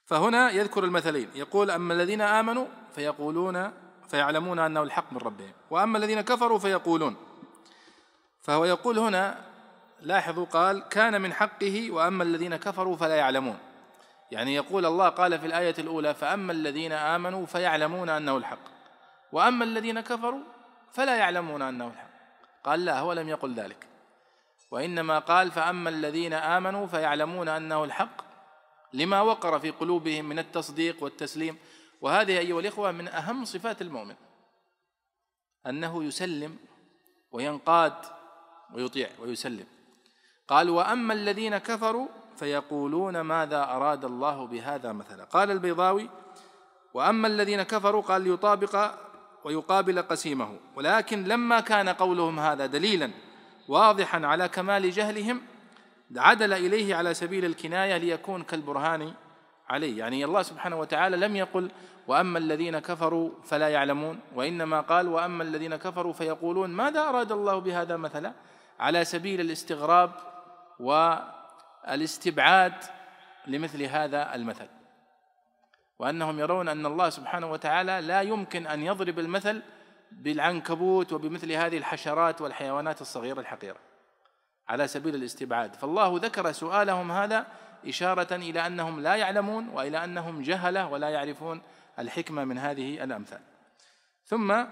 فهنا 0.04 0.50
يذكر 0.50 0.84
المثلين 0.84 1.28
يقول 1.34 1.70
أما 1.70 1.94
الذين 1.94 2.20
آمنوا 2.20 2.66
فيقولون 2.94 3.72
فيعلمون 4.08 4.58
أنه 4.58 4.82
الحق 4.82 5.12
من 5.12 5.18
ربهم 5.18 5.52
وأما 5.70 5.98
الذين 5.98 6.20
كفروا 6.20 6.58
فيقولون. 6.58 7.16
فهو 8.40 8.64
يقول 8.64 8.98
هنا 8.98 9.44
لاحظوا 10.00 10.44
قال 10.44 10.88
كان 10.88 11.20
من 11.20 11.32
حقه 11.32 11.90
وأما 11.90 12.22
الذين 12.22 12.56
كفروا 12.56 12.96
فلا 12.96 13.14
يعلمون. 13.16 13.58
يعني 14.30 14.54
يقول 14.54 14.86
الله 14.86 15.08
قال 15.08 15.38
في 15.38 15.46
الآية 15.46 15.74
الأولى 15.78 16.14
فأما 16.14 16.52
الذين 16.52 16.92
آمنوا 16.92 17.46
فيعلمون 17.46 18.08
أنه 18.08 18.36
الحق 18.36 18.58
وأما 19.32 19.64
الذين 19.64 20.00
كفروا 20.00 20.40
فلا 20.92 21.16
يعلمون 21.16 21.62
أنه 21.62 21.86
الحق. 21.86 22.08
قال 22.64 22.84
لا 22.84 22.98
هو 22.98 23.12
لم 23.12 23.28
يقل 23.28 23.54
ذلك. 23.54 23.86
وإنما 24.70 25.18
قال 25.18 25.50
فأما 25.50 25.90
الذين 25.90 26.32
آمنوا 26.32 26.86
فيعلمون 26.86 27.48
أنه 27.48 27.84
الحق 27.84 28.22
لما 28.92 29.20
وقر 29.20 29.58
في 29.58 29.70
قلوبهم 29.70 30.24
من 30.24 30.38
التصديق 30.38 31.02
والتسليم. 31.02 31.58
وهذه 32.00 32.38
أيها 32.38 32.60
الإخوة 32.60 32.92
من 32.92 33.08
أهم 33.08 33.44
صفات 33.44 33.82
المؤمن 33.82 34.14
أنه 35.66 36.04
يسلم 36.04 36.56
وينقاد 37.30 37.94
ويطيع 38.74 39.10
ويسلم. 39.18 39.66
قال 40.48 40.70
وأما 40.70 41.14
الذين 41.14 41.58
كفروا 41.58 42.08
فيقولون 42.38 43.20
ماذا 43.20 43.62
أراد 43.64 44.04
الله 44.04 44.46
بهذا 44.46 44.92
مثلا. 44.92 45.24
قال 45.24 45.50
البيضاوي 45.50 46.10
وأما 46.94 47.28
الذين 47.28 47.62
كفروا 47.62 48.02
قال 48.02 48.22
ليطابق 48.22 48.90
ويقابل 49.44 50.02
قسيمه. 50.02 50.56
ولكن 50.76 51.24
لما 51.24 51.60
كان 51.60 51.88
قولهم 51.88 52.40
هذا 52.40 52.66
دليلا 52.66 53.10
واضحا 53.68 54.26
على 54.26 54.48
كمال 54.48 54.90
جهلهم 54.90 55.40
عدل 56.16 56.52
إليه 56.52 56.94
على 56.94 57.14
سبيل 57.14 57.44
الكناية 57.44 57.96
ليكون 57.96 58.42
كالبرهان 58.42 59.12
عليه. 59.68 59.98
يعني 59.98 60.24
الله 60.24 60.42
سبحانه 60.42 60.76
وتعالى 60.76 61.16
لم 61.16 61.36
يقل 61.36 61.70
وأما 62.08 62.38
الذين 62.38 62.78
كفروا 62.78 63.30
فلا 63.44 63.68
يعلمون 63.68 64.20
وإنما 64.34 64.80
قال 64.80 65.08
وأما 65.08 65.42
الذين 65.42 65.76
كفروا 65.76 66.12
فيقولون 66.12 66.70
ماذا 66.70 67.00
أراد 67.00 67.32
الله 67.32 67.58
بهذا 67.58 67.96
مثلا؟ 67.96 68.32
على 68.80 69.04
سبيل 69.04 69.40
الاستغراب 69.40 70.10
والاستبعاد 71.88 72.74
لمثل 73.46 73.82
هذا 73.82 74.34
المثل. 74.34 74.68
وأنهم 75.98 76.38
يرون 76.38 76.68
أن 76.68 76.86
الله 76.86 77.10
سبحانه 77.10 77.50
وتعالى 77.50 78.00
لا 78.00 78.22
يمكن 78.22 78.66
أن 78.66 78.82
يضرب 78.82 79.18
المثل 79.18 79.62
بالعنكبوت 80.12 81.12
وبمثل 81.12 81.52
هذه 81.52 81.78
الحشرات 81.78 82.40
والحيوانات 82.40 83.00
الصغيرة 83.00 83.40
الحقيرة 83.40 83.76
على 84.68 84.88
سبيل 84.88 85.14
الاستبعاد. 85.14 85.74
فالله 85.74 86.18
ذكر 86.18 86.52
سؤالهم 86.52 87.12
هذا 87.12 87.46
إشارة 87.86 88.34
إلى 88.34 88.66
أنهم 88.66 89.00
لا 89.00 89.16
يعلمون 89.16 89.68
وإلى 89.68 90.04
أنهم 90.04 90.42
جهلة 90.42 90.86
ولا 90.88 91.08
يعرفون 91.08 91.62
الحكمة 91.98 92.44
من 92.44 92.58
هذه 92.58 93.04
الأمثال. 93.04 93.40
ثم 94.24 94.64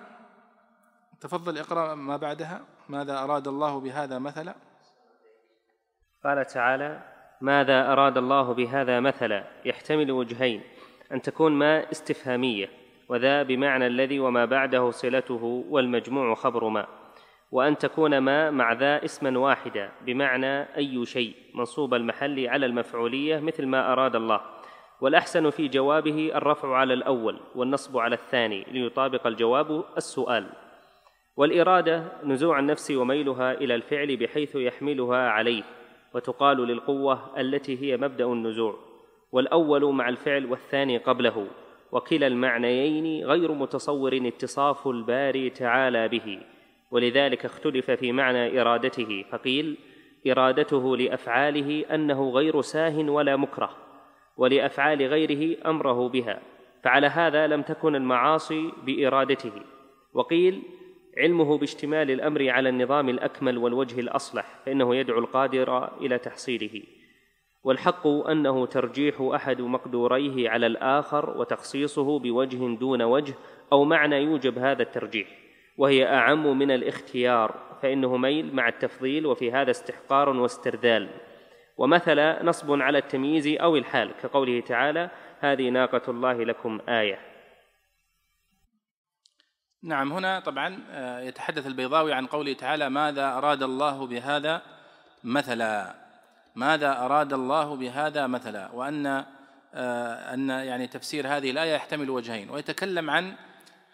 تفضل 1.20 1.58
اقرأ 1.58 1.94
ما 1.94 2.16
بعدها. 2.16 2.60
ماذا 2.88 3.18
أراد 3.18 3.48
الله 3.48 3.80
بهذا 3.80 4.18
مثلا؟ 4.18 4.54
قال 6.24 6.46
تعالى 6.46 7.02
ماذا 7.40 7.92
أراد 7.92 8.18
الله 8.18 8.54
بهذا 8.54 9.00
مثلا؟ 9.00 9.44
يحتمل 9.64 10.10
وجهين 10.10 10.62
أن 11.12 11.22
تكون 11.22 11.52
ما 11.52 11.90
استفهامية 11.90 12.68
وذا 13.08 13.42
بمعنى 13.42 13.86
الذي 13.86 14.20
وما 14.20 14.44
بعده 14.44 14.90
صلته 14.90 15.64
والمجموع 15.68 16.34
خبر 16.34 16.68
ما 16.68 16.86
وأن 17.52 17.78
تكون 17.78 18.18
ما 18.18 18.50
مع 18.50 18.72
ذا 18.72 19.04
اسما 19.04 19.38
واحدا 19.38 19.90
بمعنى 20.00 20.76
أي 20.76 21.06
شيء 21.06 21.34
منصوب 21.54 21.94
المحل 21.94 22.46
على 22.46 22.66
المفعولية 22.66 23.40
مثل 23.40 23.66
ما 23.66 23.92
أراد 23.92 24.16
الله 24.16 24.40
والأحسن 25.00 25.50
في 25.50 25.68
جوابه 25.68 26.32
الرفع 26.34 26.76
على 26.76 26.94
الأول 26.94 27.40
والنصب 27.54 27.98
على 27.98 28.14
الثاني 28.14 28.64
ليطابق 28.72 29.26
الجواب 29.26 29.84
السؤال. 29.96 30.46
والإرادة 31.36 32.04
نزوع 32.24 32.58
النفس 32.58 32.90
وميلها 32.90 33.52
إلى 33.52 33.74
الفعل 33.74 34.16
بحيث 34.16 34.56
يحملها 34.56 35.30
عليه 35.30 35.62
وتقال 36.16 36.56
للقوة 36.56 37.40
التي 37.40 37.82
هي 37.82 37.96
مبدأ 37.96 38.24
النزوع 38.24 38.78
والأول 39.32 39.94
مع 39.94 40.08
الفعل 40.08 40.46
والثاني 40.46 40.98
قبله 40.98 41.46
وكلا 41.92 42.26
المعنيين 42.26 43.26
غير 43.26 43.52
متصور 43.52 44.20
اتصاف 44.24 44.88
الباري 44.88 45.50
تعالى 45.50 46.08
به 46.08 46.38
ولذلك 46.90 47.44
اختلف 47.44 47.90
في 47.90 48.12
معنى 48.12 48.60
إرادته 48.60 49.24
فقيل 49.30 49.76
إرادته 50.26 50.96
لأفعاله 50.96 51.84
أنه 51.94 52.30
غير 52.30 52.60
ساه 52.60 52.98
ولا 52.98 53.36
مكره 53.36 53.70
ولأفعال 54.36 55.02
غيره 55.02 55.56
أمره 55.70 56.08
بها 56.08 56.40
فعلى 56.82 57.06
هذا 57.06 57.46
لم 57.46 57.62
تكن 57.62 57.94
المعاصي 57.96 58.72
بإرادته 58.86 59.52
وقيل 60.14 60.62
علمه 61.18 61.58
باشتمال 61.58 62.10
الأمر 62.10 62.50
على 62.50 62.68
النظام 62.68 63.08
الأكمل 63.08 63.58
والوجه 63.58 64.00
الأصلح 64.00 64.58
فإنه 64.66 64.96
يدعو 64.96 65.18
القادر 65.18 66.00
إلى 66.00 66.18
تحصيله. 66.18 66.82
والحق 67.64 68.06
أنه 68.06 68.66
ترجيح 68.66 69.20
أحد 69.20 69.60
مقدوريه 69.60 70.50
على 70.50 70.66
الآخر 70.66 71.38
وتخصيصه 71.38 72.18
بوجه 72.18 72.76
دون 72.76 73.02
وجه 73.02 73.34
أو 73.72 73.84
معنى 73.84 74.16
يوجب 74.16 74.58
هذا 74.58 74.82
الترجيح 74.82 75.28
وهي 75.78 76.06
أعم 76.06 76.58
من 76.58 76.70
الاختيار 76.70 77.54
فإنه 77.82 78.16
ميل 78.16 78.54
مع 78.54 78.68
التفضيل 78.68 79.26
وفي 79.26 79.52
هذا 79.52 79.70
استحقار 79.70 80.28
واسترذال. 80.28 81.08
ومثل 81.78 82.44
نصب 82.44 82.82
على 82.82 82.98
التمييز 82.98 83.46
أو 83.46 83.76
الحال 83.76 84.10
كقوله 84.22 84.60
تعالى 84.60 85.10
هذه 85.40 85.68
ناقة 85.68 86.10
الله 86.10 86.44
لكم 86.44 86.80
آية. 86.88 87.35
نعم 89.86 90.12
هنا 90.12 90.40
طبعا 90.40 90.78
آه، 90.90 91.20
يتحدث 91.20 91.66
البيضاوي 91.66 92.12
عن 92.12 92.26
قوله 92.26 92.52
تعالى 92.52 92.88
ماذا 92.90 93.28
أراد 93.28 93.62
الله 93.62 94.06
بهذا 94.06 94.62
مثلا؟ 95.24 95.94
ماذا 96.54 96.98
أراد 96.98 97.32
الله 97.32 97.76
بهذا 97.76 98.26
مثلا؟ 98.26 98.70
وأن 98.72 99.24
آه، 99.74 100.34
أن 100.34 100.48
يعني 100.50 100.86
تفسير 100.86 101.28
هذه 101.28 101.50
الآية 101.50 101.74
يحتمل 101.74 102.10
وجهين 102.10 102.50
ويتكلم 102.50 103.10
عن 103.10 103.34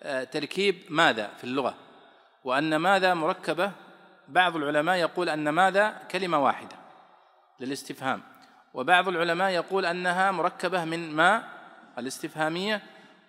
آه، 0.03 0.25
تركيب 0.25 0.77
ماذا 0.91 1.31
في 1.39 1.45
اللغة 1.45 1.75
وأن 2.45 2.77
ماذا 2.77 3.15
مركبة. 3.15 3.73
بعض 4.29 4.57
العلماء 4.57 4.97
يقول 4.97 5.29
أن 5.29 5.49
ماذا 5.49 5.91
كلمة 6.11 6.45
واحدة 6.45 6.77
للاستفهام 7.61 8.23
وبعض 8.75 9.09
العلماء 9.09 9.51
يقول 9.51 9.87
أنها 9.87 10.31
مركبة 10.31 10.85
من 10.85 11.17
ما 11.17 11.45
الاستفهامية 11.99 12.83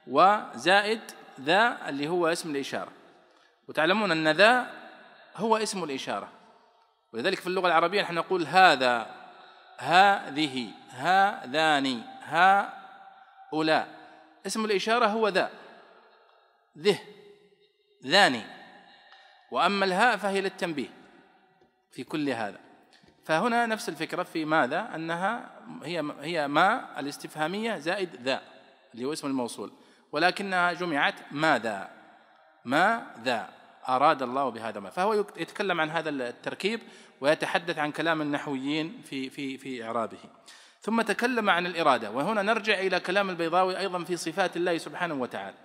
وزائد 0.08 1.02
ذا 1.40 1.90
اللي 1.90 2.08
هو 2.08 2.28
اسم 2.28 2.52
الإشارة. 2.52 2.92
وتعلمون 3.68 4.12
أن 4.12 4.28
ذا 4.28 4.72
هو 5.36 5.58
اسم 5.58 5.84
الإشارة. 5.84 6.30
ولذلك 7.14 7.40
في 7.40 7.48
اللغة 7.48 7.68
العربية 7.68 8.02
نحن 8.02 8.14
نقول 8.14 8.46
هذا 8.48 9.16
هذه 9.78 10.72
هذان 10.90 12.04
هؤلاء 12.24 13.88
اسم 14.48 14.66
الإشارة 14.66 15.06
هو 15.06 15.28
ذا. 15.28 15.50
ذه 16.78 17.00
ذاني. 18.06 18.44
وأما 19.52 19.86
الهاء 19.86 20.18
فهي 20.18 20.42
للتنبيه 20.42 20.90
في 21.92 22.04
كل 22.04 22.30
هذا. 22.30 22.60
فهنا 23.26 23.66
نفس 23.66 23.90
الفكرة 23.90 24.24
في 24.24 24.46
ماذا؟ 24.46 24.96
أنها 24.96 25.50
هي 25.84 26.04
هي 26.22 26.48
ما 26.48 27.00
الاستفهامية 27.00 27.78
زائد 27.78 28.22
ذا 28.22 28.42
اللي 28.94 29.06
هو 29.06 29.14
اسم 29.14 29.28
الموصول. 29.28 29.72
ولكنها 30.14 30.74
جمعت 30.74 31.16
ماذا؟ 31.32 31.90
ماذا 32.66 33.50
أراد 33.90 34.22
الله 34.22 34.50
بهذا 34.50 34.80
ما 34.80 34.90
فهو 34.90 35.14
يتكلم 35.14 35.82
عن 35.82 35.90
هذا 35.90 36.10
التركيب 36.10 36.80
ويتحدث 37.22 37.80
عن 37.80 37.92
كلام 37.92 38.22
النحويين 38.22 39.02
في 39.06 39.30
في 39.30 39.58
في 39.58 39.84
إعرابه. 39.84 40.18
ثم 40.82 41.02
تكلم 41.02 41.50
عن 41.50 41.66
الإرادة. 41.66 42.12
وهنا 42.12 42.42
نرجع 42.42 42.80
إلى 42.80 43.00
كلام 43.00 43.30
البيضاوي 43.30 43.78
أيضا 43.78 44.04
في 44.04 44.18
صفات 44.18 44.58
الله 44.58 44.78
سبحانه 44.78 45.14
وتعالى. 45.14 45.58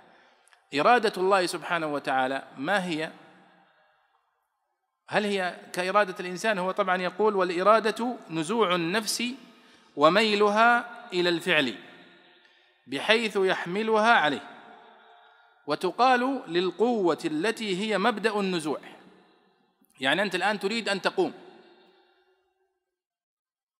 إرادة 0.80 1.12
الله 1.16 1.46
سبحانه 1.46 1.86
وتعالى 1.86 2.42
ما 2.56 2.84
هي؟ 2.84 3.10
هل 5.08 5.24
هي 5.24 5.56
كإرادة 5.72 6.14
الإنسان؟ 6.20 6.58
هو 6.58 6.70
طبعا 6.70 6.96
يقول 7.02 7.36
والإرادة 7.36 8.16
نزوع 8.30 8.74
النفس 8.74 9.24
وميلها 9.96 10.88
إلى 11.12 11.28
الفعل. 11.28 11.74
بحيث 12.88 13.36
يحملها 13.36 14.12
عليه. 14.12 14.50
وتقال 15.66 16.42
للقوة 16.48 17.18
التي 17.24 17.80
هي 17.80 17.98
مبدأ 17.98 18.40
النزوع. 18.40 18.80
يعني 20.00 20.22
أنت 20.22 20.34
الآن 20.34 20.60
تريد 20.60 20.88
أن 20.88 21.00
تقوم. 21.02 21.32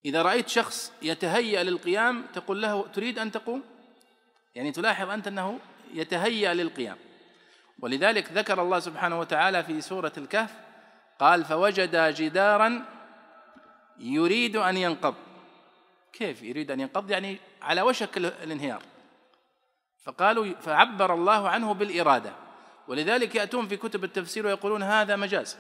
إذا 0.04 0.22
رأيت 0.22 0.48
شخص 0.48 0.92
يتهيأ 1.02 1.62
للقيام 1.62 2.26
تقول 2.34 2.62
له 2.62 2.86
تريد 2.86 3.18
أن 3.18 3.32
تقوم؟ 3.32 3.64
يعني 4.54 4.72
تلاحظ 4.72 5.10
أنت 5.10 5.26
أنه 5.26 5.58
يتهيأ 5.94 6.54
للقيام. 6.54 6.96
ولذلك 7.80 8.32
ذكر 8.32 8.62
الله 8.62 8.80
سبحانه 8.80 9.20
وتعالى 9.20 9.64
في 9.64 9.80
سورة 9.80 10.12
الكهف 10.18 10.54
قال 11.18 11.44
فوجد 11.44 11.96
جدارا 12.14 12.84
يريد 13.98 14.56
أن 14.56 14.76
ينقض. 14.76 15.14
كيف 16.12 16.42
يريد 16.42 16.70
أن 16.70 16.80
ينقض؟ 16.80 17.10
يعني 17.10 17.38
على 17.62 17.82
وشك 17.82 18.16
الانهيار. 18.16 18.82
فقالوا 20.08 20.54
فعبر 20.60 21.14
الله 21.14 21.48
عنه 21.48 21.74
بالإرادة. 21.74 22.32
ولذلك 22.88 23.34
يأتون 23.34 23.68
في 23.68 23.76
كتب 23.76 24.04
التفسير 24.04 24.46
ويقولون 24.46 24.82
هذا 24.82 25.16
مجاز 25.16 25.56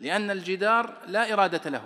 لأن 0.00 0.30
الجدار 0.30 0.92
لا 1.06 1.32
إرادة 1.32 1.70
له. 1.70 1.82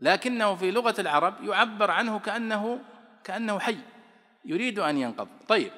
لكنه 0.00 0.54
في 0.54 0.70
لغة 0.70 0.94
العرب 0.98 1.34
يعبر 1.44 1.90
عنه 1.90 2.18
كأنه 2.18 2.80
كأنه 3.24 3.58
حي 3.58 3.78
يريد 4.44 4.78
أن 4.78 4.98
ينقض. 4.98 5.28
طيب 5.48 5.72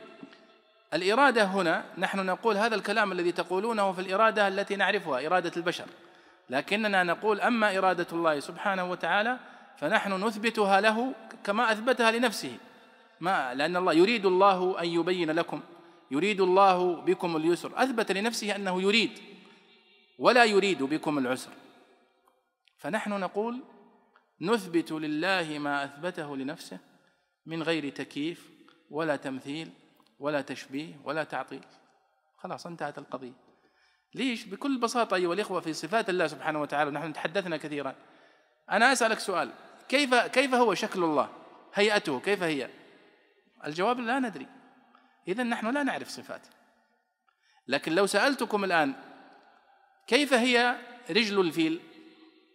الإرادة 0.95 1.45
هنا 1.45 1.85
نحن 1.99 2.27
نقول 2.27 2.57
هذا 2.57 2.75
الكلام 2.75 3.13
الذي 3.13 3.33
تقولونه 3.33 3.93
في 3.93 4.01
الإرادة 4.01 4.49
التي 4.49 4.77
نعرفها 4.77 5.27
إرادة 5.27 5.53
البشر. 5.57 5.87
لكننا 6.51 7.03
نقول 7.03 7.41
أما 7.41 7.79
إرادة 7.79 8.07
الله 8.13 8.41
سبحانه 8.41 8.91
وتعالى 8.91 9.39
فنحن 9.79 10.25
نثبتها 10.25 10.81
له 10.81 11.13
كما 11.45 11.73
أثبتها 11.73 12.11
لنفسه. 12.11 12.57
ما 13.21 13.55
لأن 13.55 13.77
الله 13.77 13.93
يريد 13.93 14.27
الله 14.27 14.81
أن 14.81 14.87
يبين 14.87 15.31
لكم 15.31 15.61
يريد 16.11 16.41
الله 16.41 16.97
بكم 16.97 17.37
اليسر. 17.37 17.73
أثبت 17.83 18.13
لنفسه 18.13 18.57
أنه 18.57 18.83
يريد 18.83 19.11
ولا 20.19 20.45
يريد 20.45 20.83
بكم 20.83 21.19
العسر. 21.19 21.51
فنحن 22.79 23.11
نقول 23.11 23.63
نثبت 24.41 24.93
لله 24.93 25.59
ما 25.59 25.85
أثبته 25.85 26.37
لنفسه 26.37 26.79
من 27.47 27.63
غير 27.63 27.89
تكييف 27.89 28.51
ولا 28.91 29.17
تمثيل 29.17 29.71
ولا 30.19 30.41
تشبيه 30.41 31.01
ولا 31.05 31.25
تعطيل. 31.25 31.65
خلاص 32.39 32.67
انتهت 32.67 32.99
القضية. 32.99 33.33
ليش؟ 34.15 34.45
بكل 34.45 34.79
بساطة 34.79 35.15
أيها 35.15 35.35
الإخوة 35.35 35.61
في 35.61 35.73
صفات 35.73 36.11
الله 36.11 36.27
سبحانه 36.27 36.61
وتعالى 36.61 36.91
نحن 36.91 37.13
تحدثنا 37.13 37.57
كثيرا. 37.57 37.95
أنا 38.71 38.93
أسألك 38.93 39.19
سؤال. 39.19 39.51
كيف 39.89 40.15
كيف 40.15 40.55
هو 40.55 40.75
شكل 40.75 41.05
الله؟ 41.05 41.29
هيئته 41.75 42.21
كيف 42.21 42.43
هي؟ 42.43 42.71
الجواب 43.65 44.01
لا 44.01 44.19
ندري. 44.19 44.47
إذا 45.29 45.43
نحن 45.43 45.71
لا 45.71 45.83
نعرف 45.83 46.09
صفاته 46.09 46.49
لكن 47.69 47.93
لو 47.93 48.07
سألتكم 48.07 48.65
الآن 48.65 48.95
كيف 50.07 50.33
هي 50.33 50.77
رجل 51.11 51.41
الفيل؟ 51.41 51.81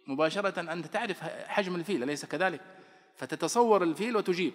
مباشرة 0.06 0.60
أنت 0.72 0.86
تعرف 0.86 1.22
حجم 1.22 1.76
الفيل 1.76 2.02
أليس 2.02 2.24
كذلك؟ 2.24 2.60
فتتصور 3.16 3.82
الفيل 3.82 4.16
وتجيب. 4.16 4.52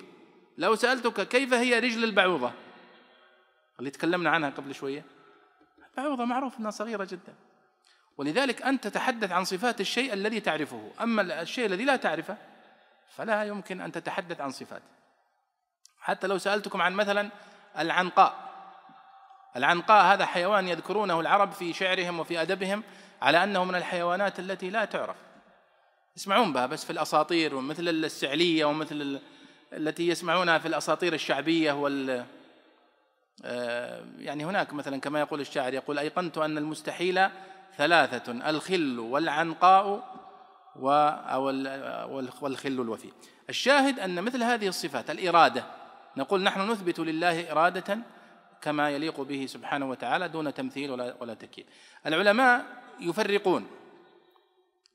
لو 0.57 0.75
سألتك 0.75 1.27
كيف 1.27 1.53
هي 1.53 1.79
رجل 1.79 2.03
البعوضة؟ 2.03 2.51
اللي 3.79 3.89
تكلمنا 3.89 4.29
عنها 4.29 4.49
قبل 4.49 4.75
شوية. 4.75 5.05
البعوضة 5.97 6.25
معروف 6.25 6.59
أنها 6.59 6.71
صغيرة 6.71 7.07
جدا. 7.11 7.35
ولذلك 8.17 8.61
أنت 8.61 8.87
تتحدث 8.87 9.31
عن 9.31 9.43
صفات 9.43 9.81
الشيء 9.81 10.13
الذي 10.13 10.39
تعرفه. 10.39 10.91
أما 11.01 11.41
الشيء 11.41 11.65
الذي 11.65 11.85
لا 11.85 11.95
تعرفه 11.95 12.37
فلا 13.15 13.43
يمكن 13.43 13.81
أن 13.81 13.91
تتحدث 13.91 14.41
عن 14.41 14.51
صفاته 14.51 14.96
حتى 16.07 16.27
لو 16.27 16.37
سألتكم 16.37 16.81
عن 16.81 16.93
مثلا 16.93 17.29
العنقاء. 17.79 18.47
العنقاء 19.55 20.13
هذا 20.13 20.25
حيوان 20.25 20.67
يذكرونه 20.67 21.19
العرب 21.19 21.51
في 21.51 21.73
شعرهم 21.73 22.19
وفي 22.19 22.41
أدبهم 22.41 22.83
على 23.21 23.43
أنه 23.43 23.63
من 23.63 23.75
الحيوانات 23.75 24.39
التي 24.39 24.69
لا 24.69 24.85
تعرف. 24.85 25.15
يسمعون 26.17 26.53
بها 26.53 26.65
بس 26.65 26.85
في 26.85 26.89
الأساطير 26.89 27.55
ومثل 27.55 27.87
السعلية 27.87 28.65
ومثل 28.65 29.19
التي 29.73 30.07
يسمعونها 30.07 30.57
في 30.57 30.67
الأساطير 30.67 31.13
الشعبية 31.13 31.71
وال 31.71 32.25
آه، 33.45 34.05
يعني 34.17 34.45
هناك 34.45 34.73
مثلا 34.73 34.99
كما 34.99 35.19
يقول 35.19 35.41
الشاعر 35.41 35.73
يقول 35.73 35.99
أيقنت 35.99 36.37
أن 36.37 36.57
المستحيل 36.57 37.27
ثلاثة 37.77 38.49
الخل 38.49 38.99
والعنقاء 38.99 40.03
والخل 42.41 42.81
الوفي. 42.81 43.11
الشاهد 43.49 43.99
أن 43.99 44.23
مثل 44.23 44.43
هذه 44.43 44.67
الصفات 44.67 45.09
الإرادة 45.09 45.86
نقول 46.17 46.43
نحن 46.43 46.71
نثبت 46.71 46.99
لله 46.99 47.51
إرادة 47.51 47.99
كما 48.61 48.89
يليق 48.89 49.21
به 49.21 49.45
سبحانه 49.45 49.89
وتعالى 49.89 50.29
دون 50.29 50.53
تمثيل 50.53 50.91
ولا 50.91 51.15
ولا 51.19 51.33
تكييف. 51.33 51.67
العلماء 52.05 52.65
يفرقون 52.99 53.67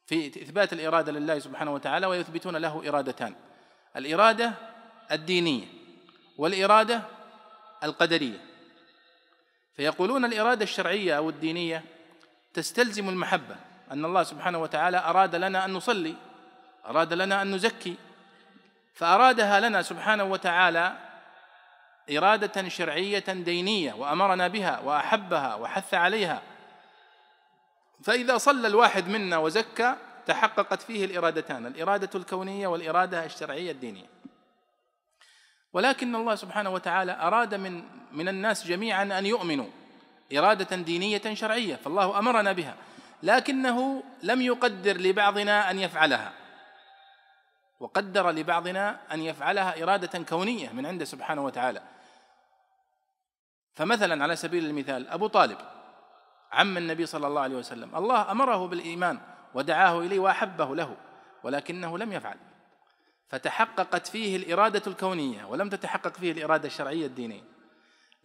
في 0.06 0.26
إثبات 0.26 0.72
الإرادة 0.72 1.12
لله 1.12 1.38
سبحانه 1.38 1.74
وتعالى 1.74 2.06
ويثبتون 2.06 2.56
له 2.56 2.88
إرادتان. 2.88 3.34
الإرادة 3.96 4.52
الدينية 5.12 5.66
والإرادة 6.38 7.02
القدرية. 7.84 8.40
فيقولون 9.76 10.24
الإرادة 10.24 10.62
الشرعية 10.62 11.16
أو 11.16 11.30
الدينية 11.30 11.84
تستلزم 12.54 13.08
المحبة 13.08 13.56
أن 13.90 14.04
الله 14.04 14.22
سبحانه 14.22 14.58
وتعالى 14.58 14.98
أراد 14.98 15.34
لنا 15.34 15.64
أن 15.64 15.72
نصلي 15.72 16.14
أراد 16.86 17.12
لنا 17.12 17.42
أن 17.42 17.54
نزكي 17.54 17.94
فأرادها 18.94 19.60
لنا 19.60 19.82
سبحانه 19.82 20.24
وتعالى 20.24 21.11
إرادة 22.10 22.68
شرعية 22.68 23.24
دينية 23.28 23.92
وأمرنا 23.92 24.48
بها 24.48 24.80
وأحبها 24.80 25.54
وحث 25.54 25.94
عليها. 25.94 26.42
فإذا 28.04 28.38
صلى 28.38 28.68
الواحد 28.68 29.08
منا 29.08 29.38
وزكى 29.38 29.96
تحققت 30.26 30.82
فيه 30.82 31.04
الإرادتان 31.04 31.66
الإرادة 31.66 32.10
الكونية 32.14 32.66
والإرادة 32.66 33.24
الشرعية 33.24 33.72
الدينية. 33.72 34.06
ولكن 35.72 36.14
الله 36.14 36.34
سبحانه 36.34 36.70
وتعالى 36.70 37.12
أراد 37.12 37.54
من 37.54 37.84
من 38.12 38.28
الناس 38.28 38.66
جميعا 38.66 39.18
أن 39.18 39.26
يؤمنوا 39.26 39.68
إرادة 40.36 40.76
دينية 40.76 41.34
شرعية 41.34 41.76
فالله 41.76 42.18
أمرنا 42.18 42.52
بها 42.52 42.74
لكنه 43.22 44.02
لم 44.22 44.42
يقدر 44.42 44.96
لبعضنا 44.96 45.70
أن 45.70 45.78
يفعلها. 45.78 46.41
وقدر 47.82 48.30
لبعضنا 48.30 48.98
أن 49.12 49.20
يفعلها 49.20 49.82
إرادة 49.82 50.18
كونية 50.18 50.70
من 50.70 50.86
عنده 50.86 51.04
سبحانه 51.04 51.44
وتعالى. 51.44 51.82
فمثلا 53.74 54.22
على 54.22 54.36
سبيل 54.36 54.64
المثال 54.64 55.08
أبو 55.08 55.26
طالب 55.26 55.58
عم 56.52 56.76
النبي 56.76 57.06
صلى 57.06 57.26
الله 57.26 57.40
عليه 57.40 57.56
وسلم 57.56 57.96
الله 57.96 58.30
أمره 58.30 58.66
بالإيمان 58.66 59.20
ودعاه 59.54 60.00
إليه 60.00 60.18
وأحبه 60.18 60.76
له 60.76 60.96
ولكنه 61.42 61.98
لم 61.98 62.12
يفعل. 62.12 62.36
فتحققت 63.28 64.06
فيه 64.06 64.36
الإرادة 64.36 64.82
الكونية 64.86 65.44
ولم 65.44 65.68
تتحقق 65.68 66.16
فيه 66.16 66.32
الإرادة 66.32 66.66
الشرعية 66.66 67.06
الدينية. 67.06 67.42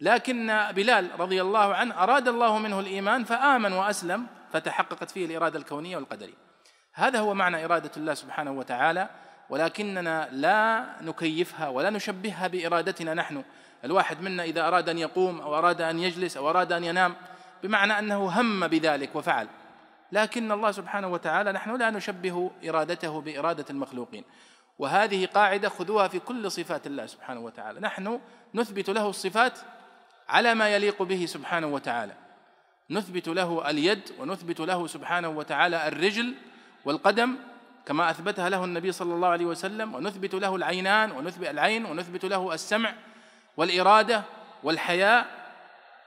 لكن 0.00 0.66
بلال 0.70 1.20
رضي 1.20 1.42
الله 1.42 1.74
عنه 1.74 2.02
أراد 2.02 2.28
الله 2.28 2.58
منه 2.58 2.80
الإيمان 2.80 3.24
فآمن 3.24 3.72
وأسلم 3.72 4.26
فتحققت 4.52 5.10
فيه 5.10 5.26
الإرادة 5.26 5.58
الكونية 5.58 5.96
والقدرية. 5.96 6.38
هذا 6.92 7.18
هو 7.18 7.34
معنى 7.34 7.64
إرادة 7.64 7.90
الله 7.96 8.14
سبحانه 8.14 8.50
وتعالى 8.50 9.08
ولكننا 9.50 10.28
لا 10.32 10.86
نكيفها 11.00 11.68
ولا 11.68 11.90
نشبهها 11.90 12.46
بإرادتنا 12.46 13.14
نحن. 13.14 13.44
الواحد 13.84 14.22
منا 14.22 14.42
إذا 14.42 14.68
أراد 14.68 14.88
أن 14.88 14.98
يقوم 14.98 15.40
أو 15.40 15.58
أراد 15.58 15.80
أن 15.80 15.98
يجلس 15.98 16.36
أو 16.36 16.50
أراد 16.50 16.72
أن 16.72 16.84
ينام 16.84 17.14
بمعنى 17.62 17.98
أنه 17.98 18.40
هم 18.40 18.66
بذلك 18.66 19.16
وفعل. 19.16 19.48
لكن 20.12 20.52
الله 20.52 20.70
سبحانه 20.70 21.08
وتعالى 21.08 21.52
نحن 21.52 21.76
لا 21.76 21.90
نشبه 21.90 22.50
إرادته 22.68 23.20
بإرادة 23.20 23.64
المخلوقين. 23.70 24.24
وهذه 24.78 25.26
قاعدة 25.26 25.68
خذوها 25.68 26.08
في 26.08 26.18
كل 26.18 26.50
صفات 26.50 26.86
الله 26.86 27.06
سبحانه 27.06 27.40
وتعالى. 27.40 27.80
نحن 27.80 28.20
نثبت 28.54 28.90
له 28.90 29.08
الصفات 29.08 29.58
على 30.28 30.54
ما 30.54 30.68
يليق 30.68 31.02
به 31.02 31.26
سبحانه 31.26 31.66
وتعالى. 31.66 32.14
نثبت 32.90 33.28
له 33.28 33.70
اليد 33.70 34.10
ونثبت 34.18 34.60
له 34.60 34.86
سبحانه 34.86 35.28
وتعالى 35.28 35.88
الرجل 35.88 36.34
والقدم 36.84 37.36
كما 37.88 38.10
أثبتها 38.10 38.48
له 38.48 38.64
النبي 38.64 38.92
صلى 38.92 39.14
الله 39.14 39.28
عليه 39.28 39.46
وسلم 39.46 39.94
ونثبت 39.94 40.34
له 40.34 40.56
العينان 40.56 41.12
ونثبت 41.12 41.48
العين 41.48 41.84
ونثبت 41.84 42.24
له 42.24 42.54
السمع 42.54 42.94
والإرادة 43.56 44.22
والحياء 44.62 45.26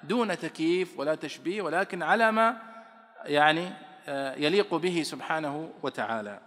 دون 0.04 0.38
تكييف 0.38 1.00
ولا 1.00 1.16
تشبيه 1.16 1.62
ولكن 1.62 2.04
على 2.04 2.32
ما 2.32 2.58
يعني 3.26 3.72
آه، 4.08 4.36
يليق 4.36 4.76
به 4.76 5.04
سبحانه 5.04 5.70
وتعالى. 5.84 6.40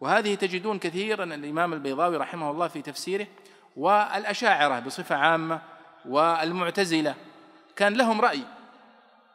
وهذه 0.00 0.34
تجدون 0.34 0.78
كثيرا 0.78 1.24
الإمام 1.24 1.72
البيضاوي 1.72 2.16
رحمه 2.16 2.50
الله 2.50 2.68
في 2.68 2.82
تفسيره 2.82 3.26
والأشاعرة 3.76 4.80
بصفة 4.80 5.16
عامة 5.16 5.60
والمعتزلة. 6.04 7.14
كان 7.76 7.94
لهم 7.94 8.20
رأي 8.20 8.42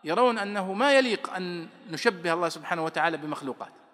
يرون 0.03 0.37
أنه 0.37 0.73
ما 0.73 0.97
يليق 0.97 1.33
أن 1.33 1.67
نشبه 1.89 2.33
الله 2.33 2.49
سبحانه 2.49 2.83
وتعالى 2.83 3.17
بمخلوقات. 3.17 3.86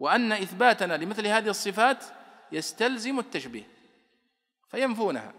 وأن 0.00 0.32
إثباتنا 0.32 0.96
لمثل 0.96 1.26
هذه 1.26 1.48
الصفات 1.48 2.04
يستلزم 2.52 3.18
التشبيه 3.18 3.66
فينفونها 4.68 5.32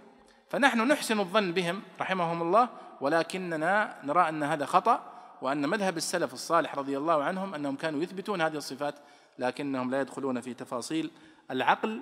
فنحن 0.49 0.87
نحسن 0.87 1.19
الظن 1.19 1.51
بهم 1.51 1.83
رحمهم 2.01 2.41
الله 2.41 2.69
ولكننا 3.01 3.99
نرى 4.03 4.29
أن 4.29 4.43
هذا 4.43 4.65
خطأ 4.65 5.11
وأن 5.41 5.69
مذهب 5.69 5.97
السلف 5.97 6.33
الصالح 6.33 6.75
رضي 6.75 6.97
الله 6.97 7.23
عنهم 7.23 7.55
أنهم 7.55 7.75
كانوا 7.75 8.03
يثبتون 8.03 8.41
هذه 8.41 8.57
الصفات 8.57 8.95
لكنهم 9.39 9.91
لا 9.91 10.01
يدخلون 10.01 10.41
في 10.41 10.53
تفاصيل 10.53 11.11
العقل 11.51 12.01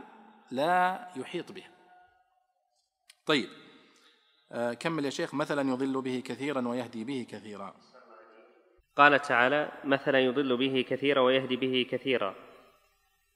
لا 0.51 1.07
يحيط 1.15 1.51
بها. 1.51 1.69
طيب 3.25 3.49
آه، 4.51 4.73
كمل 4.73 5.05
يا 5.05 5.09
شيخ 5.09 5.33
مثلا 5.33 5.69
يضل 5.69 6.01
به 6.01 6.21
كثيرا 6.25 6.67
ويهدي 6.67 7.03
به 7.03 7.27
كثيرا. 7.29 7.73
قال 8.95 9.21
تعالى 9.21 9.71
مثلا 9.83 10.19
يضل 10.19 10.57
به 10.57 10.85
كثيرا 10.89 11.21
ويهدي 11.21 11.55
به 11.55 11.87
كثيرا 11.91 12.35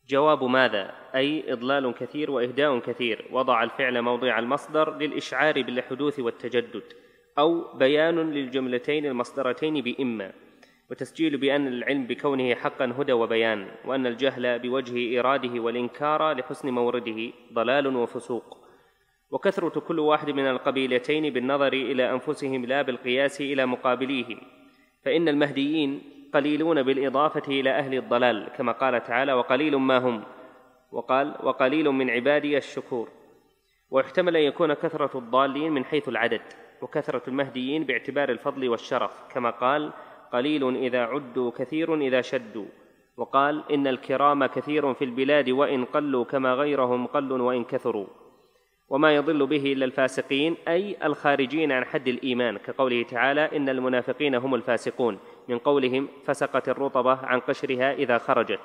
جواب 0.10 0.44
ماذا؟ 0.44 0.92
أي 1.16 1.54
إضلال 1.54 1.94
كثير 1.94 2.32
وإهداء 2.32 2.80
كثير. 2.80 3.26
وضع 3.32 3.64
الفعل 3.64 4.02
موضع 4.02 4.40
المصدر 4.40 4.98
للإشعار 4.98 5.62
بالحدوث 5.62 6.20
والتجدد 6.20 6.84
أو 7.40 7.78
بيان 7.78 8.32
للجملتين 8.32 9.06
المصدرتين 9.06 9.82
بإما 9.82 10.32
وتسجيل 10.92 11.38
بأن 11.38 11.68
العلم 11.68 12.08
بكونه 12.08 12.56
حقا 12.56 12.86
هدى 12.98 13.14
وبيان 13.14 13.68
وأن 13.86 14.08
الجهل 14.08 14.60
بوجه 14.60 15.20
إراده 15.20 15.60
والإنكار 15.60 16.32
لحسن 16.34 16.70
مورده 16.70 17.32
ضلال 17.54 17.96
وفسوق. 17.96 18.64
وكثرة 19.32 19.80
كل 19.80 20.00
واحد 20.00 20.30
من 20.30 20.48
القبيلتين 20.48 21.34
بالنظر 21.34 21.74
إلى 21.74 22.12
أنفسهم 22.12 22.66
لا 22.66 22.82
بالقياس 22.82 23.42
إلى 23.42 23.66
مقابليهم 23.66 24.42
فإن 25.04 25.28
المهديين 25.28 26.02
قليلون 26.34 26.84
بالإضافة 26.84 27.42
إلى 27.48 27.70
أهل 27.70 27.94
الضلال 27.94 28.50
كما 28.58 28.72
قال 28.72 29.04
تعالى 29.04 29.34
وقليل 29.34 29.76
ما 29.76 29.98
هم. 29.98 30.24
وقال 30.92 31.36
وقليل 31.44 31.90
من 31.90 32.10
عبادي 32.10 32.58
الشكور. 32.58 33.10
ويحتمل 33.92 34.38
أن 34.38 34.44
يكون 34.44 34.74
كثرة 34.74 35.18
الضالين 35.18 35.72
من 35.72 35.86
حيث 35.86 36.10
العدد 36.10 36.42
وكثرة 36.82 37.22
المهديين 37.28 37.84
باعتبار 37.84 38.30
الفضل 38.30 38.70
والشرف 38.70 39.24
كما 39.34 39.50
قال 39.50 39.92
قليل 40.34 40.76
إذا 40.76 41.02
عدوا 41.02 41.52
كثير 41.52 41.96
إذا 41.96 42.22
شدوا. 42.22 42.66
وقال 43.18 43.64
إن 43.72 43.88
الكرام 43.88 44.46
كثير 44.46 44.94
في 44.94 45.06
البلاد 45.06 45.50
وإن 45.50 45.86
قلوا 45.86 46.24
كما 46.24 46.54
غيرهم 46.54 47.08
قل 47.08 47.32
وإن 47.32 47.64
كثروا. 47.64 48.08
وما 48.90 49.16
يضل 49.16 49.48
به 49.48 49.74
إلا 49.74 49.86
الفاسقين 49.86 50.56
أي 50.68 50.98
الخارجين 51.04 51.72
عن 51.72 51.86
حد 51.86 52.08
الإيمان 52.08 52.58
كقوله 52.58 53.04
تعالى 53.04 53.58
إن 53.58 53.70
المنافقين 53.70 54.36
هم 54.36 54.56
الفاسقون. 54.56 55.20
من 55.48 55.58
قولهم 55.58 56.08
فسقت 56.26 56.70
الرطبة 56.70 57.20
عن 57.24 57.40
قشرها 57.40 57.94
إذا 57.94 58.18
خرجت. 58.18 58.60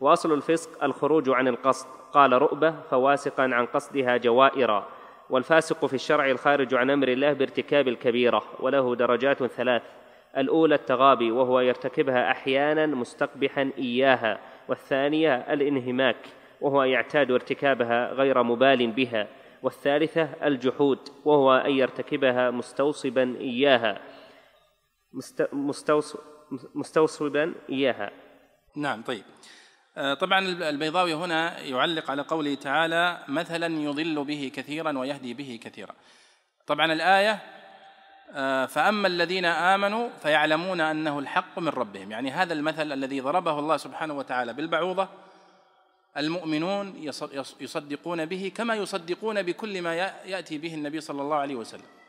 وأصل 0.00 0.32
الفسق 0.32 0.84
الخروج 0.84 1.30
عن 1.30 1.48
القصد. 1.48 1.86
قال 2.12 2.32
رؤبة 2.32 2.74
فواسقا 2.90 3.42
عن 3.42 3.66
قصدها 3.66 4.16
جوائرا. 4.16 4.86
والفاسق 5.30 5.86
في 5.86 5.94
الشرع 5.94 6.30
الخارج 6.30 6.74
عن 6.74 6.90
أمر 6.90 7.08
الله 7.08 7.32
بارتكاب 7.32 7.88
الكبيرة 7.88 8.42
وله 8.60 8.94
درجات 8.94 9.44
ثلاث. 9.44 9.82
الأولى 10.38 10.74
التغابي 10.74 11.30
وهو 11.30 11.60
يرتكبها 11.60 12.30
أحيانا 12.30 12.86
مستقبحا 12.86 13.70
إياها. 13.78 14.38
والثانية 14.68 15.34
الانهماك 15.34 16.16
وهو 16.60 16.82
يعتاد 16.82 17.30
ارتكابها 17.30 18.12
غير 18.12 18.42
مبال 18.42 18.86
بها. 18.86 19.26
والثالثة 19.62 20.28
الجحود 20.44 20.98
وهو 21.24 21.52
أن 21.52 21.70
يرتكبها 21.70 22.50
مستوصبا 22.50 23.36
إياها. 23.40 24.00
مستوصبا 26.74 27.54
إياها. 27.70 28.10
نعم 28.76 29.02
طيب. 29.02 29.24
آه، 29.96 30.14
طبعا 30.14 30.38
البيضاوي 30.38 31.14
هنا 31.14 31.60
يعلق 31.60 32.10
على 32.10 32.22
قوله 32.22 32.54
تعالى 32.54 33.24
مثلا 33.28 33.66
يضل 33.66 34.24
به 34.24 34.52
كثيرا 34.54 34.98
ويهدي 34.98 35.34
به 35.34 35.60
كثيرا 35.62 35.94
طبعا 36.66 36.92
الآية 36.92 37.42
آه، 38.32 38.66
فأما 38.66 39.08
الذين 39.08 39.44
آمنوا 39.44 40.08
فيعلمون 40.22 40.80
أنه 40.80 41.18
الحق 41.18 41.58
من 41.58 41.68
ربهم 41.68 42.10
يعني 42.10 42.30
هذا 42.30 42.52
المثل 42.52 42.92
الذي 42.92 43.20
ضربه 43.20 43.58
الله 43.58 43.76
سبحانه 43.76 44.14
وتعالى 44.14 44.52
بالبعوضة. 44.52 45.08
المؤمنون 46.16 46.94
يصدقون 47.60 48.26
به 48.26 48.52
كما 48.56 48.74
يصدقون 48.74 49.42
بكل 49.42 49.82
ما 49.82 49.94
يأتي 50.24 50.58
به 50.58 50.74
النبي 50.74 51.00
صلى 51.00 51.22
الله 51.22 51.36
عليه 51.36 51.54
وسلم. 51.54 51.99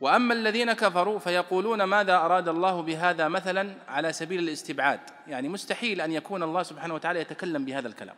وأما 0.00 0.34
الذين 0.34 0.72
كفروا 0.72 1.18
فيقولون 1.18 1.82
ماذا 1.82 2.16
أراد 2.16 2.48
الله 2.48 2.82
بهذا 2.82 3.28
مثلا 3.28 3.74
على 3.88 4.12
سبيل 4.12 4.40
الاستبعاد؟ 4.40 5.00
يعني 5.26 5.48
مستحيل 5.48 6.00
أن 6.00 6.12
يكون 6.12 6.42
الله 6.42 6.62
سبحانه 6.62 6.94
وتعالى 6.94 7.20
يتكلم 7.20 7.64
بهذا 7.64 7.88
الكلام. 7.88 8.16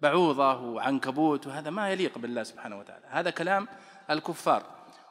بعوضه 0.00 0.60
وعنكبوت 0.60 1.46
وهذا 1.46 1.70
ما 1.70 1.90
يليق 1.90 2.18
بالله 2.18 2.42
سبحانه 2.42 2.78
وتعالى. 2.78 3.04
هذا 3.08 3.30
كلام 3.30 3.68
الكفار. 4.10 4.62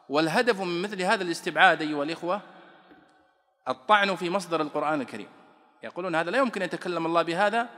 والهدف 0.10 0.62
من 0.62 0.82
مثل 0.82 1.02
هذا 1.02 1.24
الاستبعاد 1.24 1.82
أيها 1.82 2.04
الإخوة 2.04 2.42
الطعن 3.68 4.16
في 4.16 4.30
مصدر 4.30 4.62
القرآن 4.62 5.02
الكريم. 5.02 5.30
يقولون 5.84 6.16
هذا 6.16 6.32
لا 6.32 6.38
يمكن 6.38 6.62
يتكلم 6.62 7.06
الله 7.06 7.22
بهذا 7.22 7.70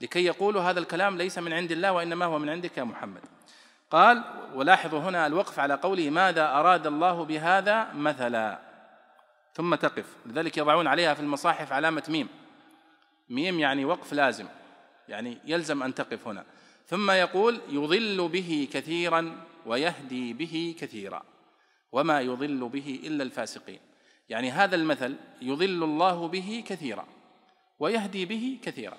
لكي 0.00 0.24
يقولوا 0.24 0.62
هذا 0.62 0.80
الكلام 0.80 1.18
ليس 1.18 1.38
من 1.38 1.52
عند 1.52 1.72
الله 1.72 1.92
وإنما 1.92 2.24
هو 2.24 2.38
من 2.38 2.48
عندك 2.48 2.78
يا 2.78 2.84
محمد. 2.84 3.22
قال 3.92 4.24
ولاحظوا 4.54 4.98
هنا 4.98 5.26
الوقف 5.26 5.58
على 5.58 5.74
قوله 5.74 6.10
ماذا 6.10 6.46
أراد 6.46 6.86
الله 6.86 7.24
بهذا 7.24 7.92
مثلا 7.92 8.58
ثم 9.54 9.74
تقف. 9.74 10.16
لذلك 10.26 10.58
يضعون 10.58 10.86
عليها 10.86 11.14
في 11.14 11.20
المصاحف 11.20 11.72
علامة 11.72 12.02
ميم. 12.08 12.28
ميم 13.28 13.60
يعني 13.60 13.84
وقف 13.84 14.12
لازم 14.12 14.46
يعني 15.08 15.38
يلزم 15.44 15.82
أن 15.82 15.94
تقف 15.94 16.28
هنا. 16.28 16.44
ثم 16.86 17.10
يقول 17.10 17.60
يضل 17.68 18.28
به 18.28 18.68
كثيرا 18.72 19.36
ويهدي 19.66 20.32
به 20.32 20.76
كثيرا 20.78 21.22
وما 21.92 22.20
يضل 22.20 22.68
به 22.68 23.00
إلا 23.04 23.22
الفاسقين 23.22 23.80
يعني 24.28 24.50
هذا 24.50 24.76
المثل 24.76 25.16
يضل 25.42 25.84
الله 25.84 26.28
به 26.28 26.64
كثيرا 26.66 27.06
ويهدي 27.78 28.24
به 28.24 28.58
كثيرا 28.62 28.96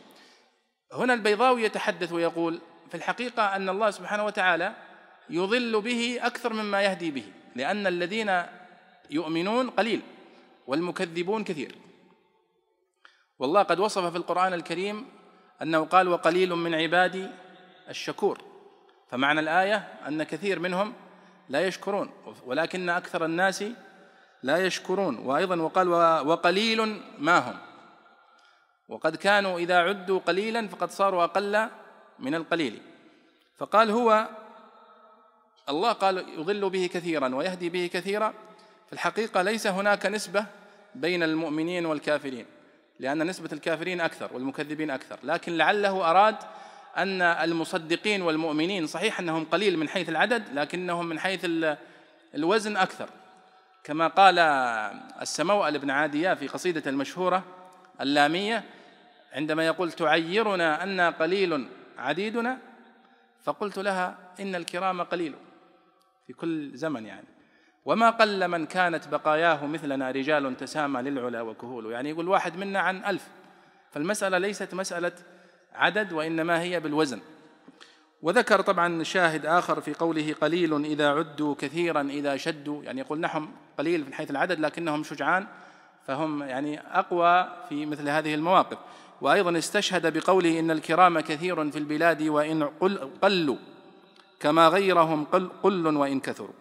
هنا 0.94 1.14
البيضاوي 1.14 1.64
يتحدث 1.64 2.12
ويقول 2.12 2.62
في 2.90 2.96
الحقيقة 2.98 3.56
أن 3.56 3.70
الله 3.70 3.92
سبحانه 3.92 4.26
وتعالى 4.26 4.74
يضل 5.30 5.82
به 5.82 6.20
أكثر 6.22 6.54
مما 6.54 6.82
يهدي 6.82 7.12
به 7.12 7.26
لأن 7.56 7.88
الذين 7.88 8.44
يؤمنون 9.10 9.70
قليل 9.70 10.02
والمكذبون 10.68 11.44
كثير. 11.44 11.76
والله 13.40 13.64
قد 13.64 13.80
وصف 13.80 14.06
في 14.06 14.18
القرآن 14.18 14.54
الكريم 14.54 15.06
أنه 15.62 15.86
قال 15.86 16.08
وقليل 16.08 16.56
من 16.56 16.76
عبادي 16.76 17.28
الشكور 17.90 18.42
فمعنى 19.10 19.40
الآية 19.40 19.76
أن 20.08 20.24
كثير 20.24 20.60
منهم 20.60 20.94
لا 21.50 21.68
يشكرون 21.68 22.12
ولكن 22.46 22.90
أكثر 22.90 23.26
الناس 23.26 23.64
لا 24.44 24.66
يشكرون. 24.66 25.18
وأيضا 25.18 25.56
وقال 25.56 25.88
وقليل 26.28 27.02
ما 27.18 27.38
هم 27.38 27.58
وقد 28.90 29.16
كانوا 29.16 29.60
إذا 29.60 29.78
عدوا 29.78 30.20
قليلا 30.20 30.68
فقد 30.68 30.92
صاروا 30.92 31.24
أقل 31.24 31.70
من 32.20 32.36
القليل. 32.36 32.82
فقال 33.58 33.92
هو 33.92 34.28
الله 35.70 35.92
قال 35.92 36.26
يضل 36.40 36.70
به 36.70 36.90
كثيرا 36.94 37.36
ويهدي 37.36 37.70
به 37.70 37.90
كثيرا. 37.94 38.34
في 38.88 38.94
الحقيقة 38.94 39.42
ليس 39.42 39.68
هناك 39.68 40.06
نسبة 40.06 40.46
بين 40.96 41.24
المؤمنين 41.24 41.86
والكافرين 41.86 42.46
لأن 43.00 43.28
نسبة 43.28 43.50
الكافرين 43.54 44.02
أكثر 44.02 44.30
والمكذبين 44.34 44.92
أكثر. 44.92 45.20
لكن 45.24 45.58
لعله 45.58 46.10
أراد 46.10 46.36
أن 46.98 47.22
المصدقين 47.22 48.22
والمؤمنين 48.22 48.88
صحيح 48.88 49.20
أنهم 49.20 49.46
قليل 49.46 49.78
من 49.78 49.90
حيث 49.90 50.10
العدد 50.10 50.44
لكنهم 50.54 51.06
من 51.06 51.20
حيث 51.20 51.46
الوزن 52.36 52.78
أكثر. 52.78 53.10
كما 53.84 54.08
قال 54.08 54.40
السموأل 55.22 55.80
بن 55.80 55.90
عادية 55.90 56.34
في 56.34 56.48
قصيدة 56.48 56.90
المشهورة 56.90 57.44
اللامية 58.02 58.64
عندما 59.34 59.66
يقول 59.66 59.92
تعيرنا 59.92 60.84
أن 60.84 61.02
قليل 61.02 61.68
عديدنا 62.04 62.58
فقلت 63.44 63.80
لها 63.80 64.18
إن 64.40 64.56
الكرام 64.56 65.02
قليل 65.02 65.36
في 66.28 66.34
كل 66.34 66.72
زمن 66.78 67.06
يعني. 67.06 67.28
وما 67.86 68.10
قل 68.10 68.48
من 68.48 68.66
كانت 68.66 69.08
بقاياه 69.08 69.66
مثلنا 69.66 70.12
رجال 70.12 70.58
تسامى 70.58 71.02
للعلا 71.02 71.42
وكهول. 71.42 71.92
يعني 71.92 72.10
يقول 72.10 72.28
واحد 72.28 72.58
منا 72.58 72.80
عن 72.80 73.06
ألف. 73.06 73.28
فالمسألة 73.92 74.38
ليست 74.38 74.74
مسألة 74.74 75.12
عدد 75.74 76.14
وإنما 76.14 76.62
هي 76.62 76.80
بالوزن. 76.80 77.22
وذكر 78.22 78.62
طبعا 78.62 79.04
شاهد 79.04 79.46
آخر 79.46 79.82
في 79.82 79.94
قوله 79.94 80.34
قليل 80.42 80.86
إذا 80.86 81.10
عدوا 81.10 81.56
كثيرا 81.56 82.02
إذا 82.02 82.38
شدوا. 82.38 82.84
يعني 82.84 83.02
يقول 83.02 83.20
نحن 83.20 83.50
قليل 83.78 84.06
من 84.06 84.14
حيث 84.14 84.32
العدد 84.32 84.60
لكنهم 84.60 85.04
شجعان 85.04 85.48
فهم 86.08 86.44
يعني 86.44 86.80
أقوى 86.80 87.50
في 87.70 87.86
مثل 87.86 88.10
هذه 88.10 88.34
المواقف. 88.34 88.78
وأيضا 89.24 89.58
استشهد 89.58 90.18
بقوله 90.18 90.60
إن 90.60 90.72
الكرام 90.72 91.20
كثير 91.20 91.72
في 91.72 91.80
البلاد 91.80 92.24
وإن 92.24 92.64
قلوا 93.22 93.58
كما 94.40 94.68
غيرهم 94.68 95.26
قل, 95.26 95.50
قل 95.64 95.88
وإن 95.88 96.20
كثروا. 96.20 96.54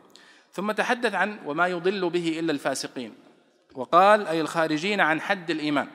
ثم 0.52 0.72
تحدث 0.72 1.14
عن 1.14 1.38
وما 1.46 1.66
يضل 1.66 2.10
به 2.10 2.38
إلا 2.38 2.52
الفاسقين. 2.52 3.14
وقال 3.74 4.26
أي 4.26 4.40
الخارجين 4.40 5.00
عن 5.00 5.20
حد 5.20 5.50
الإيمان. 5.50 5.88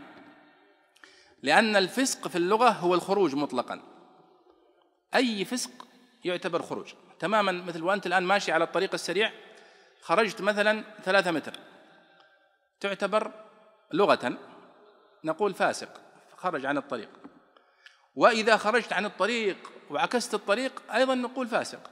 لأن 1.43 1.75
الفسق 1.75 2.27
في 2.27 2.35
اللغة 2.35 2.69
هو 2.69 2.93
الخروج 2.95 3.35
مطلقا. 3.35 3.81
أي 5.15 5.45
فسق 5.45 5.71
يعتبر 6.25 6.61
خروج. 6.61 6.93
تماما 7.19 7.51
مثل 7.51 7.83
وأنت 7.83 8.07
الآن 8.07 8.23
ماشي 8.23 8.51
على 8.51 8.63
الطريق 8.63 8.93
السريع 8.93 9.31
خرجت 10.01 10.41
مثلا 10.41 10.83
ثلاثة 11.03 11.31
متر 11.31 11.53
تعتبر 12.79 13.31
لغة 13.93 14.37
نقول 15.23 15.53
فاسق. 15.53 16.06
خرج 16.37 16.65
عن 16.65 16.77
الطريق. 16.77 17.09
وإذا 18.15 18.57
خرجت 18.57 18.93
عن 18.93 19.05
الطريق 19.05 19.71
وعكست 19.89 20.33
الطريق 20.33 20.83
أيضا 20.93 21.15
نقول 21.15 21.47
فاسق. 21.47 21.89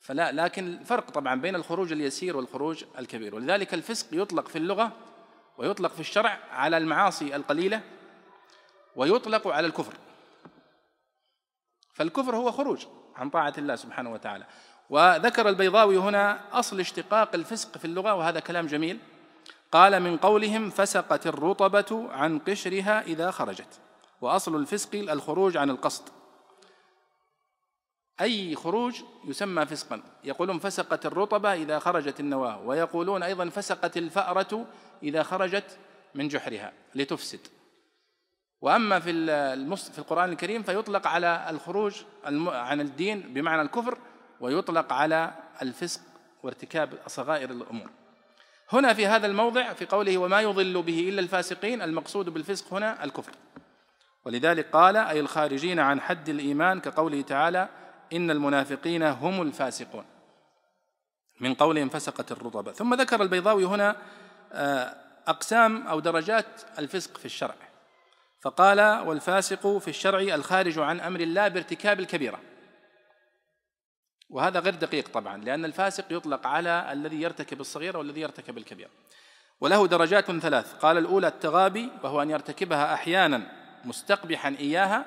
فلا 0.00 0.32
لكن 0.32 0.66
الفرق 0.66 1.10
طبعا 1.10 1.40
بين 1.40 1.54
الخروج 1.54 1.92
اليسير 1.92 2.36
والخروج 2.36 2.84
الكبير. 2.98 3.34
ولذلك 3.34 3.74
الفسق 3.74 4.06
يطلق 4.12 4.48
في 4.48 4.58
اللغة 4.58 4.92
ويطلق 5.58 5.92
في 5.92 6.00
الشرع 6.00 6.38
على 6.50 6.76
المعاصي 6.76 7.36
القليلة 7.36 7.80
ويطلق 8.96 9.48
على 9.48 9.66
الكفر. 9.66 9.94
فالكفر 11.94 12.36
هو 12.36 12.52
خروج 12.52 12.86
عن 13.16 13.30
طاعة 13.30 13.54
الله 13.58 13.76
سبحانه 13.76 14.12
وتعالى. 14.12 14.46
وذكر 14.90 15.48
البيضاوي 15.48 15.96
هنا 15.96 16.40
أصل 16.58 16.80
اشتقاق 16.80 17.34
الفسق 17.34 17.78
في 17.78 17.84
اللغة 17.84 18.14
وهذا 18.14 18.40
كلام 18.40 18.66
جميل. 18.66 18.98
قال 19.72 20.00
من 20.00 20.16
قولهم 20.16 20.70
فسقت 20.70 21.26
الرطبة 21.26 22.12
عن 22.12 22.38
قشرها 22.38 23.02
إذا 23.02 23.30
خرجت. 23.30 23.80
وأصل 24.20 24.56
الفسق 24.56 24.94
الخروج 24.94 25.56
عن 25.56 25.70
القصد. 25.70 26.08
أي 28.20 28.54
خروج 28.54 29.02
يسمى 29.24 29.66
فسقا. 29.66 30.02
يقولون 30.24 30.58
فسقت 30.58 31.06
الرطبة 31.06 31.54
إذا 31.54 31.78
خرجت 31.78 32.20
النواة. 32.20 32.60
ويقولون 32.60 33.22
أيضا 33.22 33.48
فسقت 33.48 33.96
الفأرة 33.96 34.66
إذا 35.02 35.22
خرجت 35.22 35.78
من 36.14 36.28
جحرها. 36.28 36.72
لتفسد. 36.94 37.40
وأما 38.60 39.00
في 39.00 39.26
في 39.76 39.98
القرآن 39.98 40.32
الكريم 40.32 40.62
فيطلق 40.62 41.06
على 41.06 41.46
الخروج 41.50 42.02
عن 42.46 42.80
الدين 42.80 43.20
بمعنى 43.20 43.62
الكفر 43.62 43.98
ويطلق 44.40 44.92
على 44.92 45.34
الفسق 45.62 46.00
وارتكاب 46.42 46.98
صغائر 47.06 47.50
الأمور. 47.50 47.90
هنا 48.72 48.94
في 48.94 49.06
هذا 49.06 49.26
الموضع 49.26 49.72
في 49.72 49.86
قوله 49.86 50.18
وما 50.18 50.40
يضل 50.40 50.82
به 50.82 51.08
إلا 51.08 51.20
الفاسقين 51.20 51.82
المقصود 51.82 52.28
بالفسق 52.28 52.74
هنا 52.74 53.04
الكفر. 53.04 53.32
ولذلك 54.24 54.70
قال 54.70 54.96
أي 54.96 55.20
الخارجين 55.20 55.80
عن 55.80 56.00
حد 56.00 56.28
الإيمان 56.28 56.80
كقوله 56.80 57.22
تعالى 57.22 57.68
إن 58.12 58.30
المنافقين 58.30 59.02
هم 59.02 59.42
الفاسقون. 59.42 60.04
من 61.40 61.54
قولهم 61.54 61.88
فسقت 61.88 62.32
الرطب. 62.32 62.72
ثم 62.72 62.94
ذكر 62.94 63.22
البيضاوي 63.22 63.64
هنا 63.64 63.96
آه، 64.52 64.94
أقسام 65.26 65.86
أو 65.86 66.00
درجات 66.00 66.46
الفسق 66.78 67.18
في 67.18 67.24
الشرع. 67.24 67.54
فقال 68.40 68.80
والفاسق 68.80 69.78
في 69.78 69.88
الشرع 69.88 70.20
الخارج 70.20 70.78
عن 70.78 71.00
أمر 71.00 71.20
الله 71.20 71.48
بارتكاب 71.48 72.00
الكبيرة. 72.00 72.38
وهذا 74.30 74.60
غير 74.60 74.74
دقيق 74.74 75.08
طبعا 75.08 75.36
لأن 75.36 75.64
الفاسق 75.64 76.04
يطلق 76.10 76.46
على 76.46 76.92
الذي 76.92 77.22
يرتكب 77.22 77.60
الصغيره 77.60 77.98
والذي 77.98 78.20
يرتكب 78.20 78.58
الكبيره 78.58 78.90
وله 79.60 79.86
درجات 79.86 80.30
ثلاث 80.30 80.74
قال 80.74 80.98
الأولى 80.98 81.28
التغابي 81.28 81.90
وهو 82.02 82.22
أن 82.22 82.30
يرتكبها 82.30 82.94
أحيانا 82.94 83.42
مستقبحا 83.84 84.56
إياها. 84.60 85.04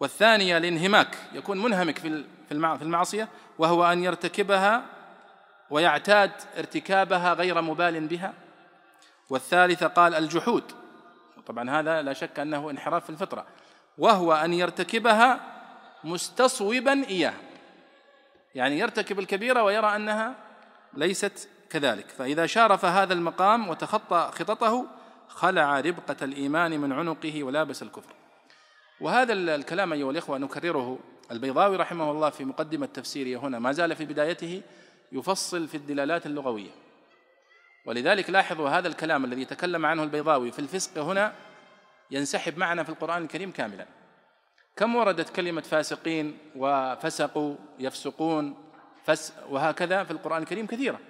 والثانية 0.00 0.56
الانهماك 0.56 1.16
يكون 1.32 1.62
منهمك 1.62 1.98
في 1.98 2.24
في 2.48 2.82
المعصية 2.82 3.28
وهو 3.58 3.92
أن 3.92 4.04
يرتكبها 4.04 4.82
ويعتاد 5.70 6.30
ارتكابها 6.58 7.32
غير 7.32 7.62
مبال 7.62 8.06
بها. 8.06 8.34
والثالثه 9.30 9.86
قال 9.86 10.14
الجحود 10.14 10.72
طبعا 11.46 11.70
هذا 11.70 12.02
لا 12.02 12.12
شك 12.12 12.38
أنه 12.38 12.70
انحراف 12.70 13.04
في 13.04 13.10
الفطرة 13.10 13.46
وهو 13.98 14.32
أن 14.32 14.52
يرتكبها 14.52 15.40
مستصوبا 16.04 17.04
إياها. 17.08 17.53
يعني 18.54 18.78
يرتكب 18.78 19.18
الكبيرة 19.18 19.62
ويرى 19.62 19.96
أنها 19.96 20.34
ليست 20.94 21.48
كذلك. 21.70 22.08
فإذا 22.08 22.46
شارف 22.46 22.84
هذا 22.84 23.12
المقام 23.12 23.68
وتخطى 23.68 24.30
خططه 24.32 24.86
خلع 25.28 25.80
ربقة 25.80 26.16
الإيمان 26.22 26.80
من 26.80 26.92
عنقه 26.92 27.42
ولابس 27.42 27.82
الكفر. 27.82 28.14
وهذا 29.00 29.32
الكلام 29.32 29.92
أيها 29.92 30.10
الإخوة 30.10 30.38
نكرره 30.38 30.98
البيضاوي 31.30 31.76
رحمه 31.76 32.10
الله 32.10 32.30
في 32.30 32.44
مقدمة 32.44 32.86
تفسيره 32.86 33.40
هنا. 33.40 33.58
ما 33.58 33.72
زال 33.72 33.96
في 33.96 34.04
بدايته 34.04 34.62
يفصل 35.12 35.68
في 35.68 35.76
الدلالات 35.76 36.26
اللغوية. 36.26 36.70
ولذلك 37.86 38.30
لاحظوا 38.30 38.68
هذا 38.68 38.88
الكلام 38.88 39.24
الذي 39.24 39.44
تكلم 39.44 39.86
عنه 39.86 40.02
البيضاوي 40.02 40.52
في 40.52 40.58
الفسق 40.58 40.98
هنا 40.98 41.32
ينسحب 42.10 42.58
معنا 42.58 42.82
في 42.82 42.88
القرآن 42.88 43.22
الكريم 43.22 43.50
كاملا. 43.50 43.86
كم 44.76 44.96
وردت 44.96 45.30
كلمة 45.30 45.60
فاسقين 45.60 46.38
وفسقوا 46.56 47.56
يفسقون 47.78 48.56
فس 49.04 49.32
وهكذا 49.48 50.04
في 50.04 50.10
القرآن 50.10 50.42
الكريم 50.42 50.66
كثيرة. 50.66 51.00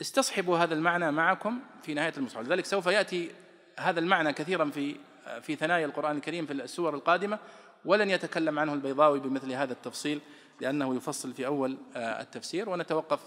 استصحبوا 0.00 0.58
هذا 0.58 0.74
المعنى 0.74 1.12
معكم 1.12 1.60
في 1.82 1.94
نهاية 1.94 2.12
المصحف. 2.16 2.40
لذلك 2.40 2.64
سوف 2.64 2.86
يأتي 2.86 3.30
هذا 3.78 4.00
المعنى 4.00 4.32
كثيرا 4.32 4.70
في 4.70 4.96
في 5.42 5.56
ثنايا 5.56 5.86
القرآن 5.86 6.16
الكريم 6.16 6.46
في 6.46 6.52
السور 6.52 6.94
القادمة 6.94 7.38
ولن 7.84 8.10
يتكلم 8.10 8.58
عنه 8.58 8.74
البيضاوي 8.74 9.20
بمثل 9.20 9.52
هذا 9.52 9.72
التفصيل 9.72 10.20
لأنه 10.60 10.96
يفصل 10.96 11.32
في 11.32 11.46
أول 11.46 11.78
آه، 11.96 12.22
التفسير. 12.22 12.68
ونتوقف 12.68 13.20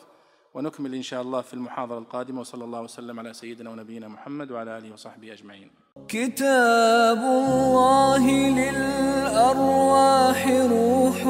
ونكمل 0.56 0.96
إن 0.96 1.02
شاء 1.02 1.22
الله 1.22 1.42
في 1.42 1.54
المحاضرة 1.54 1.98
القادمة 1.98 2.40
وصلى 2.40 2.64
الله 2.64 2.82
وسلم 2.82 3.20
على 3.20 3.34
سيدنا 3.34 3.70
ونبينا 3.70 4.08
محمد 4.08 4.52
وعلى 4.52 4.78
آله 4.78 4.94
وصحبه 4.94 5.34
أجمعين. 5.34 5.70
كتاب 6.08 7.18
الله 7.18 8.24
للأرواح 8.60 10.40
روح 10.48 11.24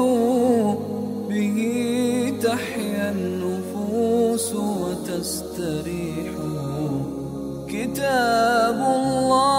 به 1.30 1.58
تحيا 2.42 3.10
النفوس 3.10 4.54
وتستريح. 4.54 6.32
كتاب 7.68 8.78
الله 8.98 9.55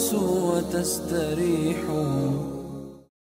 النفوس 0.00 0.14
وتستريح. 0.14 1.76